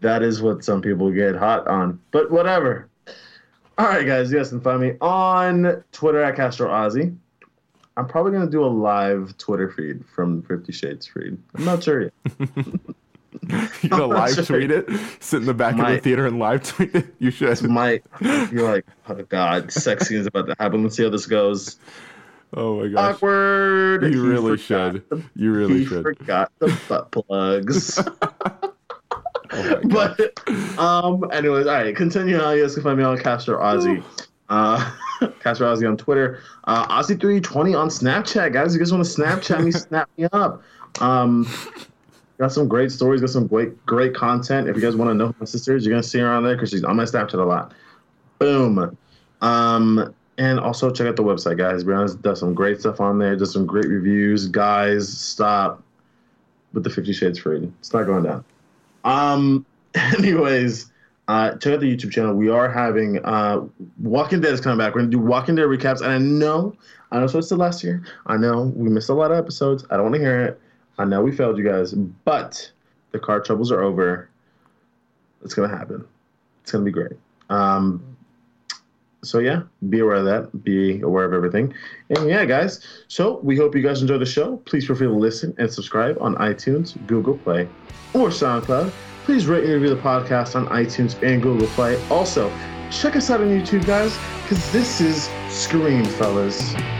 that 0.00 0.22
is 0.22 0.40
what 0.42 0.64
some 0.64 0.80
people 0.82 1.10
get 1.10 1.34
hot 1.36 1.66
on. 1.68 2.00
But 2.10 2.30
whatever. 2.30 2.88
All 3.78 3.86
right, 3.86 4.06
guys, 4.06 4.30
you 4.32 4.38
guys 4.38 4.48
can 4.48 4.60
find 4.60 4.80
me 4.80 4.94
on 5.00 5.82
Twitter 5.92 6.22
at 6.22 6.34
Castro 6.36 6.68
Ozzy. 6.68 7.16
I'm 7.96 8.06
probably 8.06 8.32
gonna 8.32 8.50
do 8.50 8.64
a 8.64 8.66
live 8.66 9.36
Twitter 9.38 9.70
feed 9.70 10.04
from 10.14 10.42
Fifty 10.42 10.72
Shades 10.72 11.06
Freed. 11.06 11.36
I'm 11.54 11.64
not 11.64 11.82
sure 11.82 12.02
yet. 12.02 12.12
You 13.82 13.88
gonna 13.90 14.06
live 14.06 14.34
sure. 14.34 14.44
tweet 14.58 14.70
it? 14.70 14.88
Sit 15.20 15.40
in 15.40 15.46
the 15.46 15.54
back 15.54 15.78
of 15.78 15.86
the 15.86 15.98
theater 15.98 16.26
and 16.26 16.38
live 16.38 16.62
tweet 16.64 16.94
it? 16.94 17.14
You 17.18 17.30
should. 17.30 17.62
Might 17.68 18.02
you're 18.20 18.68
like, 18.68 18.86
oh 19.08 19.22
god, 19.28 19.70
sex 19.70 20.08
scene 20.08 20.18
is 20.18 20.26
about 20.26 20.46
to 20.46 20.56
happen. 20.58 20.82
Let's 20.82 20.96
see 20.96 21.04
how 21.04 21.10
this 21.10 21.26
goes. 21.26 21.76
Oh 22.54 22.80
my 22.80 22.88
gosh. 22.88 23.14
Awkward. 23.16 24.02
You 24.04 24.08
He 24.10 24.16
really 24.30 24.56
should. 24.58 25.04
the- 25.10 25.22
You 25.36 25.52
really 25.52 25.80
he 25.80 25.84
should. 25.86 26.02
forgot 26.02 26.50
the 26.58 26.76
butt 26.88 27.10
plugs. 27.12 28.02
Oh 29.58 29.80
but 29.84 30.78
um, 30.78 31.28
anyways, 31.32 31.66
all 31.66 31.74
right. 31.74 31.94
Continue 31.94 32.38
on. 32.38 32.56
You 32.56 32.62
guys 32.62 32.74
can 32.74 32.82
find 32.82 32.98
me 32.98 33.04
on 33.04 33.18
Castro 33.18 33.58
Ozzy. 33.58 34.02
Uh, 34.48 34.92
Castro 35.40 35.74
Ozzy 35.74 35.88
on 35.88 35.96
Twitter. 35.96 36.40
Uh, 36.64 36.86
Ozzy320 37.00 37.78
on 37.78 37.88
Snapchat, 37.88 38.52
guys. 38.52 38.74
You 38.74 38.78
guys 38.78 38.92
want 38.92 39.04
to 39.04 39.10
Snapchat 39.10 39.64
me? 39.64 39.70
snap 39.72 40.08
me 40.16 40.26
up. 40.32 40.62
Um, 41.00 41.46
got 42.38 42.52
some 42.52 42.68
great 42.68 42.92
stories. 42.92 43.20
Got 43.20 43.30
some 43.30 43.46
great 43.46 43.84
great 43.86 44.14
content. 44.14 44.68
If 44.68 44.76
you 44.76 44.82
guys 44.82 44.96
want 44.96 45.10
to 45.10 45.14
know 45.14 45.28
who 45.28 45.34
my 45.40 45.46
sister 45.46 45.76
is, 45.76 45.84
you're 45.84 45.92
gonna 45.92 46.02
see 46.02 46.20
her 46.20 46.30
on 46.30 46.44
there 46.44 46.54
because 46.54 46.70
she's 46.70 46.84
on 46.84 46.96
my 46.96 47.04
Snapchat 47.04 47.34
a 47.34 47.38
lot. 47.38 47.72
Boom. 48.38 48.96
Um, 49.40 50.14
and 50.38 50.60
also 50.60 50.90
check 50.90 51.08
out 51.08 51.16
the 51.16 51.24
website, 51.24 51.58
guys. 51.58 51.82
Brianna 51.82 52.20
does 52.22 52.38
some 52.38 52.54
great 52.54 52.80
stuff 52.80 53.00
on 53.00 53.18
there. 53.18 53.34
Does 53.34 53.52
some 53.52 53.66
great 53.66 53.86
reviews. 53.86 54.46
Guys, 54.46 55.08
stop 55.08 55.82
with 56.72 56.84
the 56.84 56.90
Fifty 56.90 57.12
Shades 57.12 57.40
Freed. 57.40 57.72
It's 57.80 57.92
not 57.92 58.04
going 58.04 58.22
down. 58.22 58.44
Um. 59.08 59.66
Anyways, 59.94 60.92
uh, 61.28 61.52
check 61.56 61.74
out 61.74 61.80
the 61.80 61.94
YouTube 61.94 62.12
channel. 62.12 62.34
We 62.34 62.48
are 62.48 62.70
having 62.70 63.24
uh, 63.24 63.66
Walking 64.02 64.40
Dead 64.40 64.52
is 64.52 64.60
coming 64.60 64.78
back. 64.78 64.94
We're 64.94 65.00
gonna 65.00 65.10
do 65.10 65.18
Walking 65.18 65.54
Dead 65.54 65.66
recaps, 65.66 66.00
and 66.00 66.12
I 66.12 66.18
know, 66.18 66.74
I 67.10 67.20
know, 67.20 67.26
so 67.26 67.38
it's 67.38 67.48
the 67.48 67.56
last 67.56 67.82
year. 67.82 68.02
I 68.26 68.36
know 68.36 68.72
we 68.76 68.88
missed 68.88 69.08
a 69.08 69.14
lot 69.14 69.30
of 69.30 69.38
episodes. 69.38 69.84
I 69.90 69.96
don't 69.96 70.04
want 70.04 70.14
to 70.16 70.20
hear 70.20 70.44
it. 70.44 70.60
I 70.98 71.04
know 71.04 71.22
we 71.22 71.32
failed 71.32 71.58
you 71.58 71.64
guys, 71.64 71.92
but 71.92 72.70
the 73.12 73.18
car 73.18 73.40
troubles 73.40 73.72
are 73.72 73.82
over. 73.82 74.28
It's 75.42 75.54
gonna 75.54 75.74
happen. 75.74 76.04
It's 76.62 76.72
gonna 76.72 76.84
be 76.84 76.90
great. 76.90 77.12
Um. 77.50 78.17
So 79.22 79.38
yeah, 79.40 79.62
be 79.88 80.00
aware 80.00 80.16
of 80.16 80.24
that. 80.26 80.64
Be 80.64 81.00
aware 81.00 81.24
of 81.24 81.32
everything. 81.32 81.74
And 82.10 82.28
yeah, 82.28 82.44
guys. 82.44 82.86
So 83.08 83.40
we 83.42 83.56
hope 83.56 83.74
you 83.74 83.82
guys 83.82 84.00
enjoy 84.00 84.18
the 84.18 84.26
show. 84.26 84.58
Please 84.58 84.86
feel 84.86 84.96
free 84.96 85.06
to 85.06 85.12
listen 85.12 85.54
and 85.58 85.72
subscribe 85.72 86.16
on 86.20 86.36
iTunes, 86.36 86.94
Google 87.06 87.38
Play, 87.38 87.68
or 88.14 88.28
SoundCloud. 88.28 88.92
Please 89.24 89.46
rate 89.46 89.64
and 89.64 89.74
review 89.74 89.90
the 89.90 90.00
podcast 90.00 90.56
on 90.56 90.66
iTunes 90.68 91.20
and 91.22 91.42
Google 91.42 91.66
Play. 91.68 92.02
Also, 92.08 92.50
check 92.90 93.16
us 93.16 93.30
out 93.30 93.40
on 93.40 93.48
YouTube, 93.48 93.84
guys, 93.84 94.16
because 94.42 94.72
this 94.72 95.00
is 95.00 95.28
Screenfellows. 95.48 96.97